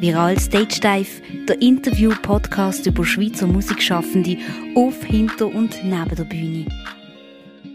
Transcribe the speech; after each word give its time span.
Viral 0.00 0.38
Stage 0.38 0.80
Dive, 0.80 1.20
der 1.46 1.60
Interview-Podcast 1.60 2.86
über 2.86 3.04
Schweizer 3.04 3.46
Musikschaffende 3.46 4.38
auf, 4.74 5.04
hinter 5.04 5.48
und 5.48 5.84
neben 5.84 6.16
der 6.16 6.24
Bühne. 6.24 6.64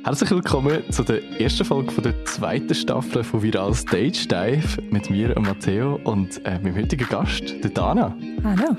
Herzlich 0.03 0.31
willkommen 0.31 0.81
zu 0.89 1.03
der 1.03 1.21
ersten 1.39 1.65
Folge 1.65 1.91
von 1.91 2.03
der 2.03 2.25
zweiten 2.25 2.73
Staffel 2.73 3.23
von 3.23 3.43
Viral 3.43 3.75
Stage 3.75 4.27
Dive 4.27 4.81
mit 4.89 5.07
mir, 5.11 5.39
Matteo, 5.39 5.99
und 6.03 6.43
äh, 6.47 6.57
meinem 6.57 6.75
heutigen 6.75 7.07
Gast, 7.07 7.43
der 7.63 7.69
Dana. 7.69 8.17
Hallo. 8.43 8.75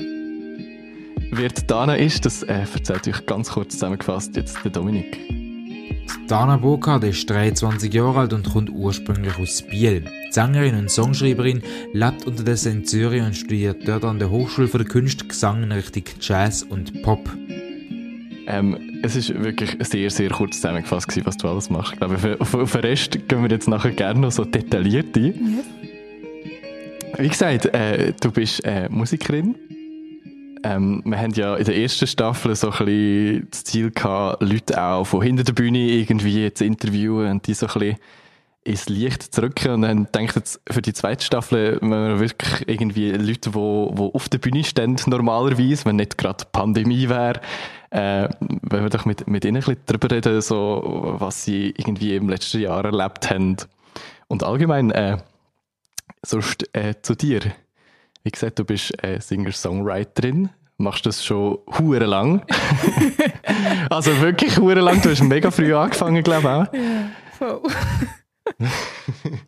Wer 1.31 1.49
die 1.49 1.67
Dana 1.68 1.94
ist, 1.94 2.26
das 2.26 2.43
äh, 2.43 2.64
erzählt 2.75 3.07
euch 3.07 3.26
ganz 3.26 3.50
kurz 3.50 3.75
zusammengefasst 3.75 4.35
jetzt 4.35 4.58
der 4.64 4.72
Dominik. 4.72 5.21
Dana 6.26 6.57
Burkhardt 6.57 7.04
ist 7.04 7.31
23 7.31 7.94
Jahre 7.94 8.18
alt 8.18 8.32
und 8.32 8.50
kommt 8.50 8.71
ursprünglich 8.71 9.39
aus 9.39 9.63
Biel. 9.63 10.03
Sängerin 10.36 10.75
und 10.75 10.90
Songschreiberin 10.90 11.63
lebt 11.95 12.26
unterdessen 12.26 12.72
in 12.72 12.85
Zürich 12.85 13.22
und 13.22 13.35
studiert 13.35 13.89
dort 13.89 14.04
an 14.04 14.18
der 14.18 14.29
Hochschule 14.29 14.68
für 14.68 14.85
Kunst 14.85 15.26
Gesang 15.26 15.62
in 15.62 15.72
Richtung 15.72 16.03
Jazz 16.21 16.62
und 16.62 17.03
Pop. 17.03 17.26
Ähm, 18.46 19.00
es 19.03 19.17
ist 19.17 19.32
wirklich 19.43 19.79
sehr, 19.81 20.11
sehr 20.11 20.29
kurz 20.29 20.57
zusammengefasst 20.57 21.09
gewesen, 21.09 21.25
was 21.25 21.39
du 21.39 21.49
alles 21.49 21.71
machst. 21.71 21.95
Ich 21.95 21.99
glaube, 21.99 22.36
auf, 22.39 22.53
auf 22.54 22.72
den 22.72 22.81
Rest 22.82 23.12
gehen 23.29 23.43
wir 23.43 23.49
jetzt 23.49 23.67
nachher 23.67 23.93
gerne 23.93 24.21
noch 24.21 24.31
so 24.31 24.45
detailliert 24.45 25.17
ein. 25.17 25.25
Ja. 25.25 25.64
Wie 27.17 27.29
gesagt, 27.29 27.64
äh, 27.75 28.12
du 28.21 28.31
bist 28.31 28.62
äh, 28.67 28.90
Musikerin. 28.90 29.54
Ähm, 30.64 31.00
wir 31.07 31.17
haben 31.18 31.32
ja 31.32 31.57
in 31.57 31.64
der 31.64 31.79
ersten 31.79 32.06
Staffel 32.06 32.55
so 32.56 32.70
ein 32.73 32.84
bisschen 32.84 33.48
das 33.50 33.64
Ziel 33.64 33.91
gehabt, 33.91 34.42
Leute 34.42 34.83
auch 34.83 35.05
von 35.05 35.23
hinter 35.23 35.45
der 35.45 35.55
Bühne 35.55 35.78
irgendwie 35.78 36.53
zu 36.53 36.67
interviewen 36.67 37.31
und 37.31 37.47
die 37.47 37.55
so 37.55 37.67
ein 37.69 37.73
bisschen 37.73 37.97
ins 38.66 38.88
Licht 38.88 39.22
zu 39.34 39.42
rücken. 39.42 39.72
Und 39.72 39.83
dann 39.83 40.08
denke 40.12 40.30
ich 40.30 40.36
jetzt, 40.36 40.61
für 40.69 40.83
die 40.83 40.92
zweite 40.92 41.25
Staffel, 41.25 41.78
wenn 41.81 41.91
wir 41.91 42.20
wirklich 42.20 42.69
irgendwie 42.69 43.12
Leute, 43.12 43.50
die, 43.50 43.95
die 43.95 44.14
auf 44.14 44.28
der 44.28 44.39
Bühne 44.39 44.64
stehen, 44.64 44.97
normalerweise, 45.06 45.84
wenn 45.84 45.97
nicht 45.97 46.19
gerade 46.19 46.45
Pandemie 46.50 47.08
wäre, 47.08 47.41
äh, 47.91 48.28
wenn 48.41 48.83
wir 48.83 48.91
doch 48.91 49.05
mit, 49.05 49.27
mit 49.28 49.45
ihnen 49.45 49.56
ein 49.56 49.62
bisschen 49.62 49.81
darüber 49.86 50.11
reden, 50.11 50.41
so, 50.41 51.14
was 51.19 51.45
sie 51.45 51.75
irgendwie 51.77 52.17
im 52.17 52.28
letzten 52.28 52.61
Jahr 52.61 52.84
erlebt 52.84 53.31
haben. 53.31 53.56
Und 54.28 54.42
allgemein, 54.42 54.91
äh, 54.91 55.19
sonst 56.25 56.69
äh, 56.75 56.95
zu 57.01 57.14
dir. 57.14 57.41
Wie 58.25 58.30
gesagt, 58.30 58.58
du 58.58 58.64
bist 58.64 58.92
äh, 59.05 59.20
Singer-Songwriterin, 59.20 60.51
machst 60.78 61.06
das 61.06 61.25
schon 61.25 61.58
hure 61.78 62.06
lang. 62.06 62.45
also 63.91 64.20
wirklich 64.20 64.58
hure 64.58 64.80
lang. 64.80 65.01
Du 65.01 65.11
hast 65.11 65.23
mega 65.23 65.53
früh 65.53 65.73
angefangen, 65.73 66.25
glaube 66.25 66.41
ich 66.41 66.48
auch. 66.48 66.73
Ja, 66.75 67.11
voll. 67.39 67.62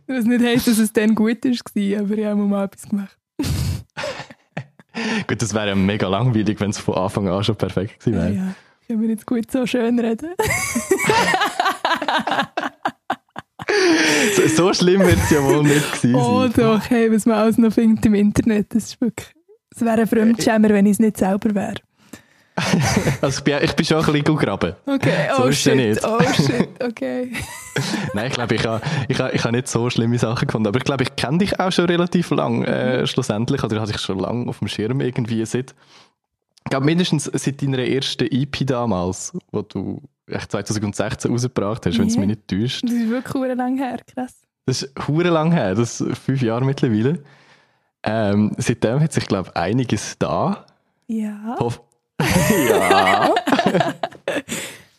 Was 0.07 0.25
nicht 0.25 0.45
heisst, 0.45 0.69
dass 0.69 0.79
es 0.79 0.93
dann 0.93 1.15
gut 1.15 1.45
war, 1.45 2.01
aber 2.01 2.19
ich 2.19 2.25
habe 2.25 2.41
mal 2.41 2.65
etwas 2.65 2.89
gemacht. 2.89 3.19
gut, 5.27 5.43
das 5.43 5.53
wäre 5.55 5.69
ja 5.69 5.75
mega 5.75 6.09
langweilig, 6.09 6.61
wenn 6.61 6.71
es 6.71 6.79
von 6.79 6.95
Anfang 6.95 7.29
an 7.29 7.45
schon 7.45 7.57
perfekt 7.57 8.01
gewesen 8.01 8.19
wäre. 8.19 8.33
Ja, 8.33 8.35
ja. 8.35 8.55
Können 8.87 9.03
wir 9.03 9.11
jetzt 9.11 9.27
gut 9.27 9.51
so 9.51 9.67
schön 9.67 9.99
reden? 9.99 10.31
so, 14.35 14.49
so, 14.49 14.73
schlimm 14.73 15.03
wird 15.03 15.19
es 15.19 15.29
ja 15.31 15.45
wohl 15.45 15.63
nicht 15.63 15.93
gewesen 15.93 16.15
Oh 16.15 16.49
doch, 16.49 16.89
hey, 16.89 17.13
was 17.13 17.27
man 17.27 17.37
alles 17.37 17.59
noch 17.59 17.71
findet 17.73 18.07
im 18.07 18.15
Internet, 18.15 18.75
das 18.75 18.85
ist 18.85 18.99
wirklich... 19.01 19.35
Es 19.75 19.83
wäre 19.83 20.01
ein 20.01 20.07
Fremdschämer, 20.07 20.71
wenn 20.71 20.87
ich 20.87 20.93
es 20.93 21.01
nicht 21.01 21.19
selber 21.19 21.55
wäre. 21.55 21.75
also 23.21 23.39
ich 23.39 23.45
bin, 23.45 23.59
ich 23.63 23.75
bin 23.75 23.87
schon 23.87 24.05
ein 24.05 24.13
bisschen 24.13 24.37
graben. 24.37 24.75
Okay, 24.87 25.29
oh 25.37 25.43
so 25.43 25.53
shit, 25.53 25.77
nicht. 25.77 26.05
oh 26.05 26.21
shit, 26.33 26.69
okay. 26.83 27.33
Nein, 28.15 28.27
ich 28.29 28.33
glaube, 28.33 28.55
ich 28.55 28.67
habe 28.67 28.81
ich 29.09 29.21
ha, 29.21 29.31
ich 29.31 29.45
ha 29.45 29.51
nicht 29.51 29.69
so 29.69 29.89
schlimme 29.91 30.19
Sachen 30.19 30.47
gefunden, 30.47 30.69
aber 30.69 30.79
ich 30.79 30.85
glaube, 30.85 31.05
ich 31.05 31.17
kenne 31.17 31.39
dich 31.39 31.59
auch 31.59 31.71
schon 31.71 31.87
relativ 31.87 32.31
lang, 32.31 32.65
äh, 32.65 33.07
schlussendlich, 33.07 33.63
oder 33.63 33.81
hatte 33.81 33.93
ich 33.93 34.01
schon 34.01 34.19
lange 34.19 34.49
auf 34.49 34.59
dem 34.59 34.69
Schirm 34.69 35.01
irgendwie 35.01 35.45
seit, 35.47 35.75
ich 36.65 36.71
glaube 36.71 36.87
mindestens 36.87 37.25
seit 37.25 37.63
deiner 37.63 37.79
ersten 37.79 38.27
EP 38.31 38.67
damals, 38.67 39.33
wo 39.53 39.63
du 39.63 40.03
echt 40.27 40.51
2016 40.51 41.31
rausgebracht 41.31 41.87
hast, 41.87 41.95
yeah. 41.95 42.01
wenn 42.01 42.09
es 42.09 42.17
mich 42.17 42.27
nicht 42.27 42.49
täuscht. 42.49 42.85
Das 42.85 42.93
ist 42.93 43.09
wirklich 43.09 43.57
lang 43.57 43.77
her, 43.77 43.99
krass. 44.15 44.35
Das 44.67 44.83
ist 44.83 45.09
hure 45.09 45.31
lang 45.31 45.53
her, 45.53 45.75
das 45.75 46.01
ist 46.01 46.19
fünf 46.19 46.43
Jahre 46.43 46.65
mittlerweile. 46.65 47.23
Ähm, 48.03 48.53
seitdem 48.59 49.01
hat 49.01 49.13
sich, 49.13 49.27
glaube 49.27 49.51
ich, 49.51 49.57
einiges 49.57 50.17
da. 50.19 50.67
Ja. 51.07 51.57
Hoff 51.59 51.81
ja. 52.21 53.35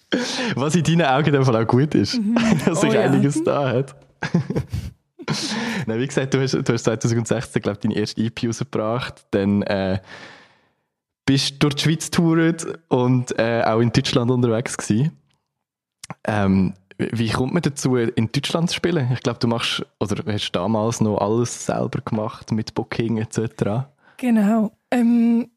Was 0.56 0.76
in 0.76 0.84
deinen 0.84 1.04
Augen 1.04 1.46
Fall 1.46 1.64
auch 1.64 1.68
gut 1.68 1.94
ist, 1.96 2.20
mhm. 2.20 2.36
dass 2.66 2.82
sich 2.82 2.96
oh, 2.96 2.98
einiges 2.98 3.36
ja. 3.38 3.44
da 3.44 3.70
hat. 3.70 3.96
Nein, 5.86 6.00
wie 6.00 6.08
gesagt, 6.08 6.34
du 6.34 6.42
hast, 6.42 6.54
du 6.54 6.74
hast 6.74 6.84
2016, 6.84 7.62
glaube 7.62 7.78
ich, 7.78 7.82
deine 7.82 7.96
erste 7.96 8.22
EP 8.22 8.44
rausgebracht. 8.46 9.26
Dann 9.32 9.62
äh, 9.64 10.00
bist 11.26 11.52
du 11.52 11.58
durch 11.60 11.76
die 11.76 11.84
Schweiz 11.84 12.10
getourt 12.10 12.66
und 12.88 13.38
äh, 13.38 13.62
auch 13.64 13.80
in 13.80 13.92
Deutschland 13.92 14.32
unterwegs 14.32 14.76
gewesen. 14.78 15.12
Ähm, 16.24 16.74
wie 16.98 17.30
kommt 17.30 17.54
man 17.54 17.62
dazu, 17.62 17.96
in 17.96 18.32
Deutschland 18.32 18.70
zu 18.70 18.76
spielen? 18.76 19.10
Ich 19.14 19.22
glaube, 19.22 19.40
du 19.40 19.48
machst, 19.48 19.86
oder 20.00 20.24
hast 20.34 20.52
damals 20.52 21.00
noch 21.00 21.20
alles 21.20 21.66
selber 21.66 22.02
gemacht 22.04 22.52
mit 22.52 22.74
Booking 22.74 23.18
etc. 23.20 23.86
Genau. 24.18 24.72
Ähm, 24.92 25.50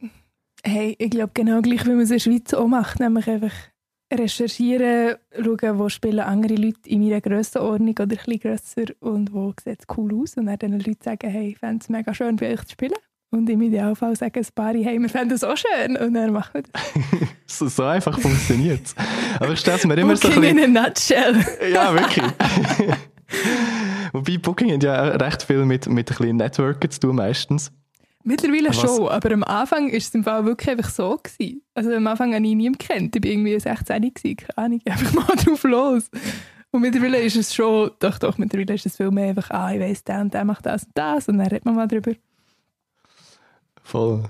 hey, 0.64 0.94
ich 0.98 1.10
glaube 1.10 1.32
genau 1.34 1.60
gleich, 1.60 1.84
wie 1.84 1.90
man 1.90 2.00
es 2.00 2.10
in 2.10 2.16
der 2.16 2.20
Schweiz 2.20 2.54
auch 2.54 2.66
macht, 2.66 3.00
nämlich 3.00 3.28
einfach 3.28 3.52
recherchieren, 4.12 5.16
schauen, 5.34 5.78
wo 5.78 5.88
spielen 5.88 6.20
andere 6.20 6.54
Leute 6.54 6.88
in 6.88 7.02
meiner 7.02 7.20
Grössenordnung 7.20 7.94
oder 7.98 8.12
etwas 8.12 8.40
grösser 8.40 8.92
und 9.00 9.32
wo 9.32 9.54
sieht 9.62 9.80
es 9.80 9.96
cool 9.96 10.14
aus 10.20 10.36
und 10.36 10.46
dann 10.46 10.58
den 10.58 10.78
Leuten 10.78 11.02
sagen, 11.02 11.30
hey, 11.30 11.48
ich 11.48 11.58
fände 11.58 11.78
es 11.82 11.88
mega 11.88 12.12
schön, 12.12 12.36
bei 12.36 12.52
euch 12.52 12.64
zu 12.64 12.72
spielen. 12.72 12.98
Und 13.34 13.48
im 13.48 13.62
Idealfall 13.62 14.14
sagen 14.14 14.38
ein 14.38 14.46
paar, 14.54 14.74
hey, 14.74 14.98
wir 14.98 15.08
fänden 15.08 15.34
es 15.34 15.42
auch 15.42 15.56
schön. 15.56 15.96
Und 15.96 16.12
dann 16.12 16.34
machen 16.34 16.50
wir 16.52 16.62
das. 16.70 16.82
so, 17.46 17.66
so 17.66 17.84
einfach 17.84 18.20
funktioniert 18.20 18.84
es. 18.84 18.94
Aber 19.40 19.54
ich 19.54 19.60
stelle 19.60 19.78
es 19.78 19.86
mir 19.86 19.94
immer 19.94 20.12
Booking 20.12 20.32
so 20.32 20.40
ein 20.40 20.54
bisschen... 20.54 20.58
in 20.58 20.76
a 20.76 20.82
nutshell. 20.82 21.44
ja, 21.72 21.94
wirklich. 21.94 22.26
Wobei 24.12 24.36
Booking 24.36 24.74
hat 24.74 24.82
ja 24.82 25.02
recht 25.02 25.44
viel 25.44 25.64
mit, 25.64 25.88
mit 25.88 26.10
ein 26.10 26.16
bisschen 26.16 26.36
Networking 26.36 26.90
zu 26.90 27.00
tun 27.00 27.16
meistens. 27.16 27.72
Mittlerweile 28.24 28.68
Was? 28.68 28.80
schon, 28.80 29.08
aber 29.08 29.32
am 29.32 29.44
Anfang 29.44 29.90
war 29.90 29.96
es 29.96 30.14
im 30.14 30.24
Fall 30.24 30.44
wirklich 30.44 30.70
einfach 30.70 30.90
so. 30.90 31.18
Gewesen. 31.22 31.62
Also 31.74 31.92
am 31.92 32.06
Anfang 32.06 32.34
habe 32.34 32.46
ich 32.46 32.54
niemanden 32.54 32.78
kennt. 32.78 33.16
Ich 33.16 33.22
war 33.22 33.30
irgendwie 33.30 33.58
16, 33.58 34.14
gewesen, 34.14 34.36
keine 34.36 34.58
Ahnung, 34.58 34.80
einfach 34.84 35.12
mal 35.28 35.36
drauf 35.36 35.64
los. 35.64 36.10
Und 36.70 36.80
mittlerweile 36.80 37.20
ist 37.20 37.36
es 37.36 37.54
schon, 37.54 37.90
doch, 37.98 38.18
doch, 38.18 38.38
mittlerweile 38.38 38.74
ist 38.74 38.86
es 38.86 38.96
viel 38.96 39.10
mehr 39.10 39.28
einfach, 39.28 39.50
ah, 39.50 39.72
ich 39.72 39.80
weiss, 39.80 40.04
der 40.04 40.20
und 40.20 40.32
der 40.32 40.44
macht 40.44 40.64
das 40.64 40.84
und 40.84 40.92
das 40.94 41.28
und 41.28 41.38
dann 41.38 41.46
redet 41.46 41.64
man 41.64 41.74
mal 41.74 41.88
drüber. 41.88 42.12
Voll. 43.82 44.22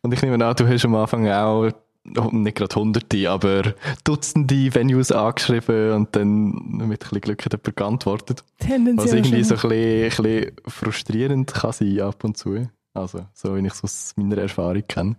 Und 0.00 0.14
ich 0.14 0.22
nehme 0.22 0.42
an, 0.44 0.56
du 0.56 0.66
hast 0.66 0.84
am 0.84 0.94
Anfang 0.94 1.28
auch 1.28 1.70
nicht 2.04 2.56
gerade 2.56 2.74
hunderte, 2.74 3.30
aber 3.30 3.74
Dutzende 4.04 4.74
Venues 4.74 5.10
angeschrieben 5.10 5.92
und 5.92 6.14
dann 6.14 6.52
mit 6.52 6.82
ein 6.82 6.88
bisschen 6.90 7.20
Glück 7.20 7.44
hat 7.44 7.52
jemand 7.52 7.76
geantwortet. 7.76 8.44
Was 8.58 9.12
irgendwie 9.12 9.42
so 9.42 9.54
ein 9.54 9.60
bisschen, 9.60 9.72
ein 9.72 10.08
bisschen 10.08 10.52
frustrierend 10.66 11.54
kann 11.54 11.72
sein 11.72 12.00
ab 12.00 12.22
und 12.24 12.36
zu. 12.36 12.68
Also, 12.94 13.26
so 13.34 13.56
wie 13.56 13.66
ich 13.66 13.72
es 13.72 13.84
aus 13.84 14.14
meiner 14.16 14.38
Erfahrung 14.38 14.86
kenne. 14.86 15.16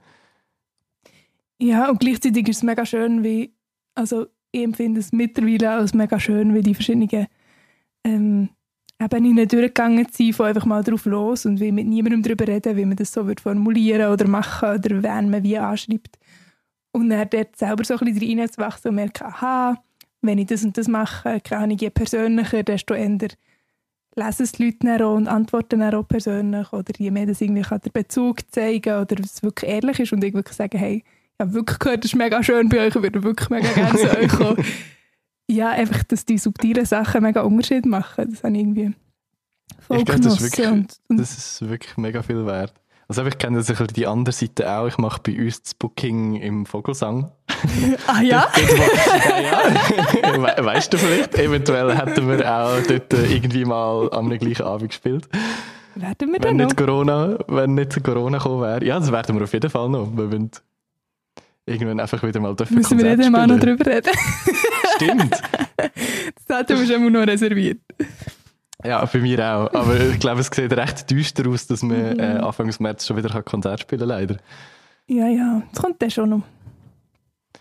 Ja, 1.59 1.89
und 1.89 1.99
gleichzeitig 1.99 2.47
ist 2.47 2.57
es 2.57 2.63
mega 2.63 2.85
schön, 2.85 3.23
wie, 3.23 3.53
also 3.93 4.27
ich 4.51 4.63
empfinde 4.63 5.01
es 5.01 5.11
mittlerweile 5.11 5.71
als 5.71 5.93
mega 5.93 6.19
schön, 6.19 6.53
wie 6.53 6.61
die 6.61 6.73
verschiedenen 6.73 7.27
ähm, 8.03 8.49
Ebenen 8.99 9.47
durchgegangen 9.47 10.07
sind, 10.09 10.35
von 10.35 10.47
einfach 10.47 10.65
mal 10.65 10.83
drauf 10.83 11.05
los 11.05 11.45
und 11.45 11.59
wie 11.59 11.71
mit 11.71 11.87
niemandem 11.87 12.23
darüber 12.23 12.47
reden, 12.47 12.77
wie 12.77 12.85
man 12.85 12.95
das 12.95 13.11
so 13.11 13.27
wird 13.27 13.41
formulieren 13.41 14.11
oder 14.11 14.27
machen 14.27 14.69
oder 14.69 15.03
wen 15.03 15.29
man 15.29 15.43
wie 15.43 15.57
anschreibt. 15.57 16.17
Und 16.93 17.09
dann 17.09 17.29
dort 17.29 17.57
selber 17.57 17.83
so 17.83 17.97
ein 17.97 18.13
bisschen 18.13 18.39
reinzuwachsen 18.39 18.89
und 18.89 18.95
merken, 18.95 19.25
aha, 19.25 19.83
wenn 20.21 20.37
ich 20.37 20.47
das 20.47 20.63
und 20.63 20.77
das 20.77 20.87
mache, 20.87 21.41
kann 21.41 21.71
ich 21.71 21.81
je 21.81 21.89
persönlicher, 21.89 22.63
desto 22.63 22.93
eher 22.93 23.27
lesen 24.15 24.43
es 24.43 24.51
die 24.53 24.65
Leute 24.65 24.77
dann 24.81 25.01
auch 25.01 25.15
und 25.15 25.27
antworten 25.27 25.79
dann 25.79 25.93
auch 25.93 26.07
persönlich 26.07 26.71
oder 26.73 26.93
je 26.97 27.11
mehr 27.11 27.25
das 27.25 27.41
irgendwie 27.41 27.61
kann 27.61 27.81
der 27.83 27.91
Bezug 27.91 28.49
zeigen 28.51 28.99
oder 28.99 29.15
es 29.23 29.43
wirklich 29.43 29.69
ehrlich 29.69 29.99
ist 29.99 30.13
und 30.13 30.23
ich 30.23 30.33
wirklich 30.33 30.55
sagen, 30.55 30.77
hey, 30.77 31.03
ich 31.33 31.39
habe 31.39 31.53
wirklich 31.53 31.79
gehört, 31.79 32.03
das 32.03 32.11
ist 32.11 32.17
mega 32.17 32.41
schön 32.41 32.69
bei 32.69 32.79
euch, 32.79 32.95
ich 32.95 33.01
würde 33.01 33.23
wirklich 33.23 33.49
mega 33.49 33.71
gerne 33.73 33.97
zu 33.97 34.17
euch 34.17 34.29
kommen. 34.29 34.65
Ja, 35.47 35.69
einfach, 35.69 36.03
dass 36.05 36.25
die 36.25 36.39
subtilen 36.39 36.87
Sachen 36.87 37.21
mega 37.21 37.41
Unterschied 37.41 37.85
machen, 37.85 38.31
das 38.31 38.43
habe 38.43 38.55
ich 38.55 38.61
irgendwie 38.61 38.93
voll 39.79 39.99
ich 39.99 40.05
glaube, 40.05 40.21
das, 40.21 40.41
ist 40.41 40.41
wirklich, 40.41 40.67
und, 40.67 40.99
und 41.07 41.17
das 41.17 41.37
ist 41.37 41.69
wirklich 41.69 41.97
mega 41.97 42.23
viel 42.23 42.43
wert. 42.47 42.73
Also 43.07 43.23
ich 43.25 43.37
kenne 43.37 43.61
sicher 43.61 43.85
die 43.85 44.07
andere 44.07 44.33
Seite 44.33 44.69
auch. 44.71 44.87
Ich 44.87 44.97
mache 44.97 45.21
bei 45.21 45.39
uns 45.39 45.61
das 45.61 45.73
Booking 45.75 46.35
im 46.35 46.65
Vogelsang. 46.65 47.31
Ah 48.07 48.21
ja? 48.21 48.47
ja, 49.41 50.37
ja. 50.37 50.65
weißt 50.65 50.93
du 50.93 50.97
vielleicht? 50.97 51.35
Eventuell 51.35 51.95
hätten 51.95 52.27
wir 52.27 52.39
auch 52.39 52.79
dort 52.87 53.13
irgendwie 53.13 53.65
mal 53.65 54.09
am 54.11 54.29
gleichen 54.29 54.63
Abend 54.63 54.89
gespielt. 54.89 55.27
Werden 55.95 56.33
wir 56.33 56.43
wenn 56.43 56.57
nicht 56.57 56.69
noch? 56.69 56.75
Corona, 56.75 57.37
wenn 57.47 57.73
nicht 57.73 58.03
Corona 58.03 58.37
gekommen 58.37 58.61
wäre. 58.61 58.85
Ja, 58.85 58.99
das 58.99 59.11
werden 59.11 59.35
wir 59.35 59.43
auf 59.43 59.53
jeden 59.53 59.69
Fall 59.69 59.89
noch. 59.89 60.11
Wir 60.15 60.31
wollen 60.31 60.51
irgendwann 61.65 61.99
einfach 61.99 62.21
wieder 62.21 62.39
mal 62.39 62.55
dürfen 62.55 62.75
Müssen 62.75 62.99
wir 62.99 63.17
nicht 63.17 63.31
mal 63.31 63.47
noch 63.47 63.59
drüber 63.59 63.85
reden? 63.85 64.11
Stimmt. 64.95 65.41
Das 66.47 66.69
wir 66.69 66.85
schon 66.85 67.03
mal 67.03 67.11
noch 67.11 67.27
reserviert. 67.27 67.79
Ja, 68.85 69.05
bei 69.05 69.19
mir 69.19 69.39
auch. 69.39 69.73
Aber 69.73 69.99
ich 69.99 70.19
glaube, 70.19 70.41
es 70.41 70.47
sieht 70.47 70.71
recht 70.71 71.09
düster 71.09 71.47
aus, 71.49 71.67
dass 71.67 71.83
man 71.83 72.19
äh, 72.19 72.39
Anfang 72.41 72.71
März 72.79 73.05
schon 73.05 73.17
wieder 73.17 73.41
Konzert 73.43 73.81
spielen 73.81 73.99
kann, 73.99 74.09
leider. 74.09 74.37
Ja, 75.07 75.27
ja, 75.27 75.61
das 75.71 75.81
kommt 75.81 76.01
dann 76.01 76.11
schon 76.11 76.29
noch. 76.29 76.41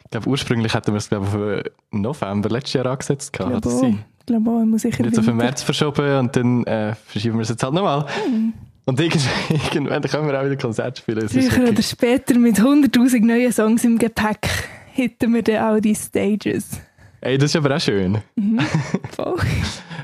Ich 0.05 0.11
glaube, 0.11 0.29
ursprünglich 0.29 0.75
hätten 0.75 0.93
wir 0.93 0.99
es 0.99 1.09
glaube 1.09 1.27
auf 1.27 1.65
November 1.91 2.49
letztes 2.49 2.75
Jahr 2.75 2.87
angesetzt. 2.87 3.31
Ich 3.33 3.33
glaube 3.33 3.57
auch. 3.57 3.83
Ich 4.25 4.27
glaube 4.27 4.51
auch, 4.51 4.65
muss 4.65 4.83
sicher 4.83 5.05
Jetzt 5.05 5.19
auf 5.19 5.27
den 5.27 5.37
März 5.37 5.63
verschoben 5.63 6.19
und 6.19 6.35
dann 6.35 6.65
äh, 6.65 6.95
verschieben 6.95 7.37
wir 7.37 7.43
es 7.43 7.51
jetzt 7.51 7.63
halt 7.63 7.75
nochmal. 7.75 8.07
Mhm. 8.31 8.55
Und 8.87 9.01
irgendwann 9.73 10.03
können 10.03 10.29
wir 10.29 10.41
auch 10.41 10.45
wieder 10.45 10.57
Konzert 10.57 10.99
spielen. 10.99 11.29
Früher 11.29 11.69
oder 11.69 11.83
später 11.83 12.39
mit 12.39 12.59
100'000 12.59 13.25
neuen 13.25 13.53
Songs 13.53 13.85
im 13.85 13.99
Gepäck 13.99 14.49
hätten 14.93 15.35
wir 15.35 15.43
dann 15.43 15.77
auch 15.77 15.81
die 15.81 15.95
Stages. 15.95 16.81
Ey, 17.21 17.39
das 17.39 17.51
ist 17.51 17.57
aber 17.57 17.75
auch 17.75 17.81
schön. 17.81 18.19
Mhm, 18.37 18.61
voll. 19.17 19.37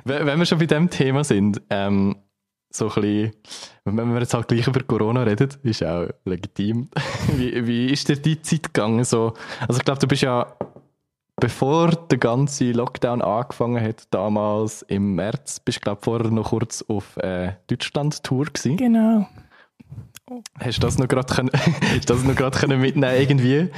Wenn 0.04 0.38
wir 0.38 0.46
schon 0.46 0.58
bei 0.58 0.66
diesem 0.66 0.90
Thema 0.90 1.24
sind, 1.24 1.62
ähm, 1.70 2.16
so 2.72 2.88
ein 2.88 2.94
bisschen, 2.94 3.32
wenn 3.84 4.12
wir 4.12 4.20
jetzt 4.20 4.34
halt 4.34 4.48
gleich 4.48 4.66
über 4.66 4.82
Corona 4.82 5.24
reden, 5.24 5.48
ist 5.62 5.84
auch 5.84 6.08
legitim. 6.24 6.88
wie, 7.36 7.66
wie 7.66 7.86
ist 7.86 8.08
dir 8.08 8.16
die 8.16 8.40
Zeit 8.40 8.72
gegangen? 8.72 9.04
So? 9.04 9.34
Also 9.66 9.78
ich 9.78 9.84
glaube, 9.84 10.00
du 10.00 10.06
bist 10.06 10.22
ja, 10.22 10.46
bevor 11.36 11.90
der 11.90 12.18
ganze 12.18 12.70
Lockdown 12.72 13.22
angefangen 13.22 13.82
hat, 13.84 14.06
damals 14.10 14.82
im 14.82 15.16
März, 15.16 15.60
bist 15.60 15.78
du 15.78 15.82
glaube 15.82 16.00
vorher 16.02 16.30
noch 16.30 16.50
kurz 16.50 16.82
auf 16.86 17.16
äh, 17.16 17.54
Deutschland-Tour 17.66 18.46
gewesen. 18.46 18.76
Genau. 18.76 19.26
Hast 20.60 20.78
du 20.78 20.82
das 20.82 20.96
noch 20.96 21.08
gerade 21.08 22.76
mitnehmen 22.76 23.16
irgendwie? 23.16 23.68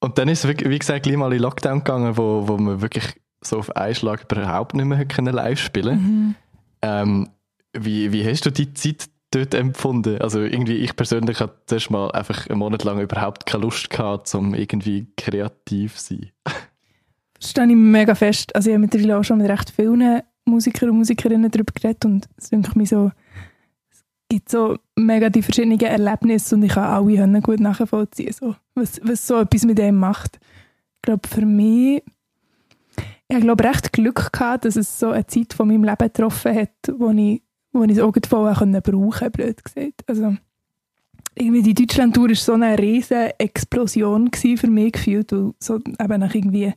Und 0.00 0.16
dann 0.16 0.28
ist 0.28 0.44
es, 0.44 0.50
wie 0.50 0.78
gesagt, 0.78 1.02
gleich 1.02 1.16
mal 1.16 1.32
in 1.32 1.42
Lockdown 1.42 1.78
gegangen, 1.78 2.16
wo, 2.16 2.48
wo 2.48 2.56
man 2.56 2.80
wirklich 2.80 3.14
so 3.48 3.58
auf 3.58 3.74
einen 3.76 3.94
Schlag 3.94 4.30
überhaupt 4.30 4.74
nicht 4.74 4.86
mehr 4.86 5.04
können 5.06 5.34
live 5.34 5.58
spielen 5.58 5.98
mhm. 5.98 6.34
ähm, 6.82 7.28
wie, 7.78 8.12
wie 8.12 8.26
hast 8.26 8.46
du 8.46 8.50
die 8.50 8.72
Zeit 8.74 9.08
dort 9.30 9.54
empfunden? 9.54 10.20
Also 10.20 10.40
irgendwie, 10.40 10.76
ich 10.76 10.96
persönlich 10.96 11.40
hatte 11.40 11.56
zuerst 11.66 11.90
mal 11.90 12.10
einfach 12.12 12.48
einen 12.48 12.58
Monat 12.58 12.84
lang 12.84 13.00
überhaupt 13.00 13.46
keine 13.46 13.64
Lust 13.64 13.90
gehabt, 13.90 14.34
um 14.34 14.54
irgendwie 14.54 15.06
kreativ 15.16 15.96
zu 15.96 16.14
sein. 16.14 16.30
Das 17.38 17.50
stehe 17.50 17.68
ich 17.68 17.76
mega 17.76 18.14
fest. 18.14 18.54
Also 18.54 18.70
ich 18.70 18.74
habe 18.74 18.80
mittlerweile 18.80 19.18
auch 19.18 19.22
schon 19.22 19.38
mit 19.38 19.48
recht 19.48 19.70
vielen 19.70 20.22
Musikern 20.46 20.90
und 20.90 20.98
Musikerinnen 20.98 21.50
darüber 21.50 21.72
geredet 21.74 22.04
und 22.04 22.28
es 22.36 22.50
denke 22.50 22.78
mir 22.78 22.86
so, 22.86 23.10
es 23.90 24.04
gibt 24.28 24.48
so 24.48 24.78
mega 24.94 25.28
die 25.28 25.42
verschiedenen 25.42 25.78
Erlebnisse 25.80 26.54
und 26.54 26.62
ich 26.62 26.72
kann 26.72 26.84
alle 26.84 27.40
gut 27.42 27.60
nachvollziehen, 27.60 28.32
so, 28.32 28.54
was, 28.74 29.00
was 29.02 29.26
so 29.26 29.40
etwas 29.40 29.64
mit 29.64 29.78
dem 29.78 29.96
macht. 29.96 30.38
Ich 30.94 31.02
glaube, 31.02 31.28
für 31.28 31.44
mich 31.44 32.02
ich 33.28 33.40
glaube 33.40 33.64
recht 33.64 33.92
Glück 33.92 34.32
gehabt, 34.32 34.64
dass 34.64 34.76
es 34.76 34.98
so 34.98 35.10
eine 35.10 35.26
Zeit 35.26 35.52
von 35.52 35.68
meinem 35.68 35.84
Leben 35.84 35.96
getroffen 35.98 36.54
hat, 36.54 36.70
wo 36.96 37.10
ich, 37.10 37.42
wo 37.72 37.82
ich 37.82 37.90
es 37.92 37.98
auch 37.98 38.12
brauchen 38.12 38.72
konnte, 38.72 39.30
blöd 39.30 39.64
gesagt. 39.64 40.04
Also, 40.06 40.36
irgendwie 41.34 41.62
die 41.62 41.74
Deutschland-Tour 41.74 42.28
war 42.28 42.34
so 42.34 42.54
eine 42.54 42.78
riesige 42.78 43.38
Explosion 43.38 44.30
für 44.32 44.66
mich 44.68 44.92
gefühlt, 44.92 45.32
weil 45.32 45.52
so 45.58 45.76
eben 45.76 46.20
nach 46.20 46.34
irgendwie, 46.34 46.72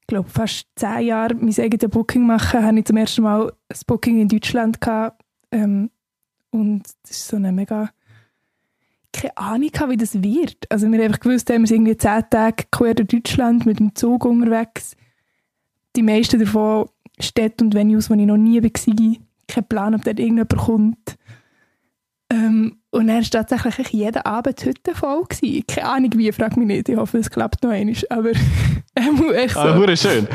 ich 0.00 0.06
glaube, 0.06 0.30
fast 0.30 0.66
zehn 0.76 1.06
Jahren 1.06 1.38
mein 1.40 1.58
eigenes 1.58 1.90
Booking 1.90 2.26
machen, 2.26 2.62
habe 2.62 2.78
ich 2.78 2.86
zum 2.86 2.96
ersten 2.96 3.22
Mal 3.22 3.52
ein 3.68 3.78
Booking 3.86 4.20
in 4.20 4.28
Deutschland 4.28 4.80
gehabt. 4.80 5.22
Ähm, 5.50 5.90
und 6.50 6.84
das 7.02 7.10
ist 7.10 7.28
so 7.28 7.36
eine 7.36 7.52
mega 7.52 7.90
keine 9.12 9.36
Ahnung 9.36 9.70
wie 9.88 9.96
das 9.96 10.22
wird. 10.22 10.70
Also 10.70 10.86
wir 10.86 10.98
haben 10.98 11.04
einfach 11.04 11.20
gewusst, 11.20 11.48
wir 11.48 11.54
sind 11.54 11.70
irgendwie 11.70 11.96
zehn 11.96 12.22
Tage 12.30 12.64
quer 12.70 12.94
durch 12.94 13.08
Deutschland 13.08 13.66
mit 13.66 13.78
dem 13.78 13.94
Zug 13.94 14.24
unterwegs 14.24 14.96
die 15.96 16.02
meisten 16.02 16.38
davon 16.38 16.88
Städte 17.18 17.64
und 17.64 17.74
Venues, 17.74 18.10
wo 18.10 18.14
ich 18.14 18.26
noch 18.26 18.36
nie 18.36 18.62
war. 18.62 19.16
Kein 19.48 19.68
Plan, 19.68 19.94
ob 19.94 20.04
dort 20.04 20.18
irgendjemand 20.18 20.56
kommt. 20.56 21.16
Ähm, 22.28 22.80
und 22.90 23.08
er 23.08 23.16
war 23.16 23.22
tatsächlich 23.22 23.90
jeden 23.90 24.22
Abend 24.22 24.64
heute 24.66 24.94
voll. 24.94 25.24
Gewesen. 25.24 25.64
Keine 25.66 25.88
Ahnung 25.88 26.10
wie, 26.16 26.32
frag 26.32 26.56
mich 26.56 26.66
nicht. 26.66 26.88
Ich 26.88 26.96
hoffe, 26.96 27.18
es 27.18 27.30
klappt 27.30 27.62
noch 27.62 27.70
einmal. 27.70 27.94
Aber 28.10 28.30
echt 29.34 29.54
so. 29.54 29.60
Ah, 29.60 29.96
schön. 29.96 30.26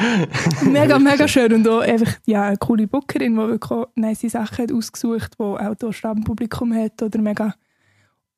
mega, 0.71 0.97
mega 0.97 1.27
schön. 1.27 1.53
Und 1.53 1.67
auch 1.67 1.81
einfach 1.81 2.13
ja, 2.25 2.43
eine 2.45 2.57
coole 2.57 2.87
Bookerin, 2.87 3.35
die 3.35 3.37
wirklich 3.37 3.87
nice 3.95 4.21
Sachen 4.21 4.63
hat 4.63 4.71
ausgesucht, 4.71 5.33
die 5.37 5.43
auch 5.43 5.75
hier 5.79 5.93
Stammpublikum 5.93 6.73
hat 6.73 7.01
oder 7.01 7.19
mega 7.19 7.53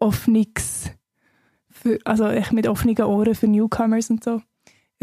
offenes, 0.03 0.91
für, 1.69 1.99
also 2.05 2.27
echt 2.27 2.53
mit 2.53 2.67
offenen 2.67 3.01
Ohren 3.01 3.35
für 3.35 3.47
Newcomers 3.47 4.09
und 4.09 4.23
so 4.23 4.41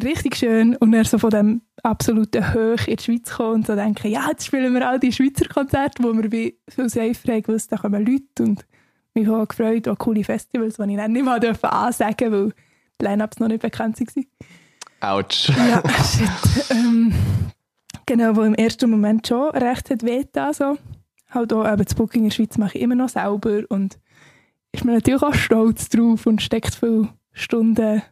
richtig 0.03 0.37
schön. 0.37 0.77
Und 0.77 0.95
er 0.95 1.05
so 1.05 1.19
von 1.19 1.31
dem 1.31 1.63
absoluten 1.83 2.53
Höch 2.53 2.89
in 2.89 2.97
die 2.97 3.03
Schweiz 3.03 3.31
kommen 3.31 3.55
und 3.55 3.67
so 3.67 3.75
denken, 3.75 4.09
ja, 4.09 4.27
jetzt 4.29 4.47
spielen 4.47 4.75
wir 4.75 4.89
all 4.89 5.01
die 5.01 5.13
Schweizer 5.13 5.47
Konzerte, 5.47 6.03
wo 6.03 6.13
wir 6.13 6.31
wie 6.31 6.59
viel 6.69 6.89
safer 6.89 7.33
haben 7.33 7.43
gewusst, 7.43 7.73
da 7.73 7.77
kommen 7.77 8.05
Leute 8.05 8.43
und 8.43 8.67
mich 9.15 9.27
habe 9.27 9.47
gefreut, 9.47 9.89
auch 9.89 9.99
coole 9.99 10.25
Festivals, 10.25 10.77
die 10.77 10.91
ich 10.91 10.97
dann 10.97 11.13
nicht 11.13 11.25
mal 11.25 11.45
ansagen 11.45 12.31
durfte, 12.31 12.33
weil 12.33 12.53
die 13.01 13.05
Line-Ups 13.05 13.41
noch 13.41 13.49
nicht 13.49 13.63
bekannt 13.63 13.99
waren. 13.99 14.27
Autsch. 15.01 15.49
Ja, 15.49 15.83
shit. 16.05 16.71
ähm, 16.71 17.13
genau, 18.07 18.37
wo 18.37 18.43
im 18.43 18.55
ersten 18.55 18.91
Moment 18.91 19.27
schon 19.27 19.51
recht 19.51 19.91
hat 19.91 20.03
weh 20.05 20.25
so. 20.53 20.77
Halt 21.31 21.53
auch 21.53 21.67
eben 21.67 21.85
das 21.85 21.95
Booking 21.95 22.23
in 22.23 22.29
der 22.29 22.35
Schweiz 22.35 22.59
mache 22.59 22.77
ich 22.77 22.83
immer 22.83 22.97
noch 22.97 23.09
selber 23.09 23.63
und 23.69 23.99
ist 24.73 24.85
mir 24.85 24.93
natürlich 24.93 25.23
auch 25.23 25.35
stolz 25.35 25.89
drauf 25.89 26.27
und 26.27 26.43
steckt 26.43 26.75
viele 26.75 27.09
Stunden 27.33 28.03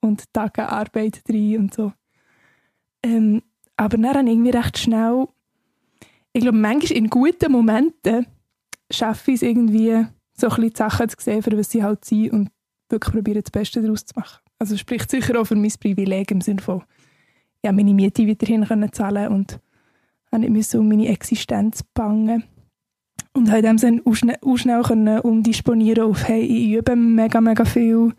und 0.00 0.32
Tage 0.32 0.68
Arbeit 0.68 1.26
drin 1.28 1.58
und 1.58 1.74
so. 1.74 1.92
Ähm, 3.02 3.42
aber 3.76 3.96
dann 3.98 4.26
irgendwie 4.26 4.50
recht 4.50 4.78
schnell, 4.78 5.26
ich 6.32 6.42
glaube, 6.42 6.58
manchmal 6.58 6.98
in 6.98 7.08
guten 7.08 7.52
Momenten 7.52 8.26
schaffe 8.90 9.30
ich 9.30 9.36
es 9.36 9.42
irgendwie, 9.42 10.06
so 10.36 10.48
ein 10.48 10.56
bisschen 10.56 10.70
die 10.70 10.76
Sachen 10.76 11.08
zu 11.08 11.16
sehen, 11.18 11.42
für 11.42 11.56
was 11.56 11.70
sie 11.70 11.82
halt 11.82 12.04
sind 12.04 12.32
und 12.32 12.50
wirklich 12.88 13.14
probieren, 13.14 13.42
das 13.42 13.50
Beste 13.50 13.80
daraus 13.80 14.04
zu 14.04 14.14
machen. 14.16 14.40
Also 14.58 14.76
spricht 14.76 15.10
sicher 15.10 15.40
auch 15.40 15.44
für 15.44 15.56
mein 15.56 15.72
Privileg 15.80 16.30
im 16.30 16.40
Sinne 16.40 16.60
von, 16.60 16.82
ja, 17.64 17.72
meine 17.72 17.94
Miete 17.94 18.26
weiterhin 18.26 18.64
können 18.64 18.92
zahlen 18.92 19.32
und 19.32 19.60
habe 20.32 20.50
nicht 20.50 20.74
um 20.74 20.88
meine 20.88 21.08
Existenz 21.08 21.82
bangen. 21.94 22.44
Und 23.36 23.50
habe 23.50 23.62
dem 23.62 23.78
Sinne 23.78 24.00
auch 24.04 24.14
schnell, 24.14 24.38
auch 24.40 24.56
schnell 24.56 24.82
können 24.82 25.20
umdisponieren 25.20 26.04
auf, 26.04 26.28
hey, 26.28 26.40
ich 26.40 26.72
übe 26.72 26.94
mega, 26.94 27.40
mega 27.40 27.64
viel 27.64 28.12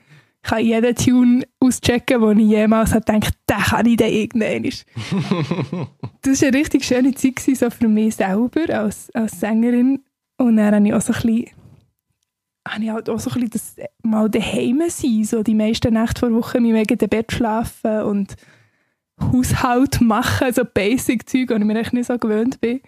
ich 0.45 0.51
kann 0.51 0.63
jeden 0.63 0.95
Tune 0.95 1.47
auschecken, 1.59 2.21
wo 2.21 2.29
ich 2.29 2.37
jemals 2.37 2.93
habe 2.93 3.03
gedacht, 3.03 3.33
den 3.49 3.57
kann 3.57 3.85
ich 3.87 3.97
dann 3.97 4.09
irgendwann. 4.09 4.63
das 6.21 6.41
war 6.41 6.47
eine 6.47 6.57
richtig 6.57 6.85
schöne 6.85 7.15
Zeit 7.15 7.39
so 7.39 7.69
für 7.71 7.87
mich 7.87 8.15
selber 8.15 8.69
als, 8.69 9.09
als 9.15 9.39
Sängerin. 9.39 10.03
Und 10.37 10.57
dann 10.57 10.75
habe 10.75 10.87
ich 10.87 10.93
auch 10.93 11.01
so 11.01 11.13
ein 11.13 11.21
bisschen, 11.21 11.45
habe 12.67 12.83
ich 12.83 12.89
halt 12.91 13.09
auch 13.09 13.19
so 13.19 13.31
ein 13.31 13.49
bisschen 13.49 13.49
das 13.49 13.87
mal 14.03 14.29
daheim 14.29 14.83
sein, 14.87 15.23
so 15.23 15.41
die 15.41 15.55
meisten 15.55 15.93
Nächte 15.93 16.19
vor 16.19 16.31
Woche 16.31 16.61
mit 16.61 16.75
wegen 16.75 16.97
dem 16.99 17.09
Bett 17.09 17.31
schlafen 17.31 18.01
und 18.03 18.35
Haushalt 19.19 19.99
machen, 20.01 20.53
so 20.53 20.63
Basic-Zeug, 20.63 21.47
die 21.47 21.53
ich 21.55 21.59
mir 21.63 21.79
echt 21.79 21.93
nicht 21.93 22.05
so 22.05 22.19
gewöhnt 22.19 22.61
bin. 22.61 22.81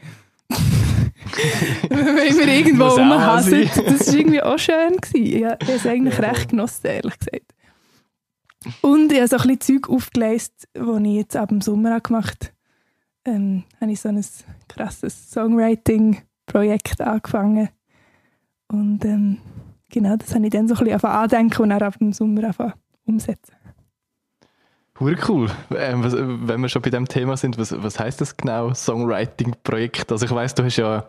Wenn 1.89 2.37
wir 2.37 2.47
irgendwo 2.47 2.85
rumhasen. 2.85 3.69
Das 3.75 4.07
war 4.07 4.13
irgendwie 4.13 4.41
auch 4.41 4.59
schön. 4.59 4.97
Gewesen. 4.97 5.37
Ich 5.37 5.45
habe 5.45 5.71
es 5.71 5.85
eigentlich 5.85 6.17
ja. 6.17 6.29
recht 6.29 6.49
genossen, 6.49 6.85
ehrlich 6.85 7.19
gesagt. 7.19 7.53
Und 8.81 9.11
ich 9.11 9.19
habe 9.19 9.27
so 9.27 9.37
ein 9.37 9.57
bisschen 9.57 9.81
Zeug 9.81 9.89
aufgeleistet, 9.89 10.69
das 10.73 11.01
ich 11.01 11.13
jetzt 11.13 11.35
ab 11.35 11.49
dem 11.49 11.61
Sommer 11.61 11.99
gemacht 11.99 12.53
habe. 13.25 13.35
Ähm, 13.35 13.63
habe 13.81 13.91
ich 13.91 13.99
so 13.99 14.09
ein 14.09 14.23
krasses 14.67 15.31
Songwriting-Projekt 15.31 17.01
angefangen. 17.01 17.69
Und 18.69 19.03
ähm, 19.05 19.39
genau, 19.89 20.15
das 20.15 20.33
habe 20.33 20.45
ich 20.45 20.51
dann 20.51 20.67
so 20.67 20.75
ein 20.75 20.85
bisschen 20.85 21.03
andenken 21.03 21.61
und 21.61 21.69
dann 21.69 21.81
ab 21.81 21.97
dem 21.99 22.13
Sommer 22.13 22.75
umsetzen. 23.05 23.56
Hure 24.99 25.17
cool. 25.27 25.49
Ähm, 25.75 26.03
was, 26.03 26.13
wenn 26.13 26.61
wir 26.61 26.69
schon 26.69 26.81
bei 26.81 26.89
dem 26.89 27.07
Thema 27.07 27.37
sind, 27.37 27.57
was, 27.57 27.71
was 27.71 27.99
heißt 27.99 28.19
das 28.19 28.35
genau, 28.35 28.73
Songwriting-Projekt? 28.73 30.11
Also 30.11 30.25
ich 30.25 30.31
weiß, 30.31 30.55
du 30.55 30.63
hast 30.63 30.77
ja 30.77 31.07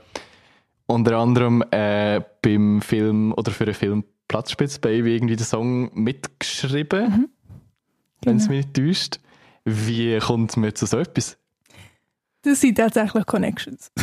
unter 0.86 1.16
anderem 1.16 1.62
äh, 1.70 2.20
beim 2.42 2.82
Film 2.82 3.32
oder 3.32 3.50
für 3.50 3.64
den 3.64 3.74
Film 3.74 4.04
Platzspitz 4.28 4.78
Baby 4.78 5.14
irgendwie 5.16 5.36
den 5.36 5.46
Song 5.46 5.90
mitgeschrieben, 5.94 7.04
mhm. 7.04 7.10
genau. 7.10 7.28
wenn 8.24 8.36
es 8.36 8.48
mich 8.48 8.66
nicht 8.66 8.74
täuscht. 8.74 9.20
Wie 9.64 10.18
kommt 10.18 10.56
man 10.56 10.74
zu 10.74 10.86
so 10.86 10.98
etwas? 10.98 11.38
Das 12.42 12.60
sind 12.60 12.76
tatsächlich 12.76 13.26
Connections. 13.26 13.90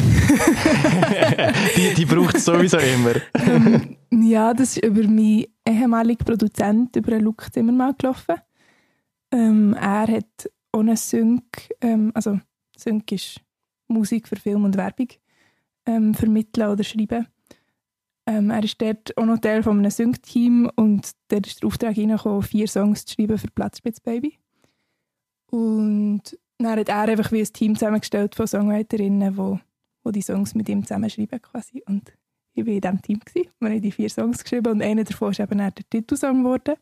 die 1.78 1.94
die 1.96 2.06
braucht 2.06 2.36
es 2.36 2.46
sowieso 2.46 2.78
immer. 2.78 3.14
ähm, 3.36 3.98
ja, 4.12 4.54
das 4.54 4.78
ist 4.78 4.86
über 4.86 5.04
meinen 5.04 5.46
ehemaligen 5.68 6.26
Produzent, 6.26 6.96
über 6.96 7.18
Luke 7.20 7.50
Zimmermann 7.52 7.96
gelaufen. 7.98 8.36
Ähm, 9.32 9.74
er 9.74 10.08
hat 10.08 10.52
ohne 10.74 10.98
Sync, 10.98 11.70
ähm, 11.82 12.12
also 12.14 12.40
Sync 12.78 13.12
ist 13.12 13.42
Musik 13.88 14.28
für 14.28 14.36
Film 14.36 14.66
und 14.66 14.78
Werbung, 14.78 15.08
ähm, 15.86 16.14
vermitteln 16.14 16.70
oder 16.70 16.84
schreiben. 16.84 17.28
Ähm, 18.28 18.50
er 18.50 18.64
ist 18.64 18.82
dort 18.82 19.16
auch 19.18 19.26
noch 19.26 19.40
Teil 19.40 19.62
von 19.62 19.78
einem 19.78 19.92
Sync-Team 19.92 20.72
und 20.76 21.12
dort 21.28 21.48
ist 21.48 21.62
der 21.62 21.68
Auftrag 21.68 21.98
reingekommen, 21.98 22.42
vier 22.42 22.68
Songs 22.68 23.06
zu 23.06 23.14
schreiben 23.14 23.38
für 23.38 23.52
Platzspitz 23.52 24.00
Baby. 24.00 24.38
Und 25.52 26.38
dann 26.58 26.80
hat 26.80 26.90
er 26.90 27.02
einfach 27.02 27.32
wie 27.32 27.42
ein 27.42 27.54
Team 27.54 27.76
zusammengestellt 27.76 28.34
von 28.36 28.48
Songwriterinnen, 28.48 29.36
die 29.36 29.60
die 30.08 30.12
die 30.12 30.22
Songs 30.22 30.56
mit 30.56 30.70
ihm 30.70 30.84
zusammenschreiben 30.84 31.42
quasi. 31.42 31.84
Und 31.88 32.14
ich 32.54 32.66
war 32.66 32.74
in 32.74 32.82
diesem 32.82 33.02
Team. 33.02 33.20
Gewesen. 33.20 33.50
Wir 33.60 33.70
haben 33.70 33.82
die 33.82 33.92
vier 33.92 34.10
Songs 34.10 34.44
geschrieben 34.44 34.72
und 34.72 34.82
einer 34.82 35.04
davon 35.04 35.32
ist 35.32 35.40
eben 35.40 35.58
der 35.58 35.74
Titelsong 35.74 36.44
geworden. 36.44 36.76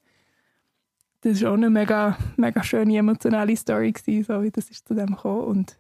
Das 1.23 1.41
war 1.41 1.51
auch 1.51 1.55
eine 1.55 1.69
mega, 1.69 2.17
mega 2.35 2.61
schöne 2.63 2.97
emotionale 2.97 3.55
Story, 3.55 3.93
gewesen, 3.93 4.25
so 4.25 4.43
wie 4.43 4.51
das 4.51 4.69
ist 4.69 4.85
zu 4.85 4.93
dem 4.93 5.15
gekommen. 5.15 5.45
Und 5.45 5.77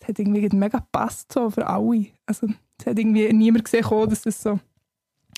es 0.00 0.08
hat 0.08 0.18
irgendwie 0.18 0.48
mega 0.54 0.78
gepasst 0.78 1.32
so 1.32 1.48
für 1.48 1.66
alle. 1.66 2.08
Also 2.26 2.46
es 2.78 2.86
hat 2.86 2.98
irgendwie 2.98 3.32
niemand 3.32 3.64
gesehen, 3.64 3.84
dass 4.08 4.22
das 4.22 4.42
so 4.42 4.60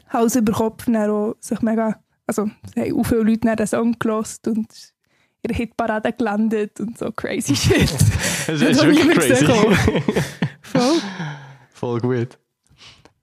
Hals 0.09 0.35
über 0.35 0.53
Kopf 0.53 0.89
auch 0.89 1.37
sich 1.39 1.63
mega, 1.63 2.01
also 2.27 2.51
es 2.65 2.77
haben 2.77 2.99
auch 2.99 3.05
viele 3.05 3.23
Leute 3.23 3.57
den 3.57 3.67
Song 3.67 3.97
gelost 3.99 4.47
und 4.49 4.69
der 5.45 5.57
Hitparade 5.57 6.13
gelandet 6.13 6.81
und 6.81 6.99
so 6.99 7.11
crazy 7.13 7.55
shit. 7.55 7.93
das 8.47 8.61
ist 8.61 8.85
wirklich 8.85 9.09
crazy. 9.09 9.47
Voll. 10.63 11.01
Voll 11.71 12.01
gut. 12.01 12.39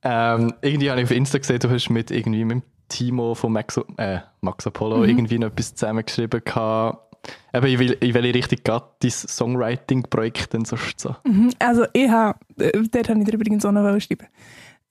Ähm, 0.01 0.53
irgendwie 0.61 0.89
habe 0.89 1.01
ich 1.01 1.07
auf 1.07 1.11
Insta 1.11 1.37
gesehen, 1.37 1.59
du 1.59 1.69
hast 1.69 1.89
mit 1.89 2.09
irgendwie 2.09 2.45
mit 2.45 2.63
Timo 2.89 3.35
von 3.35 3.53
Max, 3.53 3.79
äh, 3.97 4.19
Max 4.41 4.67
Apollo 4.67 4.97
mhm. 4.97 5.09
irgendwie 5.09 5.39
noch 5.39 5.47
etwas 5.47 5.75
zusammengeschrieben 5.75 6.41
gehabt. 6.43 7.15
Eben, 7.53 7.67
ich 7.67 7.79
will, 7.79 7.97
in 7.99 8.13
welche 8.13 8.33
Richtung 8.33 8.59
geht 8.63 8.83
dein 8.99 9.11
Songwriting-Projekt 9.11 10.53
denn 10.53 10.65
sonst 10.65 10.99
so? 10.99 11.15
Mhm, 11.25 11.51
also 11.59 11.85
ich 11.93 12.09
habe, 12.09 12.39
äh, 12.57 12.71
dort 12.71 13.09
habe 13.09 13.21
ich 13.21 13.33
übrigens 13.33 13.65
auch 13.65 13.71
noch 13.71 13.93
geschrieben. 13.93 14.27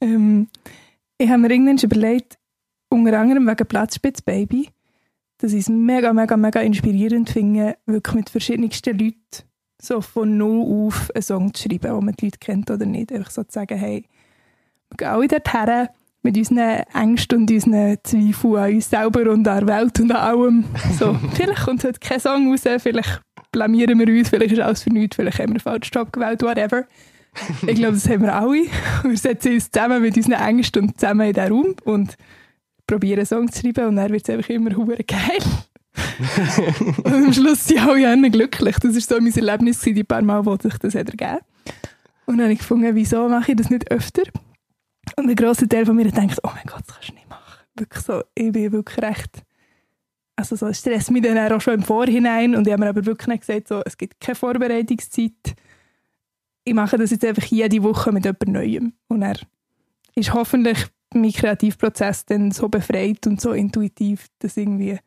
Ähm, 0.01 0.49
ich 1.19 1.29
habe 1.29 1.39
mir 1.39 1.51
irgendwann 1.51 1.79
überlegt, 1.79 2.39
unter 2.89 3.19
anderem 3.19 3.47
wegen 3.47 3.67
Platzspitz 3.67 4.23
Baby, 4.23 4.71
dass 5.39 5.53
ich 5.53 5.61
es 5.61 5.69
mega, 5.69 6.13
mega, 6.13 6.37
mega 6.37 6.61
inspirierend 6.61 7.31
finde, 7.31 7.77
wirklich 7.87 8.15
mit 8.15 8.31
verschiedensten 8.31 8.99
Leuten 8.99 9.45
so 9.81 10.01
von 10.01 10.37
null 10.37 10.87
auf 10.87 11.11
einen 11.15 11.23
Song 11.23 11.55
zu 11.55 11.69
schreiben, 11.69 11.95
wo 11.95 12.01
man 12.01 12.15
die 12.15 12.27
Leute 12.27 12.39
kennt 12.39 12.71
oder 12.71 12.87
nicht. 12.87 13.13
Einfach 13.13 13.31
so 13.31 13.45
zu 13.45 13.53
sagen, 13.53 13.79
hey, 13.79 14.05
wir 14.91 14.97
gehen 14.97 15.09
alle 15.09 15.29
dorthin 15.29 15.89
mit 16.23 16.37
unseren 16.37 16.83
Ängsten 16.95 17.41
und 17.41 17.51
unseren 17.51 17.97
Zweifeln 18.03 18.57
an 18.57 18.75
uns 18.75 18.91
selber 18.91 19.31
und 19.31 19.47
an 19.47 19.67
der 19.67 19.67
Welt 19.67 20.01
und 20.01 20.11
an 20.11 20.17
allem. 20.17 20.65
So, 20.99 21.17
vielleicht 21.35 21.65
kommt 21.65 21.85
heute 21.85 22.01
kein 22.01 22.21
Song 22.21 22.51
raus, 22.51 22.63
vielleicht 22.79 23.21
blamieren 23.53 23.99
wir 23.99 24.09
uns, 24.09 24.29
vielleicht 24.29 24.53
ist 24.53 24.61
alles 24.61 24.83
für 24.83 24.91
nichts, 24.91 25.17
vielleicht 25.17 25.39
haben 25.39 25.49
wir 25.49 25.55
einen 25.55 25.61
falschen 25.61 25.93
Job 25.93 26.13
gewählt, 26.13 26.43
whatever. 26.43 26.85
Ich 27.67 27.77
glaube, 27.77 27.95
das 27.95 28.09
haben 28.09 28.23
wir 28.23 28.35
alle. 28.35 28.65
Wir 29.05 29.17
setzen 29.17 29.53
uns 29.53 29.71
zusammen 29.71 30.03
mit 30.03 30.17
unseren 30.17 30.41
Ängsten 30.41 30.83
und 30.83 30.99
zusammen 30.99 31.29
in 31.29 31.35
diesen 31.35 31.53
Raum 31.53 31.75
und 31.85 32.17
probieren 32.87 33.19
einen 33.19 33.27
Song 33.27 33.53
zu 33.53 33.61
schreiben 33.61 33.87
und 33.87 33.97
dann 33.97 34.11
wird 34.11 34.29
es 34.29 34.35
einfach 34.35 34.49
immer 34.49 34.75
hure 34.75 35.05
geil. 35.05 35.39
und 37.05 37.15
am 37.15 37.33
Schluss 37.33 37.67
sind 37.67 37.81
alle 37.81 38.31
glücklich. 38.31 38.77
Das 38.79 38.95
war 38.95 39.01
so 39.01 39.21
mein 39.21 39.35
Erlebnis, 39.35 39.81
die 39.81 40.05
paar 40.05 40.23
Mal, 40.23 40.45
wo 40.45 40.57
sich 40.57 40.77
das 40.79 40.95
ergeben. 40.95 41.39
Und 42.27 42.39
dann 42.39 42.45
habe 42.45 42.53
ich 42.53 42.59
gefunden, 42.59 42.95
wieso 42.95 43.29
mache 43.29 43.53
ich 43.53 43.57
das 43.57 43.71
nicht 43.71 43.91
öfter? 43.91 44.23
Und 45.17 45.29
ein 45.29 45.37
grosser 45.37 45.69
Teil 45.69 45.87
von 45.87 45.97
mir 45.97 46.11
denkt, 46.11 46.39
oh 46.43 46.51
mein 46.55 46.67
Gott, 46.67 46.83
das 46.87 46.97
kannst 46.97 47.11
du 47.11 47.15
nicht 47.15 47.29
machen. 47.29 47.65
Wirklich 47.77 48.05
so, 48.05 48.23
ich 48.35 48.53
bin 48.53 48.73
wirklich 48.73 48.99
recht, 49.03 49.45
also 50.37 50.57
so 50.57 50.73
Stress 50.73 51.11
mich 51.11 51.23
dann 51.23 51.53
auch 51.53 51.61
schon 51.61 51.75
im 51.75 51.83
Vorhinein 51.83 52.55
und 52.55 52.67
ich 52.67 52.73
habe 52.73 52.85
mir 52.85 52.89
aber 52.91 53.05
wirklich 53.05 53.27
nicht 53.29 53.47
gesagt, 53.47 53.69
so, 53.69 53.83
es 53.85 53.97
gibt 53.97 54.21
keine 54.21 54.37
Vorbereitungszeit. 54.37 55.55
Ich 56.65 56.75
mache 56.75 56.99
das 56.99 57.11
jetzt 57.11 57.25
einfach 57.25 57.45
jede 57.45 57.83
Woche 57.83 58.13
mit 58.13 58.25
jemand 58.25 58.49
Neuem. 58.49 58.93
Und 59.09 59.23
er 59.23 59.39
ist 60.15 60.33
hoffentlich 60.33 60.87
mein 61.15 61.33
Kreativprozess 61.33 62.27
dann 62.27 62.51
so 62.51 62.69
befreit 62.69 63.27
und 63.27 63.41
so 63.41 63.53
intuitiv, 63.53 64.27
dass 64.39 64.57
irgendwie, 64.57 64.99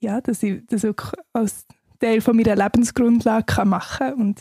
ja, 0.00 0.20
dass 0.20 0.42
ich 0.42 0.64
das 0.66 0.82
wirklich 0.82 1.12
als 1.32 1.66
Teil 1.98 2.20
von 2.20 2.36
meiner 2.36 2.56
Lebensgrundlage 2.56 3.46
kann 3.46 3.68
machen 3.68 4.08
kann 4.08 4.34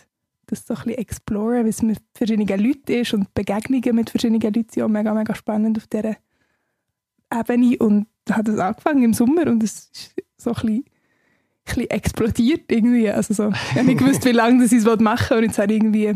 das 0.48 0.66
so 0.66 0.74
ein 0.74 0.84
bisschen 0.84 0.98
exploren, 0.98 1.66
wie 1.66 1.70
es 1.70 1.82
mit 1.82 2.00
verschiedenen 2.14 2.60
Leuten 2.60 2.92
ist 2.92 3.14
und 3.14 3.34
Begegnungen 3.34 3.96
mit 3.96 4.10
verschiedenen 4.10 4.42
Leuten 4.42 4.68
sind 4.70 4.84
auch 4.84 4.88
mega, 4.88 5.14
mega 5.14 5.36
spannend 5.36 5.78
auf 5.78 5.88
dieser 5.88 6.16
Ebene 7.34 7.78
und 7.78 8.08
hat 8.30 8.48
es 8.48 8.60
angefangen 8.60 9.04
im 9.04 9.14
Sommer 9.14 9.48
und 9.48 9.64
es 9.64 9.90
ist 9.94 10.16
so 10.38 10.52
ein 10.52 10.56
bisschen, 10.56 10.76
ein 10.76 10.84
bisschen 11.66 11.90
explodiert 11.90 12.72
irgendwie. 12.72 13.10
Also 13.10 13.34
so, 13.34 13.50
ich 13.50 13.76
habe 13.76 13.86
nicht 13.86 14.00
gewusst, 14.00 14.26
wie 14.26 14.32
lange 14.34 14.64
ich 14.64 14.72
es 14.72 14.86
machen 15.00 15.30
will 15.30 15.38
und 15.38 15.44
jetzt 15.46 15.60
habe 15.60 15.74
ich 15.74 15.80
irgendwie, 15.80 16.16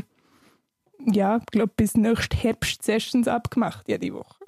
ja, 1.06 1.38
ich 1.38 1.46
glaube, 1.48 1.74
bis 1.76 1.96
nächsten 1.96 2.38
Herbst 2.38 2.84
Sessions 2.84 3.28
abgemacht, 3.28 3.88
jede 3.88 4.14
Woche. 4.14 4.40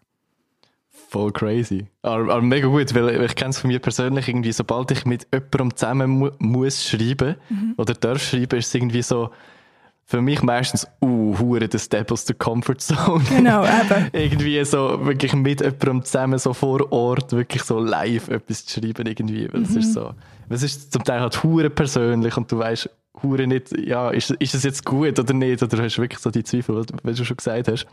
Voll 1.10 1.32
crazy. 1.32 1.88
Aber, 2.04 2.34
aber 2.34 2.42
mega 2.42 2.68
gut, 2.68 2.94
weil 2.94 3.24
ich 3.24 3.36
kenne 3.36 3.50
es 3.50 3.60
von 3.60 3.70
mir 3.70 3.80
persönlich 3.80 4.28
irgendwie, 4.28 4.52
sobald 4.52 4.92
ich 4.92 5.06
mit 5.06 5.28
jemandem 5.34 5.76
zusammen 5.76 6.10
mu 6.12 6.30
muss 6.40 6.88
schreiben 6.88 7.36
mhm. 7.50 7.74
oder 7.78 7.94
darf 7.94 8.22
schreiben, 8.24 8.60
ist 8.60 8.68
es 8.68 8.76
irgendwie 8.76 9.02
so, 9.02 9.30
für 10.06 10.22
mich 10.22 10.42
meistens, 10.42 10.88
uh, 11.02 11.38
hure 11.40 11.70
der 11.70 11.80
Step 11.80 12.12
aus 12.12 12.26
der 12.26 12.36
Comfort 12.36 12.80
Zone. 12.80 13.24
Genau, 13.30 13.64
eben. 13.64 14.10
irgendwie 14.14 14.64
so, 14.66 15.06
wirklich 15.06 15.34
mit 15.34 15.62
jemandem 15.62 16.04
zusammen 16.04 16.38
so 16.38 16.54
vor 16.54 16.92
Ort, 16.92 17.32
wirklich 17.32 17.64
so 17.64 17.80
live 17.80 18.28
etwas 18.28 18.66
zu 18.66 18.80
schreiben 18.82 19.08
irgendwie, 19.08 19.48
weil 19.52 19.62
mhm. 19.62 19.68
es 19.68 19.76
ist 19.76 19.94
so, 19.94 20.14
es 20.50 20.64
ist 20.64 20.92
zum 20.92 21.04
Teil 21.04 21.22
halt 21.22 21.42
hure 21.44 21.70
persönlich 21.70 22.36
und 22.36 22.52
du 22.52 22.58
weißt 22.58 22.90
hure 23.24 23.48
nicht, 23.48 23.78
ja, 23.78 24.10
ist, 24.10 24.32
ist 24.32 24.56
es 24.56 24.64
jetzt 24.64 24.86
gut 24.86 25.18
oder 25.20 25.34
nicht, 25.34 25.64
oder 25.64 25.84
hast 25.84 25.98
du 25.98 26.02
wirklich 26.02 26.20
so 26.20 26.32
die 26.32 26.44
Zweifel, 26.44 26.86
wie 27.04 27.14
du 27.14 27.26
schon 27.26 27.38
gesagt 27.38 27.68
hast. 27.68 27.86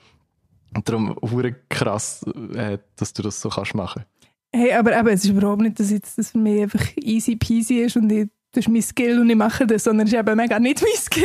Und 0.74 0.88
darum 0.88 1.16
hure 1.22 1.54
krass, 1.68 2.24
äh, 2.54 2.78
dass 2.96 3.12
du 3.12 3.22
das 3.22 3.40
so 3.40 3.48
kannst 3.48 3.74
machen. 3.74 4.04
Hey, 4.52 4.72
aber 4.72 4.98
eben, 4.98 5.08
es 5.08 5.24
ist 5.24 5.30
überhaupt 5.30 5.62
nicht, 5.62 5.78
dass 5.78 5.90
jetzt 5.90 6.18
das 6.18 6.30
für 6.30 6.38
mich 6.38 6.62
einfach 6.62 6.84
easy 6.96 7.36
peasy 7.36 7.80
ist 7.80 7.96
und 7.96 8.10
ich 8.10 8.28
das 8.58 8.66
ist 8.66 8.72
mein 8.72 8.82
Skill 8.82 9.20
und 9.20 9.30
ich 9.30 9.36
mache 9.36 9.66
das, 9.66 9.84
sondern 9.84 10.08
es 10.08 10.12
war 10.12 10.20
eben 10.20 10.36
mega 10.36 10.58
nicht 10.58 10.82
mein 10.82 10.90
Skill. 10.96 11.24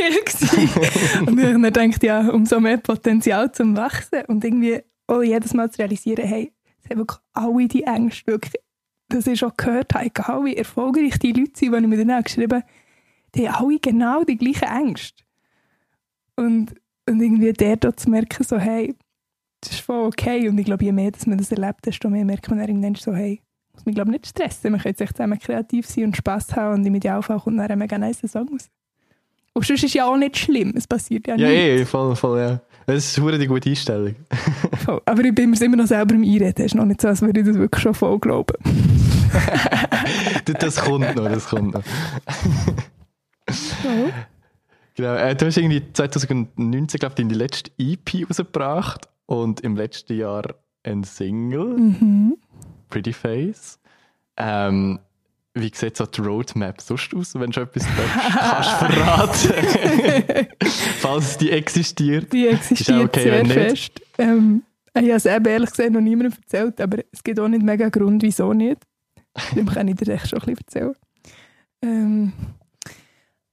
und 1.26 1.38
ich 1.38 1.44
habe 1.46 1.60
gedacht, 1.60 2.02
ja, 2.02 2.28
umso 2.30 2.60
mehr 2.60 2.76
Potenzial 2.76 3.50
zum 3.50 3.76
Wachsen 3.76 4.22
und 4.28 4.44
irgendwie 4.44 4.80
auch 5.08 5.22
jedes 5.22 5.52
Mal 5.52 5.70
zu 5.70 5.78
realisieren, 5.78 6.24
hey, 6.24 6.52
es 6.82 6.90
haben 6.90 6.98
wirklich 6.98 7.18
alle 7.32 7.68
die 7.68 7.82
Ängste, 7.82 8.30
wirklich, 8.30 8.54
das 9.08 9.26
ist 9.26 9.42
auch 9.42 9.56
gehört, 9.56 9.94
habe, 9.94 10.10
alle 10.28 10.56
erfolgreich 10.56 11.18
die 11.18 11.32
Leute 11.32 11.52
sind, 11.56 11.74
die 11.74 11.80
ich 11.80 11.86
mir 11.86 12.04
dann 12.04 12.22
geschrieben 12.22 12.62
habe, 12.62 12.66
die 13.34 13.50
haben 13.50 13.66
alle 13.66 13.78
genau 13.80 14.22
die 14.22 14.36
gleichen 14.36 14.68
Ängste. 14.68 15.24
Und, 16.36 16.74
und 17.08 17.20
irgendwie 17.20 17.52
der 17.52 17.76
dort 17.76 17.98
zu 17.98 18.10
merken, 18.10 18.44
so, 18.44 18.58
hey, 18.58 18.94
das 19.60 19.72
ist 19.72 19.80
voll 19.80 20.06
okay. 20.06 20.48
Und 20.48 20.58
ich 20.58 20.66
glaube, 20.66 20.84
je 20.84 20.92
mehr 20.92 21.10
dass 21.10 21.26
man 21.26 21.38
das 21.38 21.50
erlebt, 21.50 21.84
desto 21.84 22.08
mehr 22.08 22.24
merkt 22.24 22.48
man 22.48 22.60
irgendwann 22.60 22.94
so, 22.94 23.12
hey, 23.12 23.40
muss 23.74 23.84
mich 23.84 23.94
glaube 23.94 24.10
nicht 24.10 24.26
stressen. 24.26 24.72
Man 24.72 24.80
könnte 24.80 25.04
sich 25.04 25.12
zusammen 25.12 25.38
kreativ 25.38 25.86
sein 25.86 26.04
und 26.04 26.16
Spass 26.16 26.54
haben 26.56 26.74
und 26.74 26.86
im 26.86 26.94
Idealfall 26.94 27.40
kommt 27.40 27.58
dann 27.58 27.70
ein 27.70 27.78
mega 27.78 27.98
nice 27.98 28.20
Song 28.26 28.48
raus. 28.48 28.70
Und 29.52 29.64
sonst 29.64 29.84
ist 29.84 29.90
es 29.90 29.94
ja 29.94 30.06
auch 30.06 30.16
nicht 30.16 30.36
schlimm, 30.36 30.72
es 30.76 30.86
passiert 30.86 31.26
ja, 31.28 31.36
ja 31.36 31.48
nicht. 31.48 31.56
Ja, 31.56 31.62
eh, 31.62 31.84
voll, 31.84 32.16
voll, 32.16 32.40
ja. 32.40 32.60
Das 32.86 32.96
ist 32.96 33.18
eine 33.18 33.46
gute 33.46 33.70
Einstellung. 33.70 34.14
voll. 34.84 35.00
Aber 35.04 35.24
ich 35.24 35.34
bin 35.34 35.50
mir 35.50 35.62
immer 35.62 35.76
noch 35.76 35.86
selber 35.86 36.14
im 36.14 36.22
Einreden. 36.22 36.54
Es 36.56 36.66
ist 36.66 36.74
noch 36.74 36.84
nicht 36.84 37.00
so, 37.00 37.08
als 37.08 37.22
würde 37.22 37.40
ich 37.40 37.46
das 37.46 37.56
wirklich 37.56 37.82
schon 37.82 37.94
voll 37.94 38.18
glauben. 38.18 38.54
das 40.44 40.76
kommt 40.76 41.14
noch, 41.16 41.24
das 41.24 41.46
kommt 41.46 41.72
noch. 41.72 41.82
Genau, 44.96 45.14
äh, 45.14 45.34
du 45.34 45.46
hast 45.46 45.56
irgendwie 45.56 45.82
2019, 45.92 46.98
glaube 46.98 47.14
ich, 47.16 47.22
deine 47.22 47.34
letzte 47.34 47.70
EP 47.78 48.28
rausgebracht 48.28 49.08
und 49.26 49.60
im 49.62 49.76
letzten 49.76 50.18
Jahr 50.18 50.54
ein 50.82 51.04
Single. 51.04 51.78
Mhm. 51.78 52.36
Pretty 52.94 53.12
Face. 53.12 53.80
Ähm, 54.36 55.00
wie 55.54 55.72
sieht 55.74 55.96
so 55.96 56.06
die 56.06 56.20
Roadmap 56.20 56.80
sonst 56.80 57.12
aus, 57.12 57.34
wenn 57.34 57.50
du 57.50 57.62
etwas 57.62 57.84
kannst 57.96 58.70
verraten? 58.70 60.46
Falls 61.00 61.36
die 61.38 61.50
existiert. 61.50 62.32
Die 62.32 62.46
existiert 62.46 63.08
okay, 63.08 63.22
sehr 63.22 63.46
fest. 63.46 64.00
Ähm, 64.18 64.62
ich 64.94 65.02
habe 65.02 65.14
es 65.14 65.26
eben 65.26 65.44
ehrlich 65.44 65.70
gesagt 65.70 65.90
noch 65.90 66.00
niemandem 66.00 66.38
erzählt, 66.40 66.80
aber 66.80 66.98
es 67.10 67.24
gibt 67.24 67.40
auch 67.40 67.48
nicht 67.48 67.64
mega 67.64 67.88
Grund, 67.88 68.22
wieso 68.22 68.52
nicht. 68.52 68.78
Dem 69.56 69.66
kann 69.66 69.88
ich 69.88 69.96
dir 69.96 70.14
echt 70.14 70.28
schon 70.28 70.38
ein 70.38 70.54
bisschen 70.54 70.66
erzählen. 70.66 70.94
Ähm, 71.82 72.32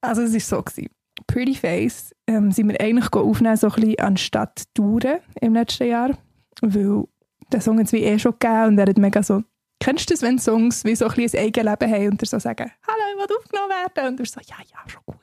also 0.01 0.21
es 0.21 0.33
war 0.33 0.39
so. 0.39 0.61
Gewesen. 0.61 0.89
Pretty 1.25 1.55
Face 1.55 2.13
ähm, 2.27 2.51
sind 2.51 2.69
wir 2.69 2.79
eigentlich 2.79 3.11
aufnehmen, 3.11 3.57
so 3.57 3.69
ein 3.69 3.73
bisschen 3.73 3.99
anstatt 4.01 4.65
Touren 4.75 5.17
im 5.41 5.55
letzten 5.55 5.87
Jahr, 5.87 6.15
weil 6.61 7.05
den 7.53 7.61
Song 7.61 7.79
jetzt 7.79 7.93
wie 7.93 8.03
eh 8.03 8.17
schon 8.19 8.33
gegeben 8.39 8.67
und 8.67 8.77
er 8.79 8.87
hat 8.87 8.97
mega 8.97 9.21
so, 9.23 9.43
kennst 9.79 10.09
du 10.09 10.13
das, 10.13 10.21
wenn 10.21 10.39
Songs 10.39 10.83
wie 10.85 10.95
so 10.95 11.07
ein, 11.07 11.19
ein 11.19 11.39
Eigenleben 11.39 11.91
haben 11.91 12.09
und 12.09 12.21
dir 12.21 12.25
so 12.25 12.39
sagen, 12.39 12.71
hallo, 12.87 13.03
ich 13.11 13.29
will 13.29 13.37
aufgenommen 13.37 13.69
werden 13.69 14.09
und 14.09 14.19
du 14.19 14.25
so, 14.25 14.39
ja, 14.41 14.57
ja, 14.59 14.89
schon 14.89 15.01
gut. 15.05 15.17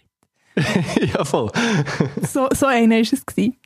ja, 1.14 1.24
voll. 1.24 1.50
so, 2.22 2.48
so 2.52 2.66
einer 2.66 2.96
war 2.96 3.00
es. 3.00 3.24
Gewesen. 3.24 3.56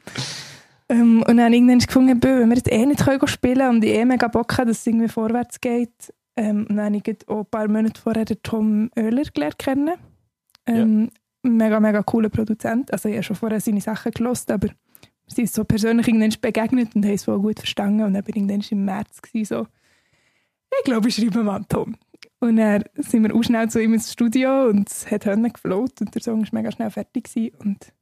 Ähm, 0.88 1.24
und 1.26 1.36
dann 1.38 1.52
irgendwann 1.52 1.78
gefunden, 1.78 2.22
wenn 2.22 2.48
wir 2.48 2.56
jetzt 2.56 2.70
eh 2.70 2.84
nicht 2.84 3.04
können 3.04 3.26
spielen 3.26 3.58
können 3.58 3.76
und 3.76 3.84
ich 3.84 3.94
eh 3.94 4.04
mega 4.04 4.28
Bock 4.28 4.52
habe, 4.58 4.68
dass 4.68 4.80
es 4.80 4.86
irgendwie 4.86 5.08
vorwärts 5.08 5.60
geht. 5.60 6.12
Ähm, 6.36 6.66
und 6.68 6.76
dann 6.76 6.94
habe 6.94 6.96
ich 6.96 7.28
auch 7.28 7.40
ein 7.40 7.46
paar 7.46 7.68
Monate 7.68 8.00
vorher 8.00 8.24
den 8.24 8.42
Tom 8.42 8.90
Oehler 8.96 9.22
gelernt 9.32 9.58
kennen. 9.58 9.94
Ähm, 10.66 11.10
ja. 11.44 11.50
Mega, 11.50 11.80
mega 11.80 12.02
cooler 12.02 12.28
Produzent. 12.28 12.92
Also 12.92 13.08
ich 13.08 13.16
habe 13.16 13.24
schon 13.24 13.36
vorher 13.36 13.60
seine 13.60 13.80
Sachen 13.80 14.12
gelost, 14.12 14.50
aber 14.50 14.68
sind 15.32 15.50
so 15.50 15.64
persönlich 15.64 16.08
irgendwann 16.08 16.34
begegnet 16.40 16.94
und 16.94 17.04
haben 17.04 17.14
es 17.14 17.24
voll 17.24 17.40
gut 17.40 17.58
verstanden. 17.58 18.02
Und 18.04 18.14
dann 18.14 18.26
war 18.26 18.36
irgendwann 18.36 18.62
im 18.70 18.84
März 18.84 19.22
gewesen, 19.22 19.46
so, 19.46 19.66
ich 20.78 20.84
glaube, 20.84 21.08
ich 21.08 21.14
schreibe 21.14 21.42
mal 21.42 21.64
Tom. 21.68 21.96
Und 22.40 22.56
dann 22.56 22.84
sind 22.96 23.22
wir 23.22 23.34
auch 23.34 23.42
schnell 23.42 23.68
zu 23.70 23.80
ihm 23.80 23.94
ins 23.94 24.12
Studio 24.12 24.66
und 24.66 24.90
es 24.90 25.10
hat 25.10 25.26
Hörner 25.26 25.50
gefloat 25.50 26.00
und 26.00 26.14
der 26.14 26.22
Song 26.22 26.42
war 26.42 26.48
mega 26.52 26.72
schnell 26.72 26.90
fertig. 26.90 27.24
Gewesen. 27.24 27.54
Und 27.58 27.92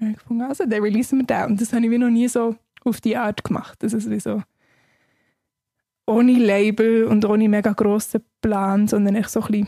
habe 0.00 0.10
ich 0.12 0.18
gefunden, 0.18 0.42
also 0.42 0.64
dann 0.66 0.82
releasen 0.82 1.18
wir 1.18 1.26
den. 1.26 1.52
Und 1.52 1.60
das 1.60 1.72
habe 1.72 1.84
ich 1.84 1.90
wie 1.90 1.98
noch 1.98 2.10
nie 2.10 2.28
so 2.28 2.54
auf 2.84 3.00
die 3.00 3.16
Art 3.16 3.42
gemacht. 3.42 3.82
Das 3.82 3.92
ist 3.92 4.08
wie 4.08 4.20
so 4.20 4.42
ohne 6.06 6.32
Label 6.34 7.04
und 7.04 7.24
ohne 7.24 7.48
mega 7.48 7.72
grossen 7.72 8.22
Plan, 8.40 8.86
sondern 8.86 9.16
echt 9.16 9.30
so 9.30 9.40
ein 9.42 9.46
bisschen, 9.50 9.66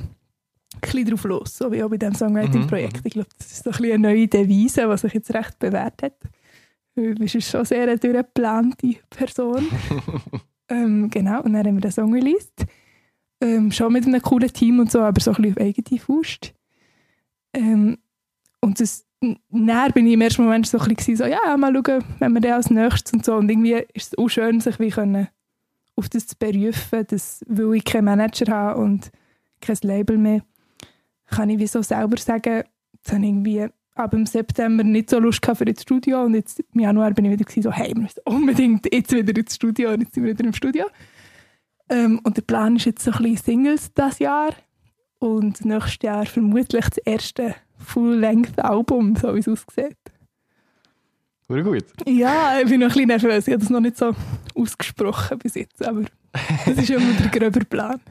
ein 0.75 0.81
bisschen 0.81 1.07
drauf 1.07 1.25
los, 1.25 1.59
so 1.59 1.73
wie 1.73 1.83
auch 1.83 1.91
bei 1.91 1.97
diesem 1.97 2.15
Songwriting-Projekt. 2.15 2.99
Mhm, 2.99 3.03
Ich 3.05 3.13
glaube, 3.15 3.29
das 3.37 3.51
ist 3.51 3.65
so 3.65 3.71
ein 3.71 3.77
bisschen 3.77 3.93
eine 3.95 4.09
neue 4.09 4.29
Devise, 4.29 4.89
die 4.89 4.97
sich 4.99 5.15
jetzt 5.15 5.35
recht 5.35 5.59
bewährt 5.59 6.03
hat. 6.03 6.15
Du 6.99 7.15
bist 7.15 7.41
schon 7.45 7.65
sehr 7.65 7.85
eine 7.85 7.97
durchgeplante 7.97 8.97
Person. 9.09 9.69
ähm, 10.69 11.09
genau, 11.09 11.43
und 11.43 11.53
dann 11.53 11.65
haben 11.65 11.77
wir 11.77 11.81
den 11.81 11.93
Song 11.93 12.13
released. 12.13 12.67
Ähm, 13.41 13.71
schon 13.71 13.93
mit 13.93 14.05
einem 14.05 14.21
coolen 14.21 14.53
Team 14.53 14.81
und 14.81 14.91
so, 14.91 15.01
aber 15.01 15.21
so 15.21 15.31
ein 15.31 15.37
bisschen 15.37 15.53
auf 15.53 15.63
eigene 15.63 16.01
Faust. 16.01 16.53
Ähm, 17.55 17.99
und 18.61 18.81
das, 18.81 19.07
dann 19.21 19.93
bin 19.93 20.09
ich 20.09 20.15
im 20.15 20.21
ersten 20.21 20.43
Moment 20.43 20.67
so 20.67 20.77
ein 20.77 20.95
bisschen 20.97 21.15
so, 21.15 21.25
ja, 21.25 21.57
mal 21.57 21.73
schauen, 21.73 22.03
wenn 22.19 22.33
wir 22.33 22.41
den 22.41 22.53
als 22.53 22.69
nächstes 22.69 23.13
und 23.13 23.25
so. 23.25 23.37
Und 23.37 23.49
irgendwie 23.49 23.75
ist 23.95 24.15
es 24.15 24.19
auch 24.19 24.29
schön, 24.29 24.61
sich 24.61 24.81
wie 24.81 24.91
können 24.91 25.29
auf 25.95 26.09
das 26.09 26.27
zu 26.27 26.37
berufen, 26.37 27.07
dass, 27.07 27.45
weil 27.47 27.75
ich 27.75 27.85
keinen 27.85 28.07
Manager 28.07 28.53
habe 28.53 28.81
und 28.81 29.13
kein 29.61 29.79
Label 29.83 30.19
mehr, 30.19 30.43
kann 31.27 31.51
ich 31.51 31.61
wie 31.61 31.67
so 31.69 31.81
selber 31.81 32.17
sagen, 32.17 32.65
jetzt 32.93 33.13
habe 33.13 33.23
ich 33.23 33.29
irgendwie 33.29 33.69
ab 33.99 34.13
dem 34.13 34.27
September 34.27 34.85
nicht 34.85 35.11
so 35.11 35.19
Lust 35.19 35.45
für 35.45 35.65
ins 35.65 35.83
Studio 35.83 36.23
und 36.23 36.35
jetzt 36.35 36.61
im 36.73 36.81
Januar 36.81 37.13
bin 37.13 37.25
ich 37.25 37.33
wieder 37.33 37.63
so, 37.63 37.73
hey, 37.73 37.95
wir 37.95 38.03
müssen 38.03 38.21
unbedingt 38.25 38.93
jetzt 38.93 39.13
wieder 39.13 39.37
ins 39.37 39.55
Studio 39.55 39.93
und 39.93 40.03
jetzt 40.03 40.15
sind 40.15 40.25
wir 40.25 40.33
wieder 40.33 40.45
im 40.45 40.53
Studio. 40.53 40.87
Ähm, 41.89 42.21
und 42.23 42.37
der 42.37 42.43
Plan 42.43 42.77
ist 42.77 42.85
jetzt 42.85 43.05
so 43.05 43.11
ein 43.11 43.23
bisschen 43.23 43.37
Singles 43.37 43.93
das 43.95 44.19
Jahr 44.19 44.55
und 45.19 45.65
nächstes 45.65 45.99
Jahr 46.03 46.27
vermutlich 46.27 46.85
das 46.89 46.99
erste 46.99 47.55
Full-Length-Album, 47.79 49.17
so 49.17 49.35
wie 49.35 49.41
es 49.41 49.49
aussieht. 49.49 49.97
War 51.49 51.63
gut. 51.63 51.85
Ja, 52.07 52.61
ich 52.61 52.69
bin 52.69 52.81
noch 52.81 52.89
ein 52.89 52.93
bisschen 52.93 53.09
nervös. 53.09 53.49
Ich 53.49 53.55
habe 53.55 53.63
das 53.63 53.71
noch 53.71 53.81
nicht 53.81 53.97
so 53.97 54.15
ausgesprochen 54.55 55.39
bis 55.39 55.55
jetzt, 55.55 55.85
aber 55.87 56.03
das 56.67 56.77
ist 56.77 56.91
immer 56.91 57.13
der 57.15 57.29
gröber 57.29 57.65
Plan. 57.65 58.01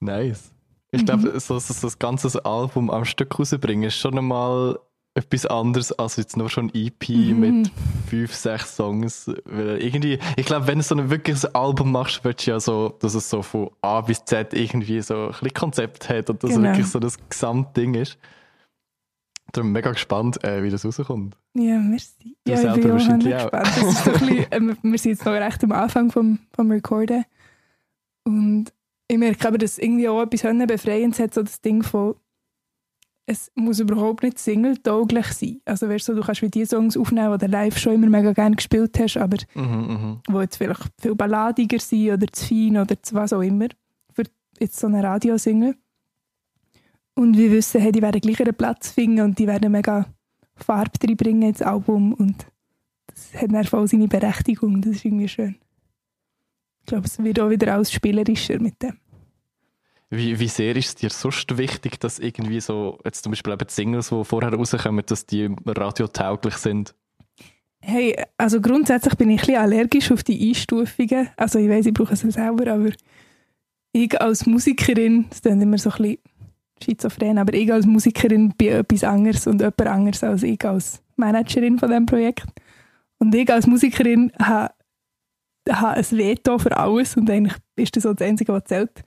Nice. 0.00 0.51
Ich 0.94 1.04
glaube, 1.06 1.40
so, 1.40 1.58
so 1.58 1.74
das 1.86 1.98
ganze 1.98 2.44
Album 2.44 2.90
am 2.90 3.04
Stück 3.04 3.38
rausbringen 3.38 3.84
ist 3.84 3.96
schon 3.96 4.16
einmal 4.18 4.78
etwas 5.14 5.44
anderes 5.46 5.92
als 5.92 6.16
jetzt 6.16 6.36
nur 6.36 6.48
schon 6.48 6.70
EP 6.74 7.08
Mhm. 7.08 7.40
mit 7.40 7.70
fünf, 8.08 8.34
sechs 8.34 8.76
Songs. 8.76 9.30
Weil 9.44 9.82
irgendwie, 9.82 10.18
ich 10.36 10.46
glaube, 10.46 10.66
wenn 10.66 10.78
du 10.78 10.84
so 10.84 10.94
ein 10.94 11.10
wirkliches 11.10 11.44
Album 11.54 11.92
machst, 11.92 12.24
willst 12.24 12.46
du 12.46 12.50
ja 12.50 12.60
so, 12.60 12.96
dass 13.00 13.14
es 13.14 13.28
so 13.28 13.42
von 13.42 13.70
A 13.82 14.00
bis 14.02 14.24
Z 14.24 14.54
irgendwie 14.54 15.00
so 15.02 15.14
ein 15.26 15.28
bisschen 15.32 15.54
Konzept 15.54 16.08
hat 16.08 16.28
und 16.30 16.42
dass 16.42 16.50
es 16.50 16.56
Genau. 16.56 16.68
wirklich 16.70 16.86
so 16.86 16.98
das 16.98 17.16
Gesamtding 17.28 17.94
ist. 17.94 18.18
Darum 19.52 19.72
bin 19.72 19.80
ich 19.80 19.84
mega 19.84 19.92
gespannt, 19.92 20.42
äh, 20.44 20.62
wie 20.62 20.70
das 20.70 20.84
rauskommt. 20.84 21.36
Ja, 21.54 21.78
merci. 21.78 22.36
Du 22.44 22.52
ja, 22.52 22.54
ich 22.54 22.60
selber 22.62 22.76
bin 22.76 22.86
auch 22.90 22.94
wahrscheinlich 22.94 23.34
auch. 23.34 23.50
gespannt. 23.50 23.66
Das 23.66 23.82
ist 23.82 24.04
so 24.04 24.10
ein 24.12 24.18
bisschen, 24.20 24.46
ähm, 24.50 24.76
wir 24.82 24.98
sind 24.98 25.10
jetzt 25.12 25.24
noch 25.26 25.32
recht 25.32 25.64
am 25.64 25.72
Anfang 25.72 26.10
vom, 26.10 26.38
vom 26.54 26.70
Recorden. 26.70 27.24
Und 28.24 28.72
ich 29.12 29.18
merke 29.18 29.46
aber, 29.46 29.58
dass 29.58 29.76
irgendwie 29.76 30.08
auch 30.08 30.22
etwas 30.22 30.42
befreiend 30.66 31.18
hat, 31.18 31.34
so 31.34 31.42
das 31.42 31.60
Ding 31.60 31.82
von, 31.82 32.14
es 33.26 33.52
muss 33.54 33.78
überhaupt 33.78 34.22
nicht 34.22 34.38
single-tauglich 34.38 35.26
sein. 35.26 35.60
Also 35.66 35.86
weißt 35.88 36.08
du, 36.08 36.14
du 36.14 36.22
kannst 36.22 36.40
wie 36.40 36.48
die 36.48 36.64
Songs 36.64 36.96
aufnehmen, 36.96 37.38
die 37.38 37.44
du 37.44 37.52
live 37.52 37.78
schon 37.78 37.92
immer 37.92 38.08
mega 38.08 38.32
gerne 38.32 38.56
gespielt 38.56 38.98
hast, 38.98 39.18
aber 39.18 39.36
Mhm, 39.54 40.20
wo 40.28 40.40
jetzt 40.40 40.56
vielleicht 40.56 40.88
viel 40.98 41.14
balladiger 41.14 41.78
sind 41.78 42.10
oder 42.10 42.26
zu 42.32 42.46
fein 42.46 42.78
oder 42.78 43.00
zu 43.02 43.14
was 43.14 43.34
auch 43.34 43.42
immer, 43.42 43.68
für 44.14 44.24
jetzt 44.58 44.80
so 44.80 44.86
eine 44.86 45.02
Radio 45.02 45.36
singen. 45.36 45.76
Und 47.14 47.36
wir 47.36 47.50
wissen, 47.50 47.82
hey, 47.82 47.92
die 47.92 48.00
werden 48.00 48.20
gleich 48.20 48.40
ihren 48.40 48.54
Platz 48.54 48.90
finden 48.90 49.20
und 49.20 49.38
die 49.38 49.46
werden 49.46 49.72
mega 49.72 50.06
Farbe 50.54 50.98
reinbringen 51.06 51.50
ins 51.50 51.60
Album 51.60 52.14
und 52.14 52.46
das 53.08 53.34
hat 53.42 53.52
dann 53.52 53.64
voll 53.64 53.86
seine 53.86 54.08
Berechtigung, 54.08 54.80
das 54.80 54.92
ist 54.92 55.04
irgendwie 55.04 55.28
schön. 55.28 55.56
Ich 56.80 56.86
glaube, 56.86 57.06
es 57.06 57.22
wird 57.22 57.38
auch 57.38 57.50
wieder 57.50 57.74
alles 57.74 57.92
spielerischer 57.92 58.58
mit 58.58 58.82
dem. 58.82 58.96
Wie, 60.14 60.38
wie 60.38 60.48
sehr 60.48 60.76
ist 60.76 60.88
es 60.88 60.94
dir 60.96 61.08
sonst 61.08 61.56
wichtig, 61.56 61.98
dass 61.98 62.18
irgendwie 62.18 62.60
so, 62.60 62.98
jetzt 63.02 63.22
zum 63.22 63.32
Beispiel 63.32 63.54
eben 63.54 63.66
die 63.66 63.72
Singles, 63.72 64.10
die 64.10 64.24
vorher 64.24 64.52
rauskommen, 64.52 65.02
dass 65.06 65.24
die 65.24 65.48
radiotauglich 65.64 66.56
sind? 66.58 66.94
Hey, 67.80 68.22
also 68.36 68.60
grundsätzlich 68.60 69.14
bin 69.14 69.30
ich 69.30 69.48
ein 69.48 69.56
allergisch 69.56 70.12
auf 70.12 70.22
die 70.22 70.50
Einstufungen. 70.50 71.30
Also 71.38 71.58
ich 71.58 71.70
weiß, 71.70 71.86
ich 71.86 71.94
brauche 71.94 72.12
es 72.12 72.20
selber, 72.20 72.74
aber 72.74 72.90
ich 73.92 74.20
als 74.20 74.44
Musikerin, 74.44 75.30
das 75.30 75.40
klingt 75.40 75.62
immer 75.62 75.78
so 75.78 75.88
ein 75.88 75.96
bisschen 75.96 76.18
schizophren, 76.84 77.38
aber 77.38 77.54
ich 77.54 77.72
als 77.72 77.86
Musikerin 77.86 78.50
bin 78.50 78.68
etwas 78.68 79.04
anderes 79.04 79.46
und 79.46 79.62
jemand 79.62 79.80
anderes 79.80 80.22
als 80.22 80.42
ich 80.42 80.62
als 80.62 81.02
Managerin 81.16 81.78
von 81.78 81.88
diesem 81.88 82.04
Projekt. 82.04 82.44
Und 83.16 83.34
ich 83.34 83.50
als 83.50 83.66
Musikerin 83.66 84.30
habe, 84.38 84.74
habe 85.70 85.96
ein 85.96 86.10
Veto 86.10 86.58
für 86.58 86.76
alles 86.76 87.16
und 87.16 87.30
eigentlich 87.30 87.56
ist 87.76 87.96
das 87.96 88.02
so 88.02 88.12
das 88.12 88.28
Einzige, 88.28 88.52
was 88.52 88.64
zählt. 88.64 89.02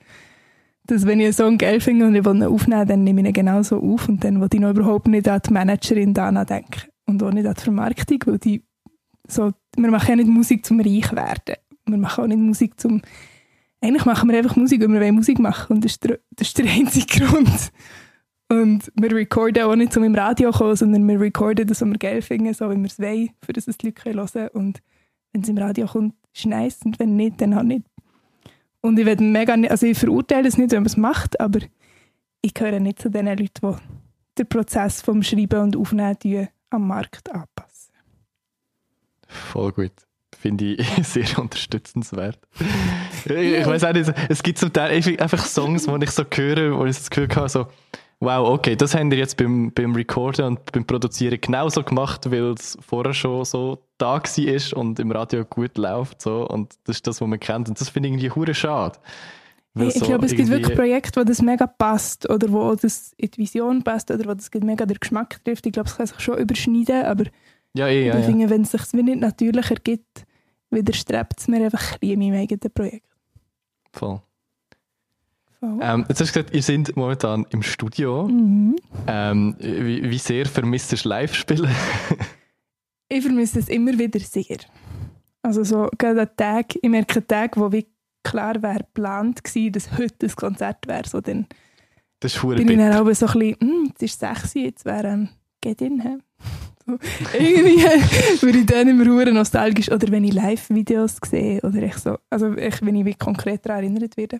Dass 0.86 1.06
wenn 1.06 1.20
ich 1.20 1.26
einen 1.26 1.32
Song 1.32 1.58
geil 1.58 1.80
finde 1.80 2.06
und 2.06 2.14
ich 2.14 2.24
will 2.24 2.36
ihn 2.36 2.42
aufnehmen, 2.44 2.86
dann 2.86 3.04
nehme 3.04 3.20
ich 3.22 3.28
ihn 3.28 3.32
genauso 3.32 3.80
auf 3.80 4.08
und 4.08 4.22
dann 4.22 4.40
will 4.40 4.48
ich 4.52 4.60
noch 4.60 4.70
überhaupt 4.70 5.08
nicht 5.08 5.28
an 5.28 5.40
die 5.46 5.52
Managerin 5.52 6.14
Dana 6.14 6.44
denken 6.44 6.82
und 7.06 7.22
auch 7.22 7.32
nicht 7.32 7.46
an 7.46 7.54
die 7.54 7.62
Vermarktung, 7.62 8.18
weil 8.26 8.38
die 8.38 8.62
so, 9.28 9.52
wir 9.76 9.90
machen 9.90 10.10
ja 10.10 10.16
nicht 10.16 10.28
Musik 10.28 10.64
zum 10.64 10.80
reich 10.80 11.12
werden. 11.12 11.56
Wir 11.86 11.98
machen 11.98 12.24
auch 12.24 12.28
nicht 12.28 12.38
Musik 12.38 12.78
zum 12.78 13.02
eigentlich 13.80 14.04
machen 14.04 14.28
wir 14.30 14.38
einfach 14.38 14.56
Musik, 14.56 14.80
weil 14.80 15.00
wir 15.00 15.12
Musik 15.12 15.38
machen 15.38 15.76
und 15.76 15.84
das 15.84 15.92
ist 15.92 16.04
der, 16.04 16.18
das 16.30 16.48
ist 16.48 16.58
der 16.58 16.66
einzige 16.70 17.24
Grund. 17.24 17.72
Und 18.48 18.92
wir 18.94 19.12
recorden 19.12 19.64
auch 19.64 19.74
nicht, 19.74 19.96
um 19.96 20.04
im 20.04 20.14
Radio 20.14 20.52
zu 20.52 20.58
kommen, 20.58 20.76
sondern 20.76 21.08
wir 21.08 21.20
recorden 21.20 21.66
das, 21.66 21.80
was 21.80 21.88
wir 21.88 21.98
geil 21.98 22.22
finden, 22.22 22.54
so 22.54 22.70
wie 22.70 22.76
wir 22.76 22.86
es 22.86 22.98
wollen, 22.98 23.30
für 23.44 23.52
das 23.52 23.66
es 23.66 23.76
die 23.76 23.86
Leute 23.86 24.04
hören 24.04 24.28
können. 24.32 24.48
Und 24.50 24.82
wenn 25.32 25.42
es 25.42 25.48
im 25.48 25.58
Radio 25.58 25.86
kommt, 25.86 26.14
ist 26.34 26.46
nice 26.46 26.80
und 26.84 26.98
wenn 26.98 27.16
nicht, 27.16 27.40
dann 27.40 27.56
halt 27.56 27.66
nicht. 27.66 27.86
Und 28.86 28.98
ich 28.98 29.18
mega 29.20 29.56
nicht, 29.56 29.70
also 29.70 29.86
ich 29.86 29.98
verurteile 29.98 30.48
es 30.48 30.56
nicht, 30.56 30.70
wenn 30.70 30.78
man 30.82 30.86
es 30.86 30.96
macht, 30.96 31.40
aber 31.40 31.60
ich 32.40 32.54
gehöre 32.54 32.80
nicht 32.80 33.00
zu 33.00 33.10
den 33.10 33.26
Leuten, 33.26 33.48
die 33.62 33.76
den 34.38 34.48
Prozess 34.48 35.02
vom 35.02 35.22
Schreiben 35.22 35.60
und 35.60 35.76
Aufnehmen 35.76 36.48
am 36.70 36.86
Markt 36.86 37.30
anpassen. 37.32 37.92
Voll 39.26 39.72
gut. 39.72 39.92
Finde 40.38 40.64
ich 40.74 40.86
sehr 41.06 41.38
unterstützenswert. 41.38 42.38
ich 43.24 43.30
ich 43.32 43.66
weiß 43.66 43.84
auch 43.84 43.92
nicht, 43.92 44.12
es 44.28 44.42
gibt 44.42 44.58
zum 44.58 44.72
Teil 44.72 44.92
einfach- 44.92 45.18
einfach 45.18 45.44
Songs, 45.46 45.88
wo 45.88 45.96
ich 45.96 46.10
so 46.10 46.24
höre, 46.30 46.78
wo 46.78 46.84
ich 46.84 46.96
das 46.96 47.10
Gefühl 47.10 47.28
habe, 47.34 47.48
so, 47.48 47.66
wow, 48.20 48.48
okay, 48.48 48.76
das 48.76 48.94
haben 48.94 49.10
wir 49.10 49.18
jetzt 49.18 49.36
beim, 49.36 49.72
beim 49.72 49.94
Recorden 49.94 50.46
und 50.46 50.72
beim 50.72 50.84
Produzieren 50.84 51.40
genauso 51.40 51.82
gemacht, 51.82 52.30
weil 52.30 52.52
es 52.52 52.76
vorher 52.80 53.14
schon 53.14 53.44
so 53.44 53.78
da 53.98 54.22
war 54.22 54.78
und 54.78 54.98
im 54.98 55.10
Radio 55.10 55.44
gut 55.44 55.76
läuft. 55.78 56.22
So, 56.22 56.46
und 56.48 56.74
das 56.84 56.96
ist 56.96 57.06
das, 57.06 57.20
was 57.20 57.28
man 57.28 57.40
kennt. 57.40 57.68
Und 57.68 57.80
das 57.80 57.88
finde 57.88 58.08
ich 58.08 58.14
irgendwie 58.14 58.30
hure 58.30 58.54
schade. 58.54 58.98
Hey, 59.76 59.88
ich 59.88 59.94
so 59.94 60.06
glaube, 60.06 60.24
es 60.24 60.34
gibt 60.34 60.48
wirklich 60.48 60.74
Projekte, 60.74 61.20
wo 61.20 61.24
das 61.24 61.42
mega 61.42 61.66
passt 61.66 62.28
oder 62.30 62.50
wo 62.50 62.74
das 62.74 63.12
in 63.18 63.30
die 63.30 63.38
Vision 63.38 63.82
passt 63.82 64.10
oder 64.10 64.24
wo 64.24 64.34
das 64.34 64.50
mega 64.54 64.86
den 64.86 64.96
Geschmack 64.98 65.44
trifft. 65.44 65.66
Ich 65.66 65.72
glaube, 65.72 65.88
es 65.88 65.96
kann 65.96 66.06
sich 66.06 66.20
schon 66.20 66.38
überschneiden, 66.38 67.04
aber 67.04 67.24
Ja, 67.74 67.86
ja, 67.88 68.00
ja. 68.00 68.14
ich 68.14 68.20
ja. 68.20 68.22
finde, 68.22 68.48
wenn 68.48 68.62
es 68.62 68.70
sich 68.70 68.92
nicht 68.94 69.20
natürlich 69.20 69.70
ergibt, 69.70 70.24
widerstrebt 70.70 71.34
es 71.38 71.48
mir 71.48 71.62
einfach 71.62 71.92
ein 71.92 71.98
bisschen 72.00 72.22
in 72.22 72.30
meinem 72.30 72.40
eigenen 72.40 72.72
Projekt. 72.72 73.06
Voll. 73.92 74.20
Voll. 75.60 75.78
Ähm, 75.80 76.04
jetzt 76.08 76.20
hast 76.20 76.34
du 76.34 76.40
gesagt, 76.40 76.54
ihr 76.54 76.62
seid 76.62 76.96
momentan 76.96 77.46
im 77.50 77.62
Studio. 77.62 78.28
Mhm. 78.28 78.76
Ähm, 79.06 79.56
wie, 79.58 80.10
wie 80.10 80.18
sehr 80.18 80.46
vermisst 80.46 80.92
du 80.92 81.08
Live-Spielen? 81.08 81.70
Ich 83.08 83.22
vermisse 83.22 83.60
es 83.60 83.68
immer 83.68 83.96
wieder 83.96 84.18
sehr. 84.18 84.58
Also 85.42 85.62
so 85.62 85.88
gerade 85.96 86.22
an 86.22 86.30
Tag, 86.36 86.74
ich 86.74 86.90
merke 86.90 87.20
einen 87.20 87.28
Tag, 87.28 87.56
wo 87.56 87.70
wie 87.70 87.86
klar 88.24 88.60
wäre 88.60 88.78
geplant 88.80 89.44
gewesen, 89.44 89.72
dass 89.72 89.96
heute 89.96 90.26
ein 90.26 90.34
Konzert 90.34 90.88
wäre, 90.88 91.08
so 91.08 91.20
dann 91.20 91.46
Das 92.18 92.34
ist 92.34 92.42
bin 92.42 92.68
ich 92.68 92.76
dann 92.76 92.94
auch 92.94 93.14
so 93.14 93.26
ein 93.26 93.38
bisschen, 93.38 93.56
hm, 93.60 93.92
es 93.94 94.02
ist 94.02 94.18
6 94.18 94.56
Uhr, 94.56 94.62
jetzt 94.62 94.84
wäre 94.84 95.08
ein 95.08 95.28
Get 95.60 95.80
in. 95.80 96.00
hä? 96.00 96.16
So, 96.88 96.96
irgendwie 97.36 97.82
bin 98.46 98.60
ich 98.60 98.66
dann 98.66 98.86
immer 98.86 99.06
hure 99.06 99.32
nostalgisch. 99.32 99.90
Oder 99.90 100.08
wenn 100.12 100.22
ich 100.22 100.32
Live-Videos 100.32 101.16
sehe, 101.28 101.60
oder 101.62 101.82
ich 101.82 101.96
so, 101.96 102.16
also 102.30 102.54
ich, 102.54 102.80
wenn 102.80 102.94
ich 102.94 103.04
wie 103.04 103.14
konkret 103.14 103.66
daran 103.66 103.82
erinnert 103.82 104.16
werde, 104.16 104.38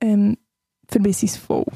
ähm, 0.00 0.36
vermisse 0.88 1.26
ich 1.26 1.32
es 1.32 1.36
voll. 1.36 1.66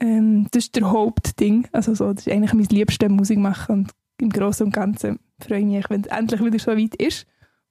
Ähm, 0.00 0.48
das 0.50 0.64
ist 0.64 0.76
der 0.76 0.90
Hauptding. 0.90 1.68
Also 1.72 1.94
so, 1.94 2.12
das 2.12 2.26
ist 2.26 2.32
eigentlich 2.32 2.54
mein 2.54 2.66
liebstes 2.66 3.08
Musik 3.08 3.38
machen 3.38 3.80
und 3.80 3.90
im 4.20 4.30
Großen 4.30 4.66
und 4.66 4.72
Ganzen 4.72 5.18
freue 5.40 5.60
ich 5.60 5.66
mich, 5.66 5.90
wenn 5.90 6.02
es 6.02 6.06
endlich 6.08 6.44
wieder 6.44 6.58
so 6.58 6.72
weit 6.72 6.94
ist. 6.96 7.26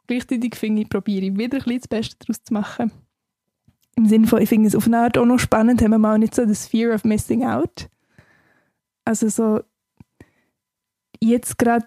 Gleichzeitig 0.08 0.56
finde 0.56 0.82
ich, 0.82 0.90
probiere 0.90 1.26
ich 1.26 1.38
wieder 1.38 1.58
ein 1.58 1.64
bisschen 1.64 1.80
das 1.80 1.88
Beste 1.88 2.16
daraus 2.20 2.44
zu 2.44 2.54
machen. 2.54 2.92
Im 3.96 4.08
Sinne 4.08 4.28
von, 4.28 4.42
ich 4.42 4.50
finde 4.50 4.68
es 4.68 4.76
auf 4.76 4.88
eine 4.88 5.00
Art 5.00 5.18
auch 5.18 5.26
noch 5.26 5.40
spannend, 5.40 5.82
haben 5.82 5.92
wir 5.92 6.00
mal 6.00 6.18
nicht 6.18 6.34
so 6.34 6.46
das 6.46 6.66
Fear 6.66 6.96
of 6.96 7.04
Missing 7.04 7.44
Out. 7.44 7.90
Also 9.06 9.30
so, 9.30 9.62
jetzt 11.20 11.58
gerade, 11.58 11.86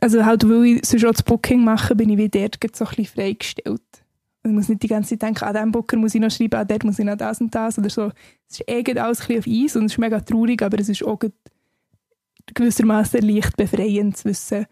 also 0.00 0.24
halt, 0.24 0.48
weil 0.48 0.64
ich 0.64 0.86
sonst 0.86 1.04
auch 1.04 1.12
das 1.12 1.22
Booking 1.22 1.64
mache, 1.64 1.96
bin 1.96 2.10
ich 2.10 2.18
wie 2.18 2.28
dort 2.28 2.60
gerade 2.60 2.76
so 2.76 2.84
ein 2.84 2.90
bisschen 2.90 3.06
freigestellt. 3.06 3.97
Ich 4.48 4.54
muss 4.54 4.68
nicht 4.68 4.82
die 4.82 4.88
ganze 4.88 5.10
Zeit 5.10 5.22
denken, 5.22 5.44
an 5.44 5.54
diesem 5.54 5.72
Booker 5.72 5.96
muss 5.96 6.14
ich 6.14 6.20
noch 6.20 6.30
schreiben, 6.30 6.56
an 6.56 6.66
dort 6.66 6.84
muss 6.84 6.98
ich 6.98 7.04
noch 7.04 7.16
das 7.16 7.40
und 7.40 7.54
das 7.54 7.78
oder 7.78 7.90
so. 7.90 8.10
Es 8.48 8.60
ist 8.60 8.68
eh 8.68 8.82
alles 8.98 9.20
ein 9.20 9.26
bisschen 9.26 9.38
auf 9.38 9.46
Eis 9.46 9.76
und 9.76 9.84
es 9.86 9.92
ist 9.92 9.98
mega 9.98 10.20
traurig, 10.20 10.62
aber 10.62 10.78
es 10.78 10.88
ist 10.88 11.04
auch 11.04 11.18
gewissermaßen 12.54 13.20
leicht 13.20 13.56
befreiend 13.56 14.16
zu 14.16 14.26
wissen, 14.26 14.66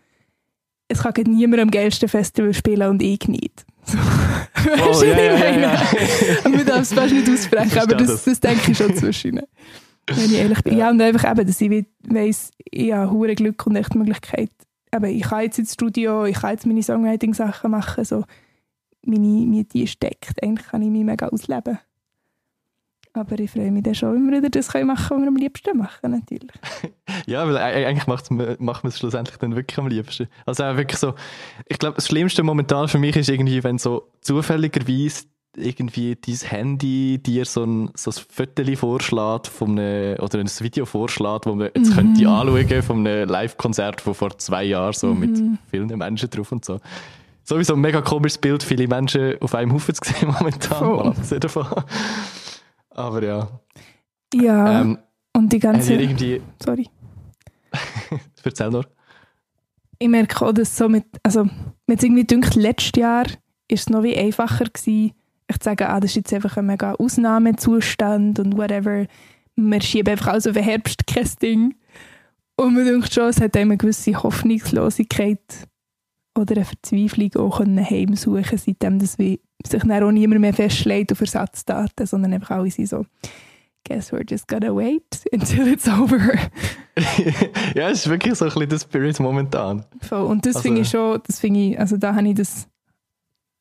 es 0.89 1.03
kann 1.03 1.13
niemand 1.27 1.63
am 1.63 1.71
geilsten 1.71 2.09
Festival 2.09 2.55
spielen 2.55 2.89
und 2.89 3.03
ich 3.03 3.27
nicht. 3.29 3.65
So. 3.89 3.99
Oh, 3.99 4.89
Weißt 4.89 5.03
du, 5.03 5.07
ja, 5.07 5.17
was 5.17 5.23
ich 5.23 5.27
ja, 5.27 5.33
ja, 5.33 5.39
meine? 5.39 5.63
ja. 5.63 6.49
Man 6.49 6.67
darf 6.67 6.81
es 6.81 6.93
fast 6.93 7.15
nicht 7.15 7.31
aussprechen, 7.31 7.79
aber 7.79 7.95
das, 7.95 8.25
das. 8.25 8.41
denke 8.41 8.73
ich 8.73 8.77
schon 8.77 8.97
zwischen. 8.97 9.41
Wenn 10.09 10.25
ich 10.25 10.33
ehrlich 10.33 10.63
bin. 10.65 10.77
Ja, 10.77 10.91
und 10.91 11.01
einfach 11.01 11.31
eben, 11.31 11.47
dass 11.47 11.61
ich 11.61 11.85
weiss, 12.03 12.51
ich 12.65 12.93
habe 12.93 13.13
hure 13.13 13.37
Glück 13.37 13.65
und 13.65 13.77
echt 13.77 13.95
Möglichkeit, 13.95 14.51
eben, 14.93 15.05
ich 15.05 15.23
kann 15.23 15.43
jetzt 15.43 15.61
ins 15.61 15.75
Studio, 15.75 16.25
ich 16.25 16.41
kann 16.41 16.51
jetzt 16.51 16.67
meine 16.67 16.83
Songwriting-Sachen 16.83 17.71
machen, 17.71 18.05
so, 18.05 18.25
meine 19.07 19.47
Miete 19.47 19.79
ist 19.79 20.03
deckt. 20.03 20.43
Eigentlich 20.43 20.67
kann 20.67 20.83
ich 20.83 20.91
mich 20.91 21.05
mega 21.05 21.29
ausleben. 21.29 21.79
Aber 23.17 23.39
ich 23.39 23.51
freue 23.51 23.71
mich 23.71 23.83
dann 23.83 23.95
schon, 23.95 24.15
wenn 24.15 24.31
wir 24.31 24.39
wieder 24.39 24.51
das 24.51 24.69
können 24.69 24.89
machen, 24.89 25.17
was 25.17 25.23
wir 25.23 25.29
am 25.29 25.37
liebsten 25.37 25.79
machen, 25.79 26.11
natürlich. 26.11 26.53
Ja, 27.27 27.45
weil 27.47 27.57
e- 27.57 27.87
eigentlich 27.87 28.07
macht 28.07 28.31
man 28.31 28.91
es 28.91 28.99
schlussendlich 28.99 29.37
dann 29.39 29.57
wirklich 29.57 29.79
am 29.79 29.89
liebsten. 29.89 30.29
Also 30.45 30.63
auch 30.63 30.77
wirklich 30.77 30.99
so, 30.99 31.15
ich 31.67 31.79
glaube, 31.79 31.97
das 31.97 32.07
Schlimmste 32.07 32.45
momentan 32.45 32.87
für 32.87 32.99
mich 32.99 33.17
ist 33.17 33.29
irgendwie, 33.29 33.65
wenn 33.65 33.79
so 33.79 34.11
zufälligerweise 34.21 35.25
irgendwie 35.57 36.15
dein 36.15 36.35
Handy 36.37 37.19
dir 37.19 37.45
so 37.47 37.65
ein, 37.65 37.91
so 37.95 38.11
ein 38.11 38.25
Foto 38.29 38.77
vorschlägt 38.77 39.47
von 39.47 39.79
einem, 39.79 40.19
oder 40.21 40.39
ein 40.39 40.49
Video 40.61 40.85
vorschlägt, 40.85 41.47
wo 41.47 41.55
man 41.55 41.71
jetzt 41.75 41.95
könnte 41.95 42.29
anschauen 42.29 42.83
von 42.83 43.07
einem 43.07 43.29
Live-Konzert 43.29 44.01
von 44.03 44.15
vor 44.15 44.39
zwei 44.39 44.65
Jahren, 44.65 44.93
so 44.93 45.15
mit 45.15 45.43
vielen 45.71 45.89
Menschen 45.99 46.31
drauf 46.31 46.53
und 46.53 46.65
so. 46.65 46.81
Sowieso 47.49 47.75
ein 47.75 47.81
mega 47.81 48.03
komisches 48.03 48.39
Bild, 48.39 48.65
viele 48.65 48.89
Menschen 48.89 49.41
auf 49.41 49.55
einem 49.55 49.73
Haufen 49.73 49.95
zu 49.95 50.03
sehen 50.05 50.35
momentan, 50.39 50.99
abgesehen 50.99 51.41
davon. 51.41 51.67
Aber 52.91 53.23
ja, 53.23 53.49
Ja, 54.35 54.81
ähm, 54.81 54.99
und 55.33 55.53
die 55.53 55.61
ganze... 55.61 55.95
irgendwie, 55.95 56.43
Sorry. 56.61 56.89
erzähl 58.43 58.71
nur. 58.71 58.85
ich 59.99 60.09
merke 60.09 60.45
auch, 60.45 60.53
dass 60.53 60.77
so 60.77 60.89
mit, 60.89 61.05
also, 61.23 61.45
mir 61.45 61.53
jetzt 61.91 62.03
irgendwie 62.03 62.27
gedacht, 62.27 62.57
letztes 62.57 63.01
Jahr 63.01 63.27
ist 63.69 63.81
es 63.81 63.89
noch 63.91 64.03
wie 64.03 64.17
einfacher 64.17 64.65
gewesen, 64.65 65.13
ich 65.49 65.59
zu 65.61 65.65
sagen, 65.65 65.85
ah, 65.85 66.01
das 66.01 66.11
ist 66.11 66.17
jetzt 66.17 66.33
einfach 66.33 66.57
ein 66.57 66.67
mega 66.67 66.95
Ausnahmezustand 66.95 68.41
und 68.41 68.57
whatever. 68.57 69.07
Wir 69.55 69.81
schieben 69.81 70.11
einfach 70.11 70.33
alles 70.33 70.49
auf 70.49 70.55
den 70.55 70.65
Herbst, 70.65 71.07
kein 71.07 71.31
Ding. 71.41 71.75
Und 72.57 72.75
man 72.75 72.85
denkt 72.85 73.15
schon, 73.15 73.29
es 73.29 73.41
hat 73.41 73.57
einem 73.57 73.71
eine 73.71 73.79
gewisse 73.79 74.21
Hoffnungslosigkeit 74.21 75.39
oder 76.37 76.57
eine 76.57 76.65
Verzweiflung 76.65 77.35
auch 77.37 77.59
können 77.59 77.85
heimsuchen, 77.85 78.59
seitdem 78.59 78.99
dass 78.99 79.19
wie 79.19 79.41
sich 79.67 79.83
dann 79.83 80.03
auch 80.03 80.11
niemand 80.13 80.41
mehr 80.41 80.55
festlegt 80.55 81.13
auf 81.13 81.21
Ersatzdaten, 81.21 82.07
sondern 82.07 82.33
einfach 82.35 82.51
alle 82.57 82.71
sind 82.71 82.89
so, 82.89 83.05
guess 83.85 84.13
we're 84.13 84.29
just 84.29 84.47
gonna 84.49 84.75
wait 84.75 85.25
until 85.33 85.69
it's 85.69 85.89
over. 85.89 86.19
ja, 87.75 87.91
es 87.91 88.01
ist 88.01 88.09
wirklich 88.09 88.35
so 88.35 88.45
ein 88.47 88.51
bisschen 88.53 88.69
der 88.69 88.79
Spirit 88.79 89.21
momentan. 89.21 89.85
Voll. 90.03 90.23
Und 90.23 90.47
das 90.47 90.57
Also- 90.57 90.69
finde 90.69 90.81
ich 90.83 90.89
schon, 90.91 91.21
das 91.27 91.41
finde 91.41 91.61
ich, 91.61 91.79
also 91.81 91.97
da 91.97 92.15
habe 92.15 92.29
ich 92.29 92.35
das 92.35 92.69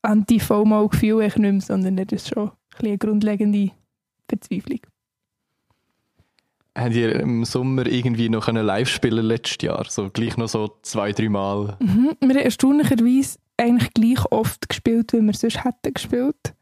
Anti-FOMO-Gefühl 0.01 1.23
nicht 1.25 1.37
mehr, 1.37 1.61
sondern 1.61 1.97
das 1.97 2.07
ist 2.11 2.29
schon 2.29 2.49
ein 2.79 2.85
eine 2.87 2.97
grundlegende 2.97 3.71
Verzweiflung. 4.29 4.79
Habt 6.77 6.93
ihr 6.93 7.19
im 7.21 7.45
Sommer 7.45 7.85
irgendwie 7.85 8.27
noch 8.29 8.47
live 8.51 8.89
spielen 8.89 9.25
letztes 9.25 9.57
Jahr? 9.65 9.85
So 9.87 10.09
gleich 10.09 10.35
noch 10.35 10.49
so 10.49 10.77
zwei, 10.81 11.13
drei 11.13 11.29
Mal. 11.29 11.77
Mhm. 11.79 12.11
Wir 12.19 12.29
haben 12.29 12.35
erstaunlicherweise 12.37 13.37
eigentlich 13.57 13.93
gleich 13.93 14.25
oft 14.31 14.67
gespielt, 14.67 15.13
wie 15.13 15.21
wir 15.21 15.33
sonst 15.33 15.63
hätten 15.63 15.93
gespielt. 15.93 16.53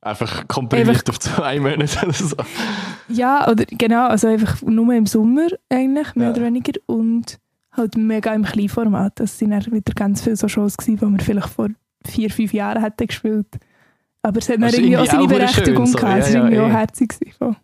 Einfach 0.00 0.46
komprimiert 0.48 0.88
Einfach- 0.88 1.08
auf 1.10 1.18
zwei 1.20 1.60
Monate 1.60 1.98
oder 2.04 2.12
so. 2.12 2.36
Ja, 3.08 3.48
oder 3.48 3.64
genau, 3.66 4.08
also 4.08 4.26
einfach 4.28 4.60
nur 4.62 4.92
im 4.92 5.06
Sommer 5.06 5.46
eigentlich, 5.70 6.14
mehr 6.16 6.26
Ja. 6.28 6.32
oder 6.34 6.42
weniger. 6.44 6.72
Und 6.86 7.38
halt 7.72 7.96
mega 7.96 8.34
im 8.34 8.42
Kleinformat. 8.44 9.20
Das 9.20 9.38
sind 9.38 9.50
dann 9.50 9.64
wieder 9.66 9.92
ganz 9.94 10.22
viele 10.22 10.36
so 10.36 10.48
Shows 10.48 10.76
gewesen, 10.76 10.96
die 10.98 11.06
wir 11.18 11.24
vielleicht 11.24 11.48
vor 11.48 11.68
vier, 12.04 12.28
fünf 12.30 12.52
Jahren 12.52 12.82
hätten 12.82 13.06
gespielt. 13.06 13.46
Aber 14.22 14.38
es 14.38 14.48
hat 14.48 14.56
dann 14.56 14.62
Das 14.62 14.72
ist 14.72 14.78
irgendwie 14.80 14.96
auch 14.98 15.06
seine 15.06 15.26
Berechtigung 15.28 15.86
schön 15.86 15.92
so. 15.92 15.98
gehabt. 15.98 16.18
Es 16.22 16.28
Ja, 16.32 16.40
war 16.40 16.50
irgendwie 16.50 16.56
ja, 16.56 16.66
auch 16.66 16.70
herzig. 16.78 17.08
gewesen. 17.10 17.56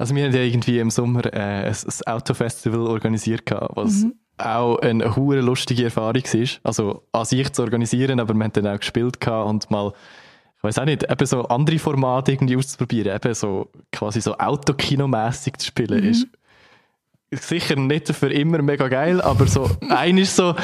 Also 0.00 0.14
wir 0.14 0.24
haben 0.24 0.34
ja 0.34 0.40
irgendwie 0.40 0.78
im 0.78 0.88
Sommer 0.90 1.26
äh, 1.26 1.66
ein, 1.66 1.74
ein 1.74 2.12
Autofestival 2.12 2.80
organisiert, 2.86 3.42
was 3.74 4.04
Mhm. 4.04 4.14
auch 4.38 4.78
eine 4.78 5.14
hure 5.14 5.42
lustige 5.42 5.84
Erfahrung 5.84 6.24
war. 6.24 6.48
Also 6.62 7.02
an 7.12 7.26
sich 7.26 7.52
zu 7.52 7.60
organisieren, 7.62 8.18
aber 8.18 8.32
wir 8.32 8.44
haben 8.44 8.52
dann 8.54 8.66
auch 8.68 8.78
gespielt 8.78 9.18
und 9.28 9.70
mal, 9.70 9.92
ich 10.56 10.64
weiß 10.64 10.78
auch 10.78 10.86
nicht, 10.86 11.02
eben 11.10 11.26
so 11.26 11.42
andere 11.48 11.78
Formate 11.78 12.32
irgendwie 12.32 12.56
auszuprobieren, 12.56 13.14
eben 13.14 13.34
so 13.34 13.68
quasi 13.92 14.22
so 14.22 14.38
Autokinomässig 14.38 15.58
zu 15.58 15.66
spielen, 15.66 16.00
Mhm. 16.02 16.08
ist 16.08 16.26
sicher 17.48 17.76
nicht 17.76 18.08
für 18.08 18.32
immer 18.32 18.62
mega 18.62 18.88
geil, 18.88 19.20
aber 19.20 19.46
so 19.46 19.68
ein 19.90 20.16
ist 20.16 20.34
so, 20.34 20.54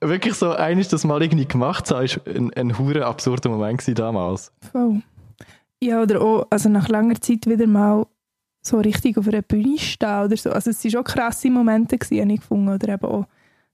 wirklich 0.00 0.34
so 0.34 0.50
ein 0.52 0.78
ist 0.78 0.94
das 0.94 1.04
mal 1.04 1.22
irgendwie 1.22 1.46
gemacht 1.46 1.86
zu 1.86 1.94
haben, 1.96 2.04
ist 2.06 2.20
ein, 2.26 2.52
ein 2.54 2.78
hure 2.78 3.04
absurder 3.04 3.50
Moment 3.50 3.82
damals. 3.98 4.50
Voll. 4.72 5.02
Ja, 5.80 6.02
oder 6.02 6.22
auch 6.22 6.46
also 6.48 6.70
nach 6.70 6.88
langer 6.88 7.20
Zeit 7.20 7.46
wieder 7.46 7.66
mal 7.66 8.06
so 8.68 8.78
richtig 8.78 9.18
auf 9.18 9.28
einer 9.28 9.42
Bühne 9.42 9.78
stehen 9.78 10.24
oder 10.24 10.36
so. 10.36 10.50
Also 10.50 10.70
es 10.70 10.82
waren 10.84 10.90
schon 10.90 11.04
krasse 11.04 11.50
Momente, 11.50 11.98
gewesen, 11.98 12.22
habe 12.22 12.32
ich 12.32 12.40
gefunden. 12.40 12.68
Oder 12.68 12.94
eben 12.94 13.04
auch 13.04 13.26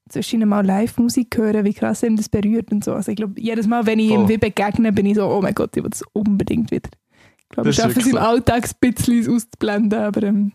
zwischen 0.08 0.46
mal 0.48 0.64
Live-Musik 0.64 1.36
hören, 1.36 1.64
wie 1.64 1.74
krass 1.74 2.02
ihm 2.02 2.16
das 2.16 2.28
berührt 2.28 2.70
und 2.72 2.84
so. 2.84 2.92
Also 2.92 3.10
ich 3.10 3.16
glaube, 3.16 3.40
jedes 3.40 3.66
Mal, 3.66 3.86
wenn 3.86 3.98
ich 3.98 4.10
ihm 4.10 4.20
Voll. 4.20 4.28
wie 4.30 4.38
begegne, 4.38 4.92
bin 4.92 5.06
ich 5.06 5.16
so, 5.16 5.26
oh 5.26 5.40
mein 5.40 5.54
Gott, 5.54 5.76
ich 5.76 5.82
will 5.82 5.90
das 5.90 6.02
unbedingt 6.12 6.70
wieder. 6.70 6.90
Ich 7.38 7.48
glaube, 7.50 7.70
ich 7.70 7.76
schaffe 7.76 8.00
es 8.00 8.06
im. 8.06 8.16
Alltag 8.16 8.64
ein 8.64 8.92
bisschen 8.92 9.20
es 9.20 9.28
auszublenden, 9.28 9.98
aber 9.98 10.22
ähm, 10.24 10.52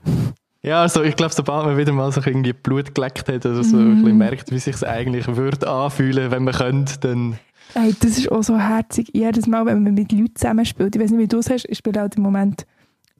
Ja, 0.61 0.81
also 0.81 1.03
ich 1.03 1.15
glaube, 1.15 1.33
sobald 1.33 1.65
man 1.65 1.77
wieder 1.77 1.93
mal 1.93 2.11
so 2.11 2.21
irgendwie 2.23 2.53
Blut 2.53 2.93
geleckt 2.93 3.27
hat 3.29 3.45
oder 3.45 3.63
so 3.63 3.77
ein 3.77 4.01
bisschen 4.01 4.17
merkt, 4.17 4.51
wie 4.51 4.59
sich 4.59 4.85
eigentlich 4.85 5.27
würde 5.27 5.67
anfühlen, 5.67 6.31
wenn 6.31 6.43
man 6.43 6.53
könnte, 6.53 6.99
dann 6.99 7.39
Ey, 7.75 7.95
das 7.99 8.17
ist 8.17 8.31
auch 8.31 8.41
so 8.41 8.57
herzig. 8.57 9.11
Jedes 9.13 9.45
Mal, 9.45 9.65
wenn 9.65 9.83
man 9.83 9.93
mit 9.93 10.11
Leuten 10.11 10.35
zusammenspielt, 10.35 10.95
ich 10.95 11.01
weiß 11.01 11.11
nicht, 11.11 11.19
wie 11.19 11.27
du 11.27 11.37
es 11.37 11.49
hast, 11.49 11.65
ich 11.69 11.77
spiele 11.77 12.01
halt 12.01 12.15
im 12.15 12.23
Moment 12.23 12.65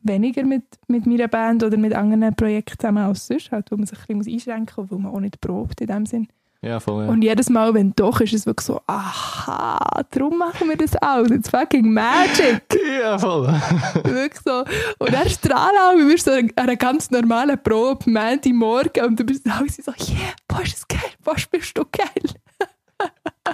weniger 0.04 0.44
mit, 0.44 0.64
mit 0.88 1.06
meiner 1.06 1.28
Band 1.28 1.64
oder 1.64 1.78
mit 1.78 1.94
anderen 1.94 2.36
Projekten 2.36 2.78
zusammen 2.80 3.04
als 3.04 3.28
sonst, 3.28 3.52
halt, 3.52 3.72
wo 3.72 3.78
man 3.78 3.86
sich 3.86 3.98
ein 4.08 4.20
bisschen 4.20 4.34
einschränken 4.34 4.74
muss, 4.78 4.92
wo 4.92 4.98
man 4.98 5.12
auch 5.12 5.20
nicht 5.20 5.40
probt 5.42 5.82
in 5.82 5.88
dem 5.88 6.06
Sinn. 6.06 6.28
ja, 6.62 6.80
voll. 6.80 7.06
Ja. 7.06 7.10
Und 7.10 7.22
jedes 7.22 7.50
Mal, 7.50 7.74
wenn 7.74 7.94
doch, 7.96 8.20
ist 8.22 8.34
es 8.34 8.46
wirklich 8.46 8.66
so, 8.66 8.82
aha, 8.88 10.04
darum 10.12 10.38
machen 10.38 10.70
wir 10.70 10.78
das 10.78 10.96
auch. 11.02 11.26
It's 11.26 11.50
fucking 11.50 11.92
magic. 11.92 12.64
ja, 13.02 13.18
voll. 13.18 13.48
wirklich 14.04 14.42
so. 14.44 14.64
Und 15.00 15.14
er 15.14 15.30
strahlt 15.30 15.76
auch, 15.78 15.96
wie 15.96 16.08
wir 16.08 16.18
so 16.18 16.32
an 16.32 16.52
einer 16.56 16.76
ganz 16.76 17.12
normalen 17.12 17.62
Probe, 17.62 18.10
Mandy 18.10 18.54
Morgen, 18.54 19.06
und 19.06 19.20
du 19.20 19.24
bist 19.24 19.46
auch 19.48 19.68
so, 19.68 19.92
yeah, 19.92 20.34
boah, 20.48 20.62
ist 20.62 20.74
das 20.74 20.88
geil, 20.88 21.12
boah, 21.24 21.36
bist 21.52 21.78
du 21.78 21.84
geil. 21.92 22.34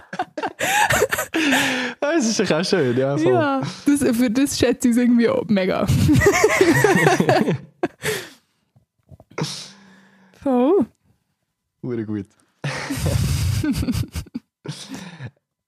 Das 2.00 2.26
ist 2.26 2.40
doch 2.40 2.52
auch 2.52 2.64
schön, 2.64 2.98
ja, 2.98 3.18
voll. 3.18 3.34
Ja, 3.34 3.62
das, 3.86 4.00
für 4.18 4.30
das 4.30 4.58
schätze 4.58 4.88
ich 4.88 4.94
es 4.96 5.02
irgendwie 5.02 5.28
auch 5.28 5.44
mega. 5.48 5.86
Voll. 10.42 10.86
Hure 11.84 12.06
gut. 12.06 12.28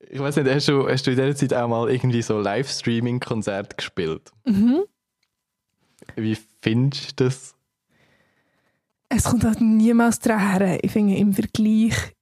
ich 0.09 0.19
weiß 0.19 0.35
nicht, 0.37 0.49
hast 0.49 0.67
du, 0.67 0.87
hast 0.87 1.05
du 1.05 1.11
in 1.11 1.17
dieser 1.17 1.35
Zeit 1.35 1.53
auch 1.53 1.67
mal 1.67 1.89
irgendwie 1.89 2.21
so 2.21 2.39
Livestreaming-Konzerte 2.39 3.75
gespielt? 3.75 4.31
Mhm. 4.45 4.83
Wie 6.15 6.37
findest 6.61 7.19
du 7.19 7.25
das? 7.25 7.55
Es 9.09 9.23
kommt 9.23 9.43
halt 9.43 9.61
niemals 9.61 10.19
daran 10.19 10.61
her. 10.61 10.83
Ich 10.83 10.91
finde 10.91 11.15
im 11.15 11.33
Vergleich, 11.33 12.15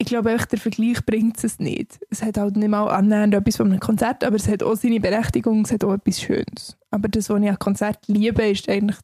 ich 0.00 0.06
glaube 0.06 0.32
echt, 0.32 0.50
der 0.50 0.58
Vergleich 0.58 1.04
bringt 1.04 1.44
es 1.44 1.58
nicht. 1.58 2.00
Es 2.08 2.22
hat 2.22 2.38
halt 2.38 2.56
nicht 2.56 2.70
mal 2.70 2.88
annähernd 2.88 3.34
etwas 3.34 3.58
von 3.58 3.66
einem 3.66 3.80
Konzert, 3.80 4.24
aber 4.24 4.36
es 4.36 4.48
hat 4.48 4.62
auch 4.62 4.74
seine 4.74 4.98
Berechtigung, 4.98 5.60
es 5.60 5.72
hat 5.72 5.84
auch 5.84 5.92
etwas 5.92 6.22
Schönes. 6.22 6.78
Aber 6.90 7.08
das, 7.08 7.28
was 7.28 7.42
ich 7.42 7.50
an 7.50 7.58
Konzert 7.58 8.08
liebe, 8.08 8.48
ist 8.48 8.66
eigentlich 8.70 8.96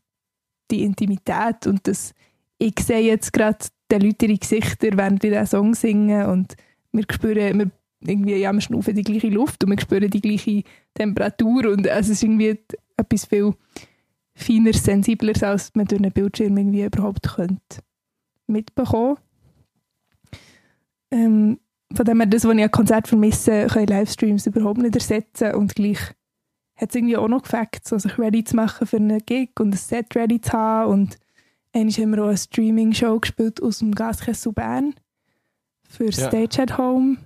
die 0.70 0.84
Intimität 0.84 1.66
und 1.66 1.86
das, 1.86 2.14
ich 2.56 2.80
sehe 2.80 3.00
jetzt 3.00 3.34
gerade 3.34 3.58
den 3.90 4.00
Leuten 4.00 4.30
ihre 4.30 4.38
Gesichter, 4.38 4.88
während 4.94 5.22
wir 5.22 5.32
diesen 5.32 5.46
Song 5.46 5.74
singen 5.74 6.30
und 6.30 6.56
wir 6.92 7.04
spüren, 7.12 7.58
wir 7.58 7.70
irgendwie, 8.00 8.36
ja, 8.36 8.50
wir 8.54 8.60
schnaufen 8.62 8.94
die 8.94 9.02
gleiche 9.02 9.28
Luft 9.28 9.64
und 9.64 9.70
wir 9.70 9.80
spüren 9.80 10.08
die 10.08 10.22
gleiche 10.22 10.62
Temperatur 10.94 11.72
und 11.72 11.86
es 11.86 12.08
ist 12.08 12.22
irgendwie 12.22 12.58
etwas 12.96 13.26
viel 13.26 13.52
feiner, 14.34 14.72
sensibler, 14.72 15.34
als 15.42 15.74
man 15.74 15.84
durch 15.84 16.00
einen 16.00 16.12
Bildschirm 16.12 16.56
irgendwie 16.56 16.84
überhaupt 16.84 17.34
könnte 17.34 17.82
mitbekommen. 18.46 19.18
Ähm, 21.16 21.58
von 21.94 22.04
dem 22.04 22.20
her, 22.20 22.26
das, 22.26 22.44
was 22.44 22.54
ich 22.54 22.62
an 22.62 22.70
Konzert 22.70 23.08
vermisse, 23.08 23.66
können 23.68 23.86
Livestreams 23.86 24.46
überhaupt 24.46 24.78
nicht 24.78 24.94
ersetzen 24.94 25.54
und 25.54 25.74
gleich 25.74 25.98
hat 26.76 26.90
es 26.90 26.94
irgendwie 26.94 27.16
auch 27.16 27.28
noch 27.28 27.46
Facts, 27.46 27.88
so 27.88 27.98
sich 27.98 28.18
ready 28.18 28.44
zu 28.44 28.56
machen 28.56 28.86
für 28.86 28.96
einen 28.96 29.24
Gig 29.24 29.50
und 29.58 29.72
ein 29.72 29.78
Set 29.78 30.14
ready 30.14 30.40
zu 30.40 30.52
haben 30.52 30.92
und 30.92 31.16
einmal 31.72 31.92
haben 31.92 32.10
wir 32.10 32.24
auch 32.24 32.28
eine 32.28 32.36
Streaming-Show 32.36 33.20
gespielt 33.20 33.62
aus 33.62 33.78
dem 33.78 33.94
Gaskessel 33.94 34.52
Bern 34.52 34.94
für 35.88 36.06
Ja. 36.10 36.28
Stage 36.28 36.62
at 36.62 36.76
Home, 36.76 37.16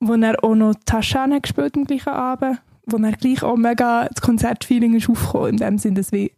wo 0.00 0.14
er 0.14 0.42
auch 0.42 0.54
noch 0.54 0.74
Taschane 0.86 1.40
gespielt 1.40 1.76
am 1.76 1.84
gleichen 1.84 2.10
Abend, 2.10 2.62
wo 2.86 2.96
er 2.96 3.12
gleich 3.12 3.42
auch 3.42 3.56
mega 3.56 4.08
das 4.08 4.22
Konzertfeeling 4.22 4.94
ist 4.94 5.10
aufgekommen, 5.10 5.50
in 5.50 5.56
dem 5.58 5.78
Sinne, 5.78 5.96
dass 5.96 6.12
wir 6.12 6.30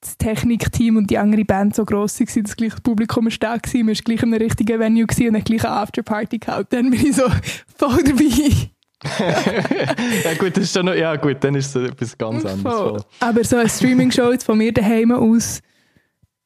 das 0.00 0.16
Technikteam 0.16 0.96
und 0.96 1.10
die 1.10 1.18
andere 1.18 1.44
Band 1.44 1.74
so 1.74 1.84
gross 1.84 2.20
waren, 2.20 2.44
das 2.44 2.80
Publikum 2.80 3.30
stark 3.30 3.72
war. 3.72 3.80
Man 3.80 3.88
war 3.88 4.02
gleich 4.02 4.22
in 4.22 4.34
einem 4.34 4.42
richtigen 4.42 4.78
Venue 4.78 5.06
und 5.28 5.36
hat 5.36 5.44
gleich 5.44 5.64
eine 5.64 5.74
Afterparty 5.74 6.38
gehabt. 6.38 6.72
Dann 6.72 6.90
bin 6.90 7.06
ich 7.06 7.16
so 7.16 7.24
voll 7.76 8.02
dabei. 8.04 8.70
ja 10.24 10.34
gut, 10.34 10.56
das 10.56 10.64
ist 10.64 10.74
schon 10.74 10.86
noch, 10.86 10.94
ja 10.94 11.14
gut, 11.16 11.36
dann 11.40 11.54
ist 11.54 11.74
es 11.74 11.90
etwas 11.90 12.18
ganz 12.18 12.44
anderes. 12.44 12.76
Voll. 12.76 13.00
Aber 13.20 13.44
so 13.44 13.56
eine 13.56 13.68
Streaming-Show 13.68 14.34
von 14.44 14.58
mir 14.58 14.72
daheim 14.72 15.12
aus, 15.12 15.60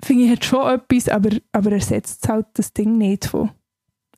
finde 0.03 0.25
ich, 0.25 0.31
hat 0.33 0.45
schon 0.45 0.75
etwas, 0.75 1.09
aber, 1.09 1.31
aber 1.53 1.73
ersetzt 1.73 2.29
halt 2.29 2.47
das 2.55 2.73
Ding 2.73 2.99
nicht 2.99 3.27
von. 3.27 3.51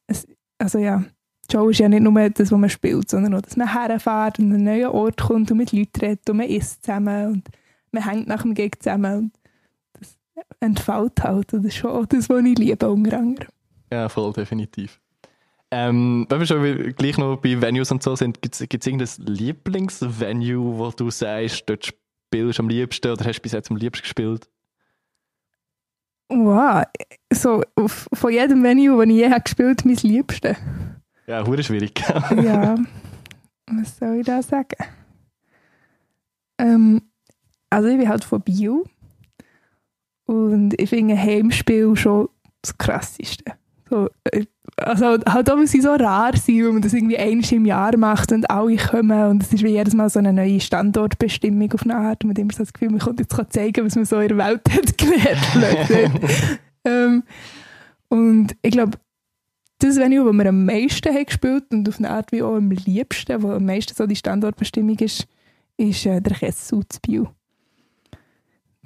Es, 0.09 0.27
also 0.59 0.79
ja, 0.79 1.05
die 1.49 1.53
Show 1.53 1.69
ist 1.69 1.79
ja 1.79 1.89
nicht 1.89 2.03
nur 2.03 2.31
das, 2.31 2.51
was 2.51 2.59
man 2.59 2.71
spielt, 2.71 3.09
sondern 3.09 3.35
auch, 3.35 3.43
dass 3.43 3.57
man 3.57 3.73
herfährt 3.73 4.41
und 4.41 4.47
an 4.47 4.55
einen 4.55 4.65
neuen 4.65 4.87
Ort 4.87 5.21
kommt 5.23 5.51
und 5.53 5.59
mit 5.59 5.73
Leuten 5.73 6.01
redet 6.01 6.29
und 6.29 6.39
man 6.39 6.49
isst 6.49 6.85
zusammen 6.85 7.35
und 7.35 7.49
man 7.95 8.05
hängt 8.05 8.27
nach 8.27 8.43
dem 8.43 8.55
Gig 8.55 8.83
zusammen 8.83 9.15
und 9.15 9.33
das 9.99 10.17
entfällt 10.61 11.23
halt. 11.23 11.53
Das 11.53 11.65
ist 11.65 11.77
schon 11.77 11.91
auch 11.91 12.07
das, 12.07 12.29
was 12.29 12.45
ich 12.45 12.59
liebe, 12.59 12.91
unter 12.91 13.19
anderem. 13.19 13.49
Ja, 13.91 14.09
voll, 14.09 14.33
definitiv. 14.33 15.01
Ähm, 15.71 16.27
wenn 16.29 16.39
wir 16.39 16.47
schon 16.47 16.95
gleich 16.95 17.19
noch 17.19 17.37
bei 17.37 17.61
Venues 17.61 17.91
und 17.91 18.03
so 18.03 18.15
sind, 18.15 18.43
gibt 18.43 18.55
es 18.55 18.61
irgendein 18.61 19.09
Lieblingsvenue, 19.27 20.79
wo 20.79 20.91
du 20.91 21.11
sagst, 21.11 21.65
dort 21.67 21.87
spielst 21.87 22.59
du 22.59 22.63
am 22.63 22.69
liebsten 22.69 23.11
oder 23.11 23.25
hast 23.25 23.39
du 23.39 23.43
bis 23.43 23.53
jetzt 23.53 23.71
am 23.71 23.77
liebsten 23.77 24.03
gespielt? 24.03 24.49
Wow, 26.29 26.85
so 27.33 27.63
von 27.77 28.33
jedem 28.33 28.63
Venue, 28.63 28.97
das 28.99 29.09
ich 29.09 29.21
je 29.21 29.31
habe 29.31 29.43
gespielt 29.43 29.85
mein 29.85 29.97
Liebste. 29.97 30.57
Ja, 31.27 31.47
hure 31.47 31.63
schwierig. 31.63 32.01
ja, 32.43 32.77
was 33.67 33.99
soll 33.99 34.21
ich 34.21 34.27
da 34.27 34.43
sagen? 34.43 34.77
Ähm, 36.59 37.03
also 37.71 37.89
ich 37.89 37.99
bin 37.99 38.09
halt 38.09 38.25
von 38.25 38.41
Bio 38.41 38.85
und 40.27 40.81
ich 40.81 40.89
finde 40.89 41.17
Heimspiel 41.17 41.97
schon 41.97 42.29
das 42.63 42.77
Krasseste. 42.79 43.53
So, 43.91 44.09
also 44.77 45.07
halt 45.07 45.51
auch, 45.51 45.57
weil 45.57 45.67
sie 45.67 45.81
so 45.81 45.93
rar 45.93 46.37
sind, 46.37 46.65
weil 46.65 46.73
man 46.73 46.83
das 46.83 46.95
irgendwie 46.95 47.19
einmal 47.19 47.53
im 47.53 47.67
Jahr 47.67 47.97
macht 47.97 48.33
und 48.33 48.49
alle 48.51 48.77
kommen 48.77 49.31
und 49.31 49.43
es 49.43 49.53
ist 49.53 49.63
wie 49.63 49.69
jedes 49.69 49.95
Mal 49.95 50.09
so 50.09 50.19
eine 50.19 50.33
neue 50.33 50.61
Standortbestimmung 50.61 51.73
auf 51.73 51.83
eine 51.83 51.97
Art 51.97 52.25
und 52.25 52.29
man 52.29 52.37
hat 52.37 52.39
immer 52.39 52.53
so 52.53 52.63
das 52.63 52.73
Gefühl, 52.73 52.91
man 52.91 53.01
kommt 53.01 53.21
jetzt 53.21 53.37
zeigen, 53.53 53.85
was 53.85 53.95
man 53.95 54.05
so 54.05 54.19
in 54.19 54.29
der 54.29 54.39
Welt 54.39 54.63
hat 54.71 54.99
gelernt. 54.99 56.19
ähm, 56.85 57.23
und 58.09 58.57
ich 58.63 58.73
glaube, 58.73 58.99
das 59.79 59.97
Venue, 59.97 60.25
wo 60.25 60.33
wir 60.33 60.47
am 60.47 60.65
meisten 60.65 61.15
haben 61.15 61.27
gespielt 61.27 61.65
und 61.71 61.89
auf 61.89 61.99
eine 61.99 62.11
Art 62.11 62.33
wie 62.33 62.43
auch 62.43 62.57
am 62.57 62.71
liebsten, 62.71 63.43
wo 63.43 63.51
am 63.51 63.67
meisten 63.67 63.95
so 63.95 64.07
die 64.07 64.17
Standortbestimmung 64.17 64.99
ist, 64.99 65.27
ist 65.77 66.07
äh, 66.07 66.21
der 66.21 66.37
Kessel 66.37 66.83
zu 66.89 67.01
Biel. 67.01 67.29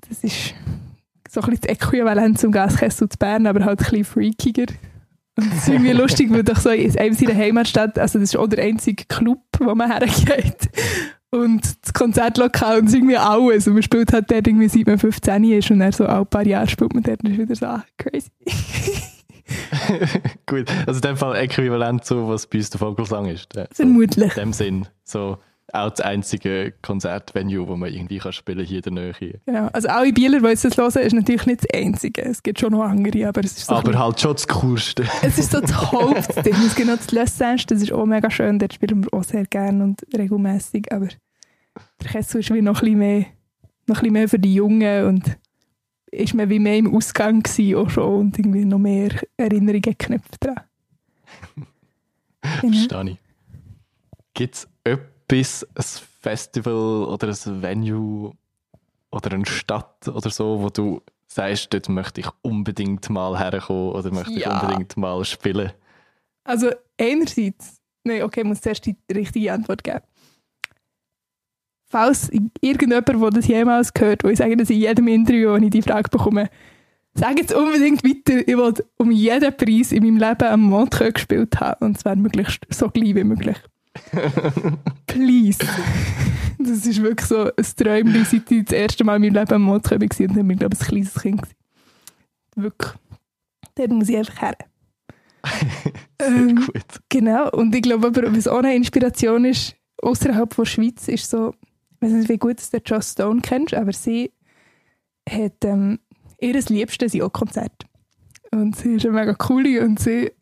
Das 0.08 0.24
ist 0.24 0.54
so 1.28 1.40
ein 1.40 1.50
bisschen 1.50 1.60
das 1.62 1.72
Äquivalent 1.72 2.38
zum 2.38 2.52
Gaskessel 2.52 3.08
zu 3.08 3.18
Bern, 3.18 3.46
aber 3.46 3.64
halt 3.64 3.80
ein 3.80 3.84
bisschen 3.84 4.04
freakiger. 4.04 4.66
Und 5.36 5.52
es 5.52 5.58
ist 5.58 5.68
irgendwie 5.68 5.92
lustig, 5.92 6.30
weil 6.30 6.42
doch 6.42 6.56
so 6.56 6.70
in 6.70 6.98
einem 6.98 7.14
seiner 7.14 7.36
Heimatstadt, 7.36 7.98
also 7.98 8.18
das 8.18 8.30
ist 8.30 8.36
auch 8.36 8.48
der 8.48 8.64
einzige 8.64 9.04
Club, 9.04 9.40
wo 9.60 9.74
man 9.74 9.90
hergeht. 9.90 10.70
Und 11.30 11.62
das 11.82 11.92
Konzertlokal 11.92 12.78
und 12.78 12.86
es 12.86 12.92
ist 12.92 12.96
irgendwie 12.96 13.18
alles. 13.18 13.68
Und 13.68 13.74
man 13.74 13.82
spielt 13.82 14.12
halt 14.12 14.30
dort 14.30 14.46
irgendwie 14.46 14.68
seit 14.68 14.86
man 14.86 14.98
15 14.98 15.44
ist 15.44 15.70
und 15.70 15.80
dann 15.80 15.92
so 15.92 16.06
ein 16.06 16.26
paar 16.26 16.46
Jahre 16.46 16.68
spielt 16.68 16.94
man 16.94 17.02
dort 17.02 17.22
und 17.22 17.30
ist 17.30 17.38
wieder 17.38 17.54
so, 17.54 17.66
ah, 17.66 17.84
crazy. 17.98 18.30
Gut, 20.46 20.70
also 20.86 20.98
in 20.98 21.02
dem 21.02 21.16
Fall 21.16 21.36
äquivalent 21.36 22.04
zu, 22.04 22.28
was 22.28 22.46
bei 22.46 22.58
uns 22.58 22.70
der 22.70 22.80
Vogelsang 22.80 23.26
ist. 23.26 23.48
Vermutlich. 23.72 24.36
in 24.36 24.42
dem 24.42 24.52
Sinn, 24.52 24.88
so 25.04 25.38
auch 25.72 25.90
das 25.90 26.00
einzige 26.00 26.72
Konzertvenue, 26.83 27.68
wo 27.68 27.76
man 27.76 27.92
irgendwie 27.92 28.18
kann 28.18 28.33
spielen 28.33 28.64
hier 28.64 28.85
in 28.85 28.94
der 28.94 29.04
Nähe. 29.04 29.40
Genau, 29.44 29.68
also 29.72 29.88
alle 29.88 30.12
Bieler, 30.12 30.40
die 30.40 30.46
jetzt 30.46 30.64
das 30.64 30.76
hören, 30.76 31.02
ist 31.02 31.12
natürlich 31.12 31.46
nicht 31.46 31.64
das 31.64 31.78
einzige. 31.78 32.22
Es 32.22 32.42
gibt 32.42 32.59
schon 32.59 32.72
noch 32.72 32.85
andere, 32.85 33.28
aber 33.28 33.40
es 33.42 33.59
ist 33.59 33.66
so 33.66 33.74
Aber 33.74 33.98
halt 33.98 34.20
schon 34.20 34.33
das 34.33 34.48
Coolste. 34.48 35.04
Es 35.22 35.38
ist 35.38 35.50
so 35.50 35.61
das 35.61 35.74
Hauptding. 35.92 36.54
es 36.66 36.74
gibt 36.74 36.88
noch 36.88 36.96
das 36.96 37.11
Lössenst, 37.12 37.70
das 37.70 37.83
ist 37.83 37.92
auch 37.92 38.07
mega 38.07 38.31
schön, 38.31 38.59
dort 38.59 38.72
spielen 38.72 39.04
wir 39.04 39.12
auch 39.12 39.24
sehr 39.24 39.44
gerne 39.44 39.85
und 39.85 40.02
regelmäßig, 40.16 40.90
aber 40.90 41.09
der 42.00 42.11
Kessel 42.11 42.40
ist 42.40 42.52
wie 42.52 42.62
noch 42.62 42.83
ein 42.83 42.85
bisschen 42.85 42.98
mehr, 42.98 43.26
noch 43.87 43.96
ein 43.96 44.00
bisschen 44.00 44.12
mehr 44.12 44.28
für 44.28 44.38
die 44.38 44.54
Jungen 44.54 45.04
und 45.07 45.38
ist 46.11 46.35
man 46.35 46.48
wie 46.48 46.59
mehr 46.59 46.76
im 46.78 46.94
Ausgang 46.94 47.42
gewesen 47.42 47.76
auch 47.76 47.90
schon 47.90 48.20
und 48.20 48.38
irgendwie 48.38 48.64
noch 48.64 48.78
mehr 48.78 49.11
Erinnerungen 49.37 49.83
geknüpft 49.83 50.42
dran. 50.42 50.61
genau. 52.62 52.72
Verstehe 52.72 53.11
ich. 53.11 53.18
Gibt 54.33 54.54
es 54.54 54.68
etwas, 54.85 55.17
ein 55.36 55.84
Festival 56.20 57.04
oder 57.04 57.28
ein 57.28 57.62
Venue 57.62 58.32
oder 59.10 59.32
eine 59.32 59.46
Stadt 59.46 60.08
oder 60.08 60.30
so, 60.30 60.62
wo 60.62 60.70
du 60.70 61.02
sagst, 61.26 61.72
dort 61.72 61.88
möchte 61.88 62.20
ich 62.20 62.28
unbedingt 62.42 63.08
mal 63.10 63.38
herkommen 63.38 63.92
oder 63.92 64.12
möchte 64.12 64.32
ja. 64.32 64.56
ich 64.56 64.62
unbedingt 64.62 64.96
mal 64.96 65.24
spielen? 65.24 65.72
Also 66.44 66.70
einerseits, 66.98 67.80
nein, 68.04 68.22
okay, 68.22 68.40
ich 68.40 68.46
muss 68.46 68.60
zuerst 68.60 68.86
die 68.86 68.96
richtige 69.12 69.52
Antwort 69.52 69.84
geben. 69.84 70.00
Falls 71.90 72.30
irgendjemand, 72.60 73.08
der 73.08 73.30
das 73.30 73.46
jemals 73.46 73.94
gehört, 73.94 74.24
wo 74.24 74.28
ich 74.28 74.38
sage 74.38 74.56
dass 74.56 74.70
in 74.70 74.78
jedem 74.78 75.08
Interview, 75.08 75.54
wenn 75.54 75.62
ich 75.62 75.70
die 75.70 75.82
Frage 75.82 76.10
bekomme, 76.10 76.50
sage 77.14 77.40
jetzt 77.40 77.54
unbedingt 77.54 78.04
weiter, 78.04 78.46
ich 78.46 78.56
will 78.56 78.74
um 78.98 79.10
jeden 79.10 79.56
Preis 79.56 79.92
in 79.92 80.02
meinem 80.02 80.18
Leben 80.18 80.48
am 80.48 80.60
Montreux 80.60 81.14
gespielt 81.14 81.60
haben 81.60 81.86
und 81.86 81.98
zwar 81.98 82.16
möglichst 82.16 82.66
so 82.70 82.88
gleich 82.88 83.14
wie 83.14 83.24
möglich. 83.24 83.56
Please. 85.06 85.58
Das 86.58 86.87
ist 86.87 87.02
wirklich 87.02 87.28
so 87.28 87.44
ein 87.44 87.64
Träumchen, 87.76 88.24
seit 88.24 88.50
ich 88.50 88.64
das 88.64 88.72
erste 88.72 89.04
Mal 89.04 89.16
in 89.16 89.22
meinem 89.22 89.34
Leben 89.34 89.54
am 89.54 89.62
Montreux 89.62 90.00
war 90.00 90.28
und 90.28 90.37
dann 90.37 90.48
bin 90.48 90.50
ich, 90.50 90.58
glaube 90.58 90.74
ich, 90.74 90.80
ein 90.80 90.87
kleines 90.87 91.14
Kind. 91.14 91.42
Gewesen. 91.42 91.56
Wirklich. 92.56 92.92
Dort 93.74 93.90
muss 93.90 94.08
ich 94.08 94.16
einfach 94.16 94.42
her. 94.42 94.56
ähm, 96.20 96.56
gut. 96.56 96.84
Genau, 97.08 97.50
und 97.50 97.74
ich 97.74 97.82
glaube 97.82 98.08
aber, 98.08 98.34
was 98.37 98.48
auch 98.48 98.58
eine 98.58 98.74
Inspiration 98.74 99.44
ist, 99.44 99.76
außerhalb 100.02 100.54
der 100.54 100.64
Schweiz, 100.64 101.08
ist 101.08 101.30
so, 101.30 101.54
ich 102.00 102.02
weiß 102.02 102.12
nicht, 102.12 102.28
wie 102.28 102.38
gut 102.38 102.56
du 102.72 102.78
Joss 102.84 103.12
Stone 103.12 103.40
kennst, 103.40 103.74
aber 103.74 103.92
sie 103.92 104.32
hat 105.28 105.64
ähm, 105.64 106.00
ihr 106.40 106.61
Liebste 106.68 107.08
sind 107.08 107.22
auch 107.22 107.32
Konzerte. 107.32 107.87
Und 108.50 108.76
sie 108.76 108.94
ist 108.94 109.04
eine 109.04 109.14
mega 109.14 109.34
coole 109.34 109.84
und 109.84 110.00
sie 110.00 110.32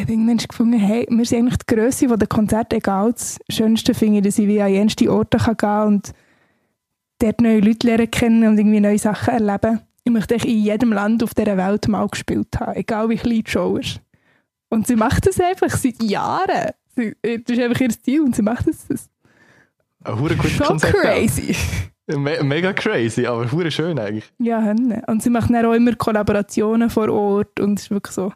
hat 0.00 0.10
irgendwann 0.10 0.36
gefunden, 0.38 0.78
hey, 0.78 1.06
wir 1.08 1.24
sind 1.24 1.38
eigentlich 1.40 1.58
die 1.58 1.74
Grösse 1.74 2.08
von 2.08 2.18
den 2.18 2.28
Konzerten, 2.28 2.76
egal. 2.76 3.12
Das 3.12 3.38
Schönste 3.48 3.94
finde 3.94 4.18
ich, 4.18 4.24
dass 4.24 4.38
ich 4.38 4.46
wie 4.46 4.60
an 4.60 4.72
jenste 4.72 5.10
Orte 5.12 5.38
gehen 5.38 5.56
kann 5.56 5.86
und 5.88 6.12
dort 7.18 7.40
neue 7.40 7.60
Leute 7.60 7.86
lernen 7.86 8.10
kennen 8.10 8.48
und 8.48 8.58
irgendwie 8.58 8.80
neue 8.80 8.98
Sachen 8.98 9.34
erleben. 9.34 9.80
Ich 10.04 10.12
möchte 10.12 10.34
in 10.34 10.62
jedem 10.62 10.92
Land 10.92 11.22
auf 11.22 11.34
dieser 11.34 11.56
Welt 11.56 11.88
mal 11.88 12.06
gespielt 12.08 12.48
haben, 12.60 12.74
egal 12.74 13.08
wie 13.08 13.16
klein 13.16 13.42
die 13.44 13.50
Show 13.50 13.76
ist. 13.76 14.00
Und 14.68 14.86
sie 14.86 14.96
macht 14.96 15.26
das 15.26 15.40
einfach 15.40 15.70
seit 15.70 16.02
Jahren. 16.02 16.70
Sie, 16.96 17.14
das 17.22 17.56
ist 17.56 17.62
einfach 17.62 17.80
ihr 17.80 17.90
Stil 17.90 18.20
und 18.20 18.36
sie 18.36 18.42
macht 18.42 18.66
das. 18.66 19.08
Ein 20.04 20.20
hure 20.20 20.36
gutes 20.36 20.52
Schon 20.52 20.66
Konzept. 20.66 20.94
crazy. 20.94 21.56
Me 22.06 22.42
mega 22.42 22.72
crazy, 22.74 23.24
aber 23.24 23.50
hure 23.50 23.70
schön 23.70 23.98
eigentlich. 23.98 24.30
Ja, 24.38 24.74
und 25.06 25.22
sie 25.22 25.30
macht 25.30 25.48
dann 25.48 25.64
auch 25.64 25.72
immer 25.72 25.94
Kollaborationen 25.94 26.90
vor 26.90 27.08
Ort 27.08 27.58
und 27.60 27.78
es 27.78 27.84
ist 27.84 27.90
wirklich 27.90 28.14
so, 28.14 28.30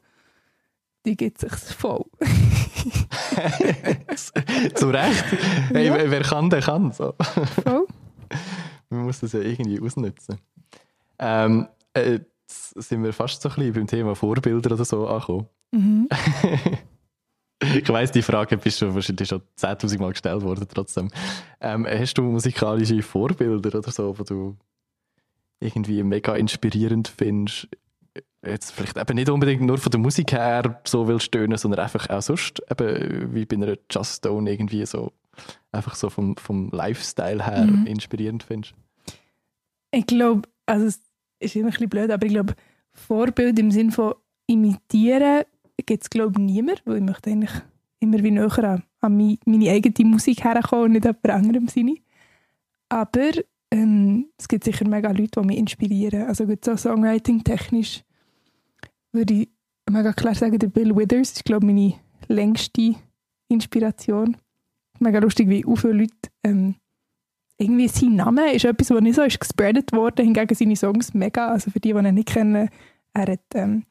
die 1.06 1.16
gibt 1.16 1.38
sich 1.38 1.52
voll. 1.52 2.04
Zu 4.74 4.90
Recht. 4.90 5.24
Hey, 5.70 5.86
ja. 5.86 6.10
wer 6.10 6.22
kann, 6.22 6.50
der 6.50 6.60
kann. 6.60 6.92
So. 6.92 7.14
Voll. 7.64 7.86
Man 8.90 9.04
muss 9.04 9.20
das 9.20 9.32
ja 9.32 9.40
irgendwie 9.40 9.80
ausnutzen. 9.80 10.38
Ähm, 11.18 11.68
äh, 11.94 12.20
jetzt 12.48 12.70
sind 12.88 13.02
wir 13.02 13.12
fast 13.12 13.42
so 13.42 13.48
ein 13.50 13.54
bisschen 13.56 13.74
beim 13.74 13.86
Thema 13.86 14.14
Vorbilder 14.14 14.72
oder 14.72 14.84
so 14.84 15.06
angekommen. 15.06 15.46
Mhm. 15.72 16.08
ich 17.62 17.88
weiss, 17.88 18.12
die 18.12 18.22
Frage 18.22 18.56
bist 18.56 18.80
du 18.80 18.94
wahrscheinlich 18.94 19.28
schon 19.28 19.42
10.000 19.58 20.00
Mal 20.00 20.12
gestellt 20.12 20.42
worden 20.42 20.66
trotzdem. 20.72 21.10
Ähm, 21.60 21.86
hast 21.86 22.14
du 22.14 22.22
musikalische 22.22 23.02
Vorbilder 23.02 23.78
oder 23.78 23.90
so, 23.90 24.14
die 24.14 24.24
du 24.24 24.56
irgendwie 25.60 26.02
mega 26.02 26.34
inspirierend 26.36 27.08
findest? 27.08 27.68
Jetzt 28.44 28.70
vielleicht 28.72 28.96
eben 28.96 29.14
nicht 29.16 29.30
unbedingt 29.30 29.62
nur 29.62 29.78
von 29.78 29.90
der 29.90 30.00
Musik 30.00 30.32
her 30.32 30.80
so 30.84 31.08
will 31.08 31.20
stöhnen, 31.20 31.58
sondern 31.58 31.80
einfach 31.80 32.08
auch 32.08 32.22
sonst, 32.22 32.62
eben 32.70 33.34
wie 33.34 33.44
bei 33.44 33.56
einer 33.56 33.76
Just 33.90 34.18
Stone 34.18 34.50
irgendwie 34.50 34.86
so, 34.86 35.12
einfach 35.72 35.96
so 35.96 36.08
vom, 36.08 36.36
vom 36.36 36.70
Lifestyle 36.70 37.44
her 37.44 37.66
mhm. 37.66 37.86
inspirierend 37.86 38.44
findest? 38.44 38.74
Ich 39.90 40.06
glaube, 40.06 40.48
also 40.66 40.86
es 40.86 41.00
ist 41.40 41.56
immer 41.56 41.66
ein 41.66 41.70
bisschen 41.72 41.88
blöd, 41.88 42.10
aber 42.10 42.26
ich 42.26 42.32
glaube, 42.32 42.54
Vorbild 42.92 43.58
im 43.58 43.70
Sinne 43.72 43.90
von 43.90 44.14
imitieren 44.46 45.44
gibt 45.86 46.02
es, 46.02 46.10
glaube 46.10 46.34
ich, 46.40 46.44
niemand, 46.44 46.82
weil 46.84 46.98
ich 46.98 47.02
möchte 47.02 47.30
eigentlich 47.30 47.52
immer 48.00 48.22
wie 48.22 48.30
näher 48.30 48.58
an, 48.64 48.82
an 49.00 49.38
meine 49.46 49.70
eigene 49.70 50.10
Musik 50.10 50.44
herkommen 50.44 50.84
und 50.86 50.92
nicht 50.92 51.06
an 51.06 51.16
anderem 51.24 51.66
Sinne. 51.66 51.96
Aber 52.88 53.30
ähm, 53.70 54.26
es 54.38 54.48
gibt 54.48 54.64
sicher 54.64 54.88
mega 54.88 55.10
Leute, 55.10 55.40
die 55.40 55.46
mich 55.46 55.58
inspirieren. 55.58 56.26
Also 56.26 56.46
gut, 56.46 56.64
so 56.64 56.76
Songwriting-technisch 56.76 58.02
würde 59.12 59.34
ich 59.34 59.48
mega 59.90 60.12
klar 60.12 60.34
sagen, 60.34 60.58
der 60.58 60.68
Bill 60.68 60.94
Withers 60.96 61.32
ist, 61.32 61.44
glaube 61.44 61.66
ich, 61.66 61.72
meine 61.72 61.94
längste 62.28 62.94
Inspiration. 63.48 64.36
Mega 64.98 65.18
lustig, 65.18 65.48
wie 65.48 65.64
viele 65.76 65.92
Leute 65.92 66.12
ähm, 66.44 66.74
irgendwie 67.58 67.88
sein 67.88 68.16
Name 68.16 68.52
ist 68.52 68.64
etwas, 68.64 68.90
was 68.90 69.00
nicht 69.00 69.16
so 69.16 69.22
ist 69.22 69.40
gespreadet 69.40 69.92
worden, 69.92 70.24
hingegen 70.24 70.54
seine 70.54 70.76
Songs 70.76 71.14
mega, 71.14 71.48
also 71.48 71.70
für 71.70 71.80
die, 71.80 71.92
die 71.92 71.98
ihn 71.98 72.14
nicht 72.14 72.28
kennen, 72.28 72.68
er 73.14 73.32
hat 73.32 73.40
ähm, 73.54 73.84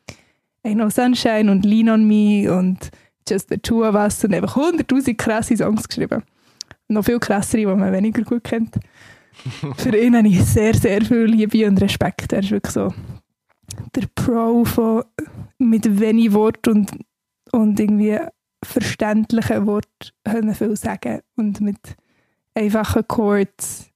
Ain't 0.63 0.75
No 0.75 0.89
Sunshine 0.89 1.51
und 1.51 1.65
Lean 1.65 1.89
On 1.89 2.07
Me 2.07 2.51
und 2.51 2.91
Just 3.27 3.49
the 3.49 3.57
Two 3.57 3.85
of 3.85 3.95
Us 3.95 4.23
und 4.23 4.33
einfach 4.33 4.55
hunderttausend 4.55 5.17
krasse 5.17 5.57
Songs 5.57 5.87
geschrieben. 5.87 6.23
Noch 6.87 7.03
viel 7.03 7.19
krassere, 7.19 7.61
die 7.61 7.65
man 7.65 7.91
weniger 7.91 8.23
gut 8.23 8.43
kennt. 8.43 8.75
für 9.77 9.95
ihn 9.95 10.15
habe 10.15 10.27
ich 10.27 10.43
sehr, 10.43 10.73
sehr 10.73 11.01
viel 11.01 11.25
Liebe 11.25 11.67
und 11.67 11.81
Respekt. 11.81 12.31
Er 12.33 12.39
ist 12.39 12.51
wirklich 12.51 12.73
so 12.73 12.93
der 13.95 14.07
Pro 14.15 14.65
von 14.65 15.03
mit 15.57 15.99
wenig 15.99 16.33
Wort 16.33 16.67
und, 16.67 16.91
und 17.51 17.79
irgendwie 17.79 18.19
verständlichen 18.63 19.65
Wort 19.65 20.13
können 20.23 20.55
viel 20.55 20.75
sagen 20.75 21.21
und 21.35 21.61
mit 21.61 21.95
einfachen 22.55 23.07
Chords 23.07 23.89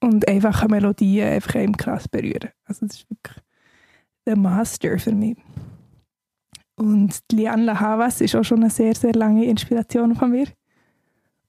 und 0.00 0.26
einfachen 0.28 0.70
Melodien 0.70 1.28
einfach 1.28 1.56
eben 1.56 1.76
krass 1.76 2.08
berühren. 2.08 2.50
Also 2.64 2.86
das 2.86 2.96
ist 2.96 3.10
wirklich 3.10 3.36
der 4.26 4.36
Master 4.36 4.98
für 4.98 5.12
mich. 5.12 5.36
Und 6.76 7.20
Lianla 7.30 7.78
Havas 7.78 8.22
ist 8.22 8.34
auch 8.34 8.44
schon 8.44 8.60
eine 8.60 8.70
sehr, 8.70 8.94
sehr 8.94 9.12
lange 9.12 9.44
Inspiration 9.44 10.14
von 10.14 10.30
mir. 10.30 10.46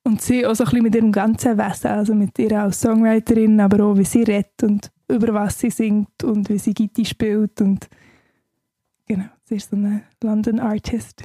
Und 0.04 0.21
sie 0.21 0.45
auch 0.45 0.56
so 0.56 0.63
ein 0.63 0.69
bisschen 0.69 0.84
mit 0.84 0.95
ihrem 0.95 1.12
ganzen 1.12 1.58
Wesen, 1.58 1.91
also 1.91 2.15
mit 2.15 2.38
ihr 2.39 2.60
als 2.60 2.82
Songwriterin, 2.82 3.60
aber 3.62 3.86
auch 3.86 3.97
wie 3.97 4.04
sie 4.04 4.24
redet 4.24 4.63
und 4.63 4.91
über 5.12 5.34
was 5.34 5.60
sie 5.60 5.69
singt 5.69 6.24
und 6.24 6.50
wie 6.50 6.58
sie 6.58 6.74
Gitarre 6.74 7.06
spielt 7.06 7.62
und 7.62 7.89
genau, 9.06 9.30
sie 9.43 9.56
ist 9.56 9.69
so 9.69 9.76
eine 9.76 10.04
London 10.24 10.60
Artist. 10.60 11.24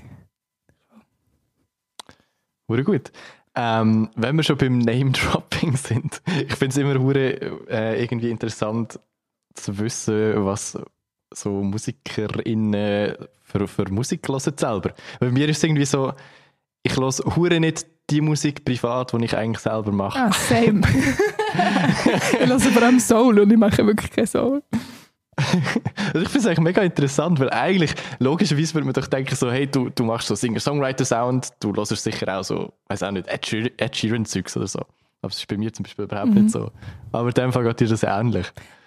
Hure 2.68 2.84
gut. 2.84 3.12
Ähm, 3.54 4.10
wenn 4.16 4.36
wir 4.36 4.42
schon 4.42 4.58
beim 4.58 4.78
Name-Dropping 4.78 5.76
sind, 5.76 6.20
ich 6.26 6.54
finde 6.54 6.66
es 6.66 6.76
immer 6.76 7.00
hure, 7.00 7.68
äh, 7.70 8.02
irgendwie 8.02 8.30
interessant 8.30 9.00
zu 9.54 9.78
wissen, 9.78 10.44
was 10.44 10.78
so 11.32 11.62
MusikerInnen 11.62 13.16
für, 13.42 13.66
für 13.66 13.90
Musik 13.90 14.28
hören 14.28 14.56
selber. 14.56 14.94
Bei 15.20 15.30
mir 15.30 15.48
ist 15.48 15.58
es 15.58 15.64
irgendwie 15.64 15.86
so, 15.86 16.12
ich 16.86 16.96
höre 16.96 17.36
hure 17.36 17.60
nicht 17.60 17.86
die 18.10 18.20
Musik 18.20 18.64
privat, 18.64 19.12
die 19.12 19.24
ich 19.24 19.36
eigentlich 19.36 19.58
selber 19.58 19.90
mache. 19.90 20.18
Ah, 20.18 20.32
same. 20.32 20.80
ich 22.40 22.48
höre 22.48 22.60
vor 22.60 22.82
allem 22.82 23.00
Soul 23.00 23.40
und 23.40 23.50
ich 23.50 23.58
mache 23.58 23.84
wirklich 23.84 24.10
kein 24.12 24.26
Soul. 24.26 24.62
also 25.36 26.20
ich 26.20 26.28
finde 26.28 26.38
es 26.38 26.46
eigentlich 26.46 26.60
mega 26.60 26.82
interessant, 26.82 27.38
weil 27.40 27.50
eigentlich, 27.50 27.92
logischerweise 28.20 28.74
würde 28.74 28.86
man 28.86 28.94
doch 28.94 29.06
denken, 29.06 29.34
so, 29.34 29.50
hey, 29.50 29.66
du, 29.66 29.90
du 29.90 30.04
machst 30.04 30.28
so 30.28 30.34
Singer-Songwriter-Sound, 30.34 31.54
du 31.60 31.74
hörst 31.74 31.96
sicher 31.96 32.38
auch 32.38 32.44
so, 32.44 32.72
weiß 32.88 33.02
auch 33.02 33.10
nicht, 33.10 33.28
Ed, 33.28 33.44
Sheeran, 33.44 33.70
Ed 33.76 33.96
Sheeran-Zeugs 33.96 34.56
oder 34.56 34.66
so. 34.66 34.78
Aber 34.78 35.30
das 35.30 35.38
ist 35.38 35.48
bei 35.48 35.56
mir 35.56 35.72
zum 35.72 35.82
Beispiel 35.82 36.04
überhaupt 36.04 36.30
mhm. 36.30 36.42
nicht 36.42 36.50
so. 36.50 36.70
Aber 37.12 37.28
in 37.28 37.34
dem 37.34 37.52
Fall 37.52 37.64
geht 37.64 37.80
dir 37.80 37.88
das 37.88 38.02
ähnlich. 38.04 38.46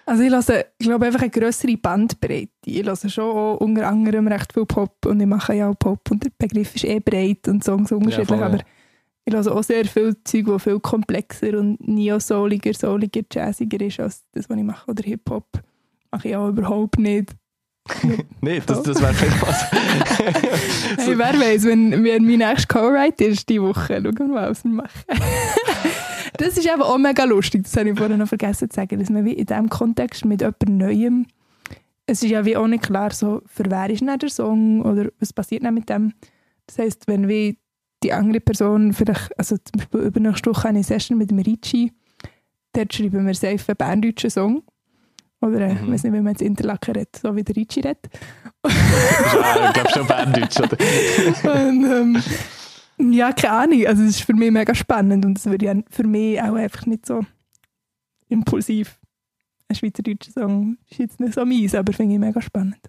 Also 0.09 0.23
ich 0.23 0.31
höre, 0.31 0.65
ich 0.79 0.87
glaube, 0.87 1.05
einfach 1.05 1.21
eine 1.21 1.29
größere 1.29 1.77
Bandbreite. 1.77 2.49
Ich 2.65 2.83
höre 2.83 2.95
schon 2.95 3.23
auch 3.25 3.57
unter 3.57 3.87
anderem 3.87 4.27
recht 4.27 4.51
viel 4.51 4.65
Pop 4.65 5.05
und 5.05 5.19
ich 5.19 5.27
mache 5.27 5.53
ja 5.53 5.69
auch 5.69 5.77
Pop 5.77 6.09
und 6.09 6.23
der 6.23 6.31
Begriff 6.35 6.73
ist 6.73 6.83
eh 6.83 6.99
breit 6.99 7.47
und 7.47 7.63
Songs 7.63 7.91
unterschiedlich, 7.91 8.29
ja, 8.29 8.37
voll, 8.37 8.43
aber 8.43 8.59
ich 9.25 9.33
höre 9.35 9.55
auch 9.55 9.61
sehr 9.61 9.85
viel 9.85 10.15
Zeug, 10.23 10.45
das 10.47 10.63
viel 10.63 10.79
komplexer 10.79 11.59
und 11.59 11.87
neo-souliger, 11.87 12.73
souliger, 12.73 13.21
jazziger 13.31 13.85
ist 13.85 13.99
als 13.99 14.23
das, 14.31 14.49
was 14.49 14.57
ich 14.57 14.63
mache, 14.63 14.89
oder 14.89 15.03
Hip-Hop 15.03 15.45
mache 16.09 16.27
ich 16.27 16.35
auch 16.35 16.49
überhaupt 16.49 16.97
nicht. 16.97 17.29
Nein, 18.41 18.63
das, 18.65 18.81
das 18.81 18.99
wäre 18.99 19.13
vielleicht 19.13 19.41
was. 19.43 19.71
hey, 21.05 21.17
wer 21.19 21.39
weiß, 21.39 21.65
wenn, 21.65 22.03
wenn 22.03 22.25
mein 22.25 22.39
nächster 22.39 22.79
Co-Write 22.79 23.25
ist 23.25 23.47
die 23.47 23.61
Woche, 23.61 24.01
schauen 24.01 24.17
wir 24.17 24.27
mal, 24.27 24.49
was 24.49 24.63
wir 24.63 24.71
machen. 24.71 25.03
das 26.39 26.57
ist 26.57 26.65
eben 26.65 26.81
auch 26.81 26.97
mega 26.97 27.25
lustig, 27.25 27.63
das 27.63 27.75
habe 27.75 27.89
ich 27.89 27.97
vorhin 27.97 28.17
noch 28.17 28.27
vergessen 28.27 28.69
zu 28.69 28.75
sagen, 28.75 28.97
dass 28.97 29.09
man 29.09 29.25
wie 29.25 29.33
in 29.33 29.45
diesem 29.45 29.69
Kontext 29.69 30.23
mit 30.25 30.41
jemandem 30.41 30.77
Neuem, 30.77 31.25
es 32.05 32.23
ist 32.23 32.29
ja 32.29 32.45
wie 32.45 32.55
auch 32.55 32.67
nicht 32.67 32.83
klar, 32.83 33.11
so, 33.11 33.41
für 33.45 33.69
wer 33.69 33.89
ist 33.89 34.01
denn 34.01 34.17
der 34.17 34.29
Song 34.29 34.81
oder 34.81 35.09
was 35.19 35.33
passiert 35.33 35.63
denn 35.63 35.73
mit 35.73 35.89
dem. 35.89 36.13
Das 36.65 36.79
heisst, 36.79 37.07
wenn 37.07 37.27
wie 37.27 37.59
die 38.03 38.13
andere 38.13 38.39
Person 38.39 38.93
vielleicht, 38.93 39.37
also 39.37 39.57
zum 39.57 39.77
Beispiel 39.77 39.99
übernächste 40.01 40.49
Woche 40.49 40.69
eine 40.69 40.83
Session 40.83 41.17
mit 41.17 41.29
dem 41.29 41.39
Ricci, 41.39 41.91
dort 42.73 42.93
schreiben 42.93 43.27
wir 43.27 43.33
safe 43.33 43.59
einen 43.67 43.77
berndeutschen 43.77 44.29
Song 44.29 44.63
oder 45.41 45.59
äh, 45.59 45.73
mhm. 45.73 45.83
ich 45.83 45.91
weiß 45.91 46.03
nicht, 46.03 46.13
wie 46.13 46.21
man 46.21 46.33
jetzt 46.33 46.41
Interlaken 46.41 46.95
redet, 46.95 47.17
so 47.17 47.35
wie 47.35 47.43
der 47.43 47.55
Ricci 47.55 47.81
redet. 47.81 48.09
ja, 48.65 49.67
ich 49.67 49.73
glaube 49.73 49.89
schon 49.93 50.07
Berndeutsch, 50.07 50.59
oder? 50.59 50.77
und, 51.67 51.83
ähm, 51.85 52.23
ja, 52.99 53.31
keine 53.31 53.53
Ahnung. 53.53 53.85
Also 53.87 54.03
es 54.03 54.09
ist 54.11 54.21
für 54.21 54.33
mich 54.33 54.51
mega 54.51 54.75
spannend 54.75 55.25
und 55.25 55.37
es 55.37 55.45
würde 55.45 55.65
ja 55.65 55.75
für 55.89 56.05
mich 56.05 56.41
auch 56.41 56.55
einfach 56.55 56.85
nicht 56.85 57.05
so 57.05 57.25
impulsiv. 58.27 58.99
Ein 59.67 59.75
schweizerdeutscher 59.75 60.31
Song 60.31 60.77
ist 60.89 60.99
jetzt 60.99 61.19
nicht 61.19 61.33
so 61.33 61.45
meins, 61.45 61.75
aber 61.75 61.93
finde 61.93 62.15
ich 62.15 62.19
mega 62.19 62.41
spannend. 62.41 62.79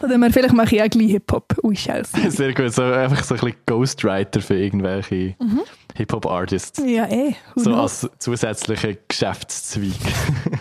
Von 0.00 0.08
dem 0.08 0.22
her, 0.22 0.32
vielleicht 0.32 0.54
mache 0.54 0.74
ich 0.74 0.82
auch 0.82 0.88
gleich 0.88 1.10
Hip-Hop. 1.10 1.58
Ui, 1.62 1.76
scheiße. 1.76 2.30
Sehr 2.30 2.54
gut, 2.54 2.72
so 2.72 2.82
einfach 2.82 3.22
so 3.22 3.34
ein 3.34 3.40
bisschen 3.40 3.56
Ghostwriter 3.66 4.40
für 4.40 4.54
irgendwelche 4.54 5.36
mhm. 5.38 5.60
Hip-Hop-Artists. 5.96 6.82
Ja, 6.84 7.06
eh. 7.10 7.34
So 7.56 7.74
als 7.74 8.08
zusätzlicher 8.18 8.94
Geschäftszweig. 9.06 9.92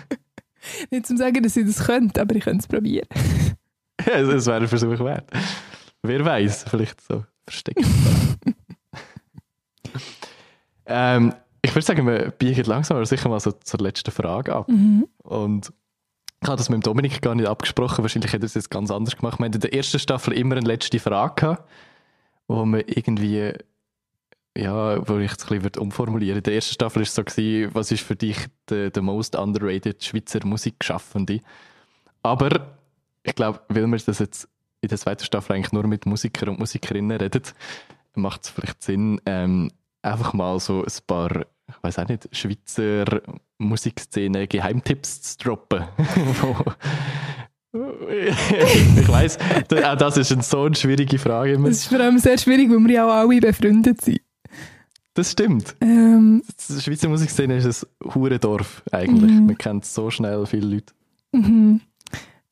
Nicht 0.91 1.07
zum 1.07 1.17
sagen, 1.17 1.41
dass 1.41 1.55
ich 1.55 1.65
das 1.65 1.85
könnte, 1.85 2.21
aber 2.21 2.35
ich 2.35 2.43
könnte 2.43 2.59
es 2.59 2.67
probieren. 2.67 3.07
ja, 4.05 4.19
es 4.19 4.45
wäre 4.45 4.61
ein 4.61 4.67
Versuch 4.67 4.99
wert. 4.99 5.31
Wer 6.03 6.25
weiß, 6.25 6.65
vielleicht 6.69 6.99
so 7.01 7.23
versteckt. 7.45 7.85
ähm, 10.85 11.33
ich 11.61 11.73
würde 11.73 11.85
sagen, 11.85 12.07
wir 12.07 12.31
biegen 12.31 12.65
langsam 12.65 12.97
aber 12.97 13.05
sicher 13.05 13.29
mal 13.29 13.39
so 13.39 13.51
zur 13.51 13.79
letzten 13.79 14.11
Frage 14.11 14.53
ab. 14.53 14.67
Mhm. 14.67 15.07
Und 15.19 15.71
ich 16.41 16.47
habe 16.47 16.57
das 16.57 16.69
mit 16.69 16.85
Dominik 16.85 17.21
gar 17.21 17.35
nicht 17.35 17.47
abgesprochen. 17.47 18.03
Wahrscheinlich 18.03 18.33
hätte 18.33 18.45
er 18.45 18.47
es 18.47 18.55
jetzt 18.55 18.71
ganz 18.71 18.89
anders 18.89 19.15
gemacht. 19.15 19.39
Wir 19.39 19.45
hatten 19.45 19.55
in 19.55 19.61
der 19.61 19.73
ersten 19.73 19.99
Staffel 19.99 20.33
immer 20.33 20.55
eine 20.55 20.65
letzte 20.65 20.99
Frage 20.99 21.35
gehabt, 21.35 21.69
wo 22.47 22.65
wir 22.65 22.87
irgendwie, 22.97 23.53
ja, 24.57 25.07
wo 25.07 25.17
ich 25.19 25.31
es 25.31 25.51
ein 25.51 25.59
bisschen 25.59 25.81
umformulieren 25.81 26.37
In 26.37 26.43
der 26.43 26.55
ersten 26.55 26.73
Staffel 26.73 26.97
war 26.97 27.03
es 27.03 27.13
so, 27.13 27.23
gewesen, 27.23 27.75
was 27.75 27.91
ist 27.91 28.01
für 28.01 28.15
dich 28.15 28.37
der, 28.69 28.89
der 28.89 29.03
most 29.03 29.35
underrated 29.35 30.03
Schweizer 30.03 30.43
Musikschaffende? 30.43 31.41
Aber 32.23 32.67
ich 33.23 33.35
glaube, 33.35 33.61
weil 33.69 33.85
wir 33.85 33.99
das 33.99 34.17
jetzt 34.17 34.47
in 34.81 34.89
der 34.89 34.97
zweiten 34.97 35.23
Staffel 35.23 35.55
eigentlich 35.55 35.71
nur 35.71 35.87
mit 35.87 36.05
Musikern 36.05 36.49
und 36.49 36.59
Musikerinnen 36.59 37.17
reden, 37.17 37.43
macht 38.15 38.43
es 38.43 38.49
vielleicht 38.49 38.83
Sinn, 38.83 39.21
ähm, 39.25 39.71
einfach 40.01 40.33
mal 40.33 40.59
so 40.59 40.83
ein 40.83 40.91
paar 41.07 41.45
ich 41.71 41.83
weiß 41.83 41.99
auch 41.99 42.07
nicht, 42.07 42.27
Schweizer 42.33 43.21
Musikszene 43.57 44.47
Geheimtipps 44.47 45.21
zu 45.21 45.37
droppen. 45.37 45.85
ich 47.73 49.07
weiß, 49.07 49.37
auch 49.83 49.95
das 49.95 50.17
ist 50.17 50.31
eine 50.33 50.43
so 50.43 50.63
eine 50.63 50.75
schwierige 50.75 51.17
Frage. 51.17 51.53
Immer. 51.53 51.69
Das 51.69 51.77
ist 51.77 51.87
vor 51.87 51.99
allem 51.99 52.19
sehr 52.19 52.37
schwierig, 52.37 52.69
weil 52.69 52.79
wir 52.79 52.93
ja 52.93 53.07
auch 53.07 53.29
alle 53.29 53.39
befreundet 53.39 54.01
sind. 54.01 54.19
Das 55.13 55.31
stimmt. 55.31 55.75
Ähm, 55.81 56.43
die 56.69 56.81
Schweizer 56.81 57.09
Musikszene 57.09 57.57
ist 57.57 57.83
ein 57.83 58.13
Hurendorf 58.13 58.83
eigentlich. 58.91 59.31
Mhm. 59.31 59.45
Man 59.45 59.57
kennt 59.57 59.85
so 59.85 60.09
schnell 60.09 60.45
viele 60.45 60.67
Leute. 60.67 60.93
Mhm. 61.31 61.81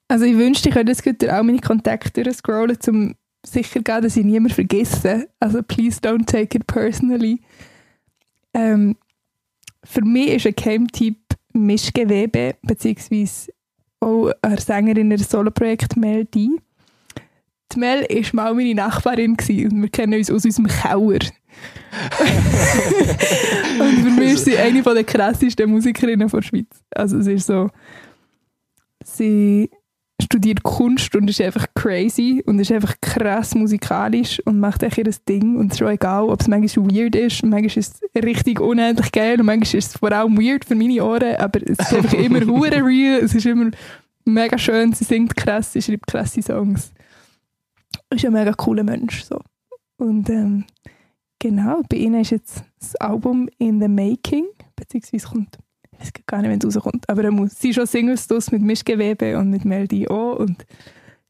Also 0.09 0.25
ich 0.25 0.35
wünschte, 0.35 0.69
ich 0.69 0.75
könnte 0.75 0.91
jetzt 0.91 1.29
auch 1.29 1.43
meine 1.43 1.59
Kontakte 1.59 2.23
durchscrollen, 2.23 2.77
um 2.87 3.15
sicher 3.45 3.79
gehen, 3.81 4.01
dass 4.01 4.17
ich 4.17 4.25
niemand 4.25 4.53
vergesse. 4.53 5.29
Also 5.39 5.61
please 5.61 5.99
don't 6.01 6.25
take 6.25 6.57
it 6.57 6.65
personally. 6.67 7.39
Ähm, 8.53 8.97
für 9.83 10.01
mich 10.01 10.29
ist 10.29 10.47
ein 10.47 10.55
Geheimtipp 10.55 11.17
Mischgewebe, 11.53 12.55
beziehungsweise 12.63 13.51
auch 13.99 14.31
eine 14.41 14.59
Sängerin 14.59 15.11
in 15.11 15.17
Soloprojekt 15.19 15.95
Mel 15.95 16.25
D. 16.25 16.49
Die 17.71 17.79
Mel 17.79 18.07
war 18.09 18.33
mal 18.33 18.53
meine 18.55 18.73
Nachbarin 18.73 19.31
und 19.31 19.81
wir 19.81 19.89
kennen 19.89 20.15
uns 20.15 20.31
aus 20.31 20.43
unserem 20.43 20.67
Keller. 20.67 21.19
und 23.79 24.03
für 24.03 24.11
mich 24.11 24.33
ist 24.33 24.45
sie 24.45 24.57
eine 24.57 24.81
der 24.81 25.03
krassesten 25.03 25.69
Musikerinnen 25.69 26.27
der 26.27 26.41
Schweiz. 26.41 26.83
Also 26.91 27.19
es 27.19 27.27
ist 27.27 27.45
so, 27.47 27.69
sie 29.03 29.69
studiert 30.31 30.61
Kunst 30.61 31.15
und 31.15 31.27
ist 31.27 31.41
einfach 31.41 31.65
crazy 31.73 32.43
und 32.45 32.59
ist 32.59 32.71
einfach 32.71 32.93
krass 33.01 33.55
musikalisch 33.55 34.39
und 34.45 34.59
macht 34.59 34.83
echt 34.83 34.99
ihr 34.99 35.11
Ding 35.27 35.57
und 35.57 35.71
es 35.71 35.81
ist 35.81 35.83
auch 35.83 35.89
egal, 35.89 36.23
ob 36.25 36.39
es 36.39 36.47
manchmal 36.47 36.85
weird 36.91 37.15
ist, 37.15 37.43
manchmal 37.43 37.65
ist 37.65 37.77
es 37.77 38.23
richtig 38.23 38.59
unendlich 38.59 39.11
geil 39.11 39.39
und 39.39 39.47
manchmal 39.47 39.79
ist 39.79 39.87
es 39.87 39.97
vor 39.97 40.11
allem 40.11 40.37
weird 40.37 40.65
für 40.65 40.75
meine 40.75 41.03
Ohren, 41.03 41.35
aber 41.37 41.59
es 41.63 41.79
ist 41.79 41.93
einfach 41.95 42.13
immer 42.13 42.41
hure 42.45 42.85
real, 42.85 43.21
es 43.23 43.33
ist 43.33 43.47
immer 43.47 43.71
mega 44.23 44.55
schön, 44.59 44.93
sie 44.93 45.03
singt 45.03 45.35
krass, 45.35 45.73
sie 45.73 45.81
schreibt 45.81 46.05
krasse 46.05 46.43
Songs. 46.43 46.91
Ist 48.11 48.23
ein 48.23 48.33
mega 48.33 48.53
cooler 48.53 48.83
Mensch, 48.83 49.23
so. 49.23 49.41
Und 49.97 50.29
ähm, 50.29 50.65
genau, 51.39 51.81
bei 51.89 51.97
ihnen 51.97 52.21
ist 52.21 52.29
jetzt 52.29 52.63
das 52.79 52.95
Album 52.97 53.49
in 53.57 53.81
the 53.81 53.87
making, 53.87 54.45
beziehungsweise 54.75 55.27
kommt 55.27 55.57
ich 55.99 56.05
weiß 56.05 56.11
gar 56.25 56.41
nicht, 56.41 56.49
wenn 56.49 56.59
es 56.69 56.75
rauskommt. 56.75 57.07
Aber 57.09 57.23
er 57.23 57.31
muss. 57.31 57.59
Sie 57.59 57.73
schon 57.73 57.85
Singles 57.85 58.27
durch 58.27 58.51
mit 58.51 58.61
Mischgewebe 58.61 59.37
und 59.37 59.49
mit 59.49 59.65
Melody 59.65 60.07
auch. 60.07 60.37
Und 60.37 60.65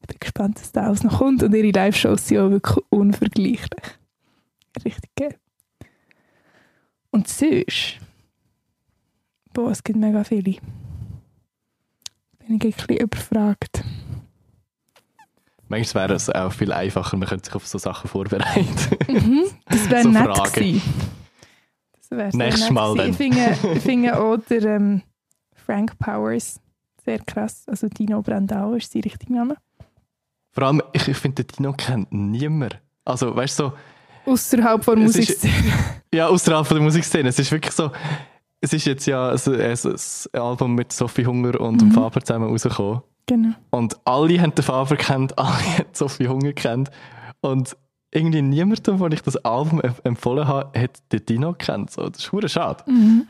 ich 0.00 0.06
bin 0.06 0.16
gespannt, 0.20 0.60
was 0.60 0.72
da 0.72 0.82
alles 0.84 1.02
noch 1.02 1.18
kommt. 1.18 1.42
Und 1.42 1.54
ihre 1.54 1.70
Live-Shows 1.70 2.28
sind 2.28 2.38
auch 2.38 2.50
wirklich 2.50 2.84
unvergleichlich. 2.90 3.98
Richtig 4.84 5.10
geil. 5.16 5.36
Und 7.10 7.26
sonst, 7.28 7.98
Boah, 9.52 9.72
es 9.72 9.82
gibt 9.82 9.98
mega 9.98 10.22
viele. 10.22 10.42
Bin 10.52 10.60
ich 12.46 12.50
ein 12.52 12.58
bisschen 12.58 12.96
überfragt. 12.98 13.82
Manchmal 15.68 16.04
wäre 16.08 16.14
es 16.16 16.30
auch 16.30 16.52
viel 16.52 16.72
einfacher, 16.72 17.16
man 17.16 17.28
könnte 17.28 17.46
sich 17.46 17.54
auf 17.54 17.66
so 17.66 17.78
Sachen 17.78 18.08
vorbereiten. 18.08 18.96
Mhm, 19.08 19.42
das 19.66 19.88
wäre 19.90 20.02
So 20.04 20.08
nett 20.10 20.24
Fragen. 20.36 20.52
gewesen. 20.52 20.82
Wäre 22.10 22.36
Nächstes 22.36 22.70
Mal 22.70 22.94
gewesen. 22.94 23.10
Ich 23.10 23.16
finde, 23.16 23.56
ich 23.74 23.82
finde 23.82 24.20
auch 24.20 24.36
der 24.48 24.64
ähm, 24.64 25.02
Frank 25.54 25.98
Powers 25.98 26.60
sehr 27.04 27.18
krass. 27.20 27.64
Also 27.66 27.88
Dino 27.88 28.20
Brandau 28.20 28.74
ist 28.74 28.92
sein 28.92 29.02
richtiger 29.02 29.32
Name. 29.34 29.56
Vor 30.52 30.64
allem, 30.64 30.82
ich, 30.92 31.06
ich 31.06 31.16
finde, 31.16 31.44
Dino 31.44 31.72
kennt 31.72 32.12
niemand. 32.12 32.80
Also, 33.04 33.34
weißt 33.34 33.60
du, 33.60 33.64
so, 34.26 34.30
Außerhalb 34.32 34.84
von 34.84 35.00
ist- 35.02 35.16
Musikszene. 35.16 35.72
ja, 36.14 36.26
außerhalb 36.28 36.66
von 36.66 36.76
der 36.76 36.84
Musikszene, 36.84 37.28
es 37.28 37.38
ist 37.38 37.50
wirklich 37.52 37.72
so, 37.74 37.90
es 38.60 38.72
ist 38.72 38.84
jetzt 38.84 39.06
ja 39.06 39.30
ein, 39.30 39.38
ein, 39.54 39.76
ein 39.78 40.40
Album 40.40 40.74
mit 40.74 40.92
Sophie 40.92 41.24
Hunger 41.26 41.58
und 41.60 41.80
dem 41.80 41.88
Mhm. 41.88 41.92
Faber 41.92 42.20
zusammen 42.20 42.48
rausgekommen. 42.50 43.00
Genau. 43.26 43.54
Und 43.70 43.96
alle 44.04 44.40
haben 44.40 44.54
den 44.54 44.64
Faber 44.64 44.96
kennt, 44.96 45.38
alle 45.38 45.48
haben 45.48 45.86
Sophie 45.92 46.26
Hunger 46.28 46.52
kennt. 46.52 46.90
Und 47.40 47.76
irgendwie 48.12 48.42
niemandem, 48.42 48.98
wo 48.98 49.06
ich 49.08 49.22
das 49.22 49.36
Album 49.44 49.80
em- 49.82 49.94
empfohlen 50.04 50.46
habe, 50.48 50.78
hat 50.78 51.00
den 51.12 51.24
Dino 51.26 51.52
kennt. 51.54 51.90
So, 51.90 52.08
das 52.08 52.20
ist 52.22 52.32
hure 52.32 52.48
schade. 52.48 52.82
Mhm. 52.90 53.26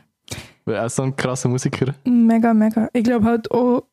Weil 0.65 0.75
er 0.75 0.85
ist 0.85 0.95
so 0.95 1.03
ein 1.03 1.15
krasser 1.15 1.49
Musiker. 1.49 1.93
Mega, 2.05 2.53
mega. 2.53 2.89
Ich 2.93 3.03
glaube 3.03 3.25
halt 3.25 3.51
auch, 3.51 3.83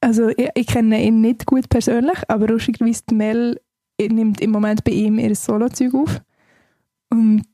also 0.00 0.28
ich, 0.28 0.48
ich 0.54 0.66
kenne 0.66 1.02
ihn 1.02 1.20
nicht 1.20 1.46
gut 1.46 1.68
persönlich, 1.68 2.18
aber 2.28 2.46
lustigerweise 2.48 3.02
die 3.08 3.14
Mel 3.14 3.60
nimmt 4.00 4.40
im 4.40 4.50
Moment 4.50 4.84
bei 4.84 4.92
ihm 4.92 5.18
ihr 5.18 5.34
Solo-Zeug 5.34 5.94
auf. 5.94 6.20
Und 7.10 7.44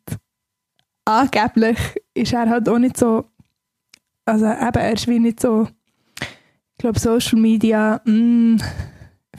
angeblich 1.04 1.78
ist 2.14 2.32
er 2.32 2.48
halt 2.48 2.68
auch 2.68 2.78
nicht 2.78 2.96
so, 2.96 3.24
also 4.24 4.46
eben, 4.46 4.74
er 4.78 4.92
ist 4.92 5.08
wie 5.08 5.18
nicht 5.18 5.40
so, 5.40 5.68
ich 6.20 6.78
glaube 6.78 6.98
Social 6.98 7.38
Media, 7.40 8.00
mm, 8.04 8.56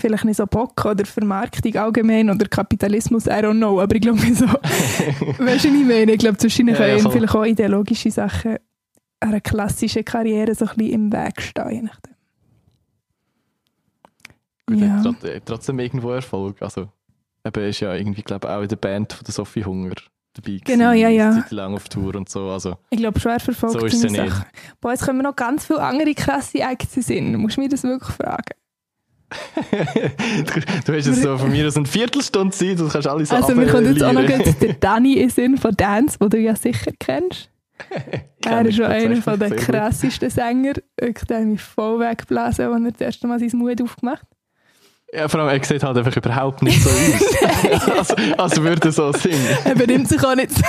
vielleicht 0.01 0.25
nicht 0.25 0.37
so 0.37 0.45
Bock 0.47 0.83
oder 0.85 1.05
Vermarktung 1.05 1.75
allgemein 1.77 2.29
oder 2.29 2.45
Kapitalismus, 2.47 3.27
I 3.27 3.31
don't 3.31 3.57
know, 3.57 3.79
aber 3.79 3.95
ich 3.95 4.01
glaube 4.01 4.19
so, 4.33 4.45
weißt 4.47 5.39
du, 5.39 5.45
was 5.45 5.65
ich 5.65 5.71
meine? 5.71 6.11
Ich 6.13 6.19
glaube, 6.19 6.41
wahrscheinlich 6.41 6.77
Ja, 6.77 6.85
ja, 6.85 6.91
können 6.93 7.03
voll. 7.03 7.11
vielleicht 7.13 7.35
auch 7.35 7.45
ideologische 7.45 8.11
Sachen 8.11 8.57
einer 9.19 9.39
klassischen 9.41 10.03
Karriere 10.03 10.53
so 10.55 10.65
ein 10.65 10.75
bisschen 10.75 10.93
im 10.93 11.11
Weg 11.13 11.41
stehen. 11.41 11.89
Gut, 14.65 14.77
Ja. 14.79 15.03
hat 15.03 15.45
trotzdem 15.45 15.79
irgendwo 15.79 16.11
Erfolg. 16.11 16.61
Also, 16.61 16.89
eben 17.45 17.63
ist 17.69 17.79
ja 17.79 17.93
irgendwie, 17.95 18.21
glaube 18.21 18.49
auch 18.49 18.61
in 18.61 18.67
der 18.67 18.75
Band 18.77 19.13
von 19.13 19.23
der 19.25 19.33
Sophie 19.33 19.63
Hunger 19.65 19.93
dabei 20.33 20.59
Genau, 20.63 20.91
ja, 20.91 21.09
ja. 21.09 21.43
lang 21.49 21.73
auf 21.73 21.89
Tour 21.89 22.15
und 22.15 22.29
so. 22.29 22.49
Also, 22.49 22.77
Ich 22.89 22.97
glaube, 22.99 23.19
schwer 23.19 23.39
verfolgt 23.39 23.79
So 23.79 23.85
ist 23.85 23.99
sie 23.99 24.09
nicht. 24.09 24.33
Boah, 24.79 24.91
jetzt 24.91 25.05
kommen 25.05 25.21
noch 25.21 25.35
ganz 25.35 25.65
viele 25.65 25.81
andere 25.81 26.13
krasse 26.13 26.59
Acts 26.59 26.95
in 26.95 27.01
den 27.01 27.03
Sinn. 27.03 27.33
Du 27.33 27.39
musst 27.39 27.57
mir 27.57 27.67
das 27.69 27.83
wirklich 27.83 28.15
fragen. 28.15 28.55
Du, 29.71 30.61
du 30.85 30.97
hast 30.97 31.07
jetzt 31.07 31.21
so 31.21 31.37
von 31.37 31.51
mir 31.51 31.67
aus 31.67 31.77
eine 31.77 31.85
Viertelstunde 31.85 32.55
Zeit, 32.55 32.79
du 32.79 32.87
kannst 32.87 33.07
alle 33.07 33.25
so 33.25 33.35
also, 33.35 33.55
mir 33.55 33.67
kommt 33.67 33.87
jetzt 33.87 34.03
auch 34.03 34.13
noch 34.13 34.25
der 34.25 34.73
Danny 34.73 35.13
in 35.13 35.19
den 35.19 35.29
Sinn 35.29 35.57
von 35.57 35.75
Dance, 35.75 36.17
den 36.19 36.29
du 36.29 36.37
ja 36.37 36.55
sicher 36.55 36.91
kennst. 36.99 37.49
Kenn 37.89 38.21
Er 38.45 38.65
ist 38.65 38.75
schon 38.75 38.85
einer 38.85 39.21
von 39.21 39.39
der 39.39 39.55
krassesten 39.55 40.29
Sänger. 40.29 40.73
Ich 40.97 41.15
habe 41.29 41.45
mich 41.45 41.61
voll 41.61 41.99
weggeblasen, 41.99 42.65
als 42.65 42.83
er 42.83 42.91
das 42.91 43.01
erste 43.01 43.27
Mal 43.27 43.39
sein 43.39 43.51
Mut 43.53 43.81
aufgemacht 43.81 44.21
hat. 44.21 44.27
Ja, 45.13 45.27
vor 45.27 45.41
allem, 45.41 45.49
er 45.49 45.65
sieht 45.65 45.83
halt 45.83 45.97
einfach 45.97 46.15
überhaupt 46.15 46.61
nicht 46.61 46.81
so 46.81 46.89
aus. 46.89 47.89
als, 48.15 48.39
als 48.39 48.61
würde 48.61 48.87
er 48.87 48.91
so 48.93 49.11
singen. 49.11 49.45
Er 49.65 49.75
benimmt 49.75 50.07
sich 50.07 50.23
auch 50.23 50.35
nicht 50.35 50.51
so. 50.51 50.63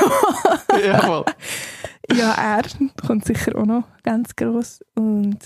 Ja, 0.84 0.98
voll. 1.00 1.24
ja, 2.12 2.32
er 2.32 2.62
kommt 3.06 3.24
sicher 3.24 3.56
auch 3.56 3.66
noch 3.66 3.84
ganz 4.02 4.34
gross. 4.34 4.80
Und 4.96 5.38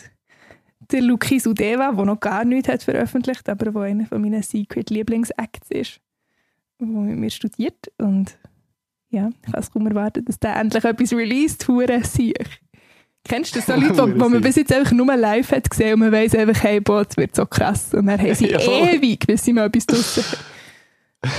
der 0.93 1.03
Luki 1.03 1.39
Sudeva, 1.41 1.93
der 1.93 2.05
noch 2.05 2.21
gar 2.21 2.45
nichts 2.45 2.69
hat 2.69 2.83
veröffentlicht, 2.83 3.49
aber 3.49 3.71
der 3.71 3.83
einer 3.83 4.07
von 4.07 4.21
meinen 4.21 4.43
Secret-Lieblingsacts 4.43 5.71
ist, 5.71 6.01
der 6.81 6.87
mit 6.87 7.19
mir 7.19 7.31
studiert. 7.31 7.93
Und 7.99 8.39
ja, 9.11 9.31
ich 9.45 9.53
kann 9.53 9.61
es 9.61 9.71
kaum 9.71 9.87
erwarten, 9.87 10.25
dass 10.25 10.39
der 10.39 10.57
endlich 10.57 10.85
etwas 10.85 11.13
released, 11.13 11.67
hure 11.69 12.03
siech. 12.05 12.61
Kennst 13.25 13.55
du 13.55 13.59
das 13.59 13.67
so 13.67 13.75
Leute, 13.81 14.13
die 14.13 14.19
man 14.19 14.41
bis 14.41 14.57
jetzt 14.57 14.73
einfach 14.73 14.93
nur 14.93 15.17
live 15.17 15.51
hat 15.51 15.69
gesehen 15.69 15.95
und 15.95 16.01
man 16.01 16.13
weiss 16.13 16.35
einfach, 16.35 16.63
hey, 16.63 16.81
boah, 16.81 17.05
es 17.09 17.17
wird 17.17 17.35
so 17.35 17.47
krass. 17.47 17.93
Und 17.95 18.07
dann 18.07 18.21
haben 18.21 18.35
sie 18.35 18.47
Ja, 18.51 18.61
ewig, 18.61 19.27
bis 19.27 19.45
sie 19.45 19.53
mal 19.53 19.67
etwas 19.67 19.87
draussen. 19.87 20.25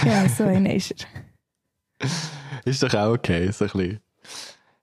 Ja, 0.05 0.27
so 0.27 0.43
einer 0.43 0.73
ist 0.73 0.91
er. 0.91 2.07
Ist 2.65 2.83
doch 2.83 2.93
auch 2.93 3.13
okay, 3.13 3.49
so 3.51 3.65
ein 3.65 3.71
bisschen. 3.71 3.99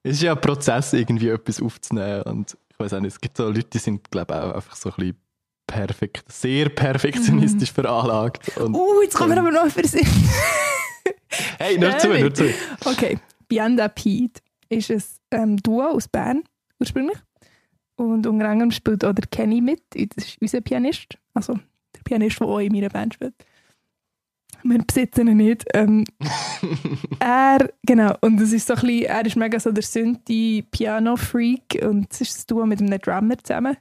Es 0.02 0.12
ist 0.16 0.22
ja 0.22 0.32
ein 0.32 0.40
Prozess, 0.40 0.92
irgendwie 0.92 1.28
etwas 1.28 1.60
aufzunehmen. 1.60 2.22
Und 2.22 2.56
ich 2.75 2.81
weiß 2.81 2.95
auch 2.95 3.01
nicht, 3.01 3.12
es 3.12 3.20
gibt 3.20 3.37
so 3.37 3.47
Leute, 3.47 3.64
die 3.64 3.79
sind, 3.79 4.11
glaube 4.11 4.35
ich, 4.35 4.41
auch 4.41 4.55
einfach 4.55 4.75
so 4.75 4.91
ein 4.91 4.97
bisschen 4.97 5.20
perfekt, 5.66 6.25
sehr 6.31 6.68
perfektionistisch 6.68 7.72
veranlagt. 7.72 8.57
Und, 8.59 8.75
Uh, 8.75 9.03
jetzt 9.03 9.14
kommen 9.14 9.31
wir 9.31 9.39
aber 9.39 9.53
noch 9.53 9.68
für 9.70 9.87
Sinn. 9.87 10.07
hey, 11.59 11.79
nur 11.79 11.97
zu, 11.99 12.09
nur 12.09 12.35
zu. 12.35 12.53
Okay, 12.85 13.18
Bianda 13.49 13.87
Pete 13.89 14.43
ist 14.68 14.91
ein 15.31 15.51
ähm, 15.51 15.57
Duo 15.59 15.85
aus 15.85 16.09
Bern 16.09 16.43
ursprünglich. 16.81 17.18
Und 17.97 18.27
unter 18.27 18.49
anderem 18.49 18.72
spielt 18.72 19.05
auch 19.05 19.12
der 19.12 19.27
Kenny 19.29 19.61
mit. 19.61 19.83
Das 19.93 20.27
ist 20.27 20.39
unser 20.41 20.61
Pianist. 20.61 21.16
Also 21.33 21.55
der 21.95 22.03
Pianist, 22.03 22.41
der 22.41 22.49
auch 22.49 22.59
in 22.59 22.72
meiner 22.72 22.89
Band 22.89 23.14
spielt. 23.14 23.35
Wir 24.66 24.78
besitzen 24.78 25.28
ihn 25.28 25.36
nicht. 25.36 25.66
Ähm, 25.74 26.06
er, 27.20 27.70
genau, 27.82 28.16
und 28.22 28.40
es 28.40 28.54
ist 28.54 28.66
so 28.66 28.72
ein 28.74 28.80
bisschen, 28.80 29.04
er 29.04 29.26
ist 29.26 29.36
mega 29.36 29.60
so 29.60 29.70
der 29.70 29.82
Synthi-Piano-Freak 29.82 31.82
und 31.82 32.10
es 32.10 32.22
ist 32.22 32.38
ein 32.38 32.44
Duo 32.48 32.64
mit 32.64 32.80
einem 32.80 32.98
Drummer 32.98 33.36
zusammen. 33.36 33.76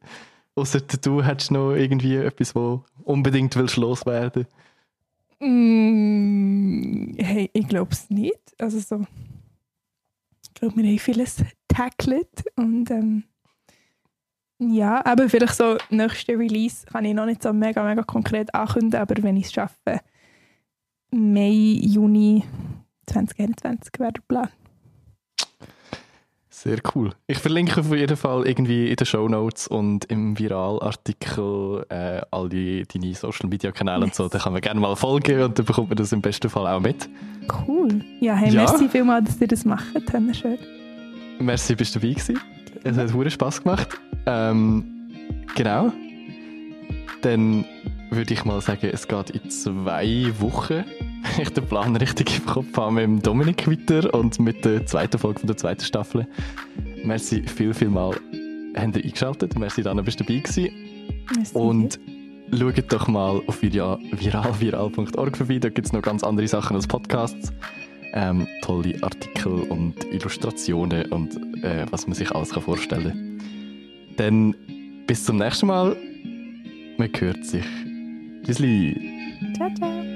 Außer 0.61 0.81
du 0.81 1.23
hättest 1.23 1.51
noch 1.53 1.73
irgendwie 1.73 2.17
etwas, 2.17 2.55
wo 2.55 2.85
unbedingt 3.03 3.57
willst 3.57 3.79
loswerden. 3.79 4.47
Mm, 5.41 7.15
hey, 7.17 7.49
ich 7.55 7.67
glaube 7.67 7.93
es 7.93 8.11
nicht. 8.11 8.39
Also 8.59 8.79
so, 8.79 9.07
ich 10.43 10.53
glaube, 10.53 10.77
wir 10.77 10.85
haben 10.85 10.99
vieles 10.99 11.37
tackled 11.67 12.45
und 12.57 12.91
ähm, 12.91 13.25
ja, 14.59 15.03
aber 15.07 15.31
vielleicht 15.31 15.55
so 15.55 15.79
nächste 15.89 16.39
Release 16.39 16.85
kann 16.85 17.07
ich 17.07 17.15
noch 17.15 17.25
nicht 17.25 17.43
so 17.43 17.55
mega, 17.55 17.83
mega 17.83 18.03
konkret 18.03 18.55
ankündigen, 18.55 19.01
aber 19.01 19.23
wenn 19.23 19.39
ich 19.39 19.47
es 19.47 19.53
schaffe, 19.55 20.01
Mai, 21.11 21.79
Juni 21.81 22.45
2021 23.07 23.93
wäre 23.99 24.13
der 24.13 24.23
Plan. 24.29 24.49
Sehr 26.63 26.77
cool. 26.95 27.13
Ich 27.27 27.39
verlinke 27.39 27.81
auf 27.81 27.91
jeden 27.91 28.19
Fall 28.19 28.47
irgendwie 28.47 28.91
in 28.91 28.97
den 28.97 29.07
Show 29.07 29.27
Notes 29.31 29.67
und 29.67 30.05
im 30.07 30.39
Viralartikel 30.39 31.87
äh, 31.89 32.21
all 32.31 32.51
die, 32.51 32.85
deine 32.87 33.15
Social 33.15 33.49
Media 33.49 33.73
Kanäle 33.73 34.05
und 34.05 34.15
so. 34.15 34.29
Da 34.29 34.39
kann 34.39 34.53
man 34.53 34.61
gerne 34.61 34.79
mal 34.79 34.95
folgen 34.95 35.41
und 35.41 35.59
dann 35.59 35.65
bekommt 35.65 35.89
man 35.89 35.97
das 35.97 36.13
im 36.13 36.21
besten 36.21 36.51
Fall 36.51 36.67
auch 36.67 36.81
mit. 36.81 37.09
Cool. 37.67 38.05
Ja, 38.21 38.35
hey, 38.35 38.51
Ja. 38.53 38.65
merci 38.65 38.91
vielmals, 38.91 39.29
dass 39.31 39.41
ihr 39.41 39.49
das 39.49 39.65
macht. 39.65 39.95
Haben 40.13 40.27
wir 40.27 40.35
schön. 40.35 40.59
Merci, 41.39 41.75
bist 41.75 41.95
du 41.95 41.99
dabei 41.99 42.13
gewesen. 42.13 42.39
Es 42.85 42.99
hat 42.99 43.15
hure 43.15 43.31
Spass 43.31 43.63
gemacht. 43.63 43.99
Ähm, 44.27 44.85
genau. 45.57 45.91
Dann 47.23 47.65
würde 48.11 48.35
ich 48.35 48.45
mal 48.45 48.61
sagen, 48.61 48.91
es 48.93 49.09
geht 49.09 49.31
in 49.31 49.49
zwei 49.49 50.27
Wochen, 50.41 50.85
ich 51.43 51.51
den 51.51 51.67
Plan 51.67 51.97
richtig 51.97 52.39
im 52.39 52.47
Kopf 52.47 52.77
habe, 52.77 52.93
mit 52.95 53.05
dem 53.05 53.23
Dominik 53.23 53.69
weiter 53.69 54.13
und 54.15 54.39
mit 54.41 54.65
der 54.65 54.87
zweiten 54.87 55.19
Folge 55.19 55.41
von 55.41 55.47
der 55.47 55.57
zweiten 55.57 55.85
Staffel. 55.85 56.27
Merci 57.05 57.43
viel, 57.43 57.75
viel 57.75 57.89
mal, 57.89 58.15
habt 58.77 58.97
ihr 58.97 59.05
eingeschaltet. 59.05 59.59
Merci, 59.59 59.83
Dana, 59.83 60.03
bist 60.03 60.21
du 60.21 60.25
dabei 60.25 60.41
gewesen. 60.41 60.71
Merci 61.35 61.55
Und 61.57 62.01
schaut 62.53 62.93
doch 62.93 63.09
mal 63.09 63.41
auf 63.47 63.63
vira- 63.63 63.99
viral.viral.org 64.13 65.37
vorbei. 65.37 65.59
Da 65.59 65.69
gibt 65.69 65.87
es 65.87 65.93
noch 65.93 66.03
ganz 66.03 66.25
andere 66.25 66.49
Sachen 66.49 66.77
als 66.77 66.87
Podcasts. 66.87 67.53
ähm, 68.13 68.49
tolle 68.63 69.01
Artikel 69.03 69.53
und 69.69 69.95
Illustrationen 70.13 71.07
und 71.13 71.37
äh, 71.63 71.87
was 71.91 72.07
man 72.09 72.15
sich 72.15 72.31
alles 72.33 72.51
kann 72.51 72.63
vorstellen 72.65 73.05
kann. 73.05 74.17
Dann 74.17 74.55
bis 75.07 75.25
zum 75.25 75.37
nächsten 75.37 75.67
Mal. 75.69 75.97
Man 76.99 77.09
hört 77.19 77.45
sich. 77.47 77.65
Tschüssli. 78.45 78.97
Ciao, 79.57 79.71
ciao. 79.75 80.10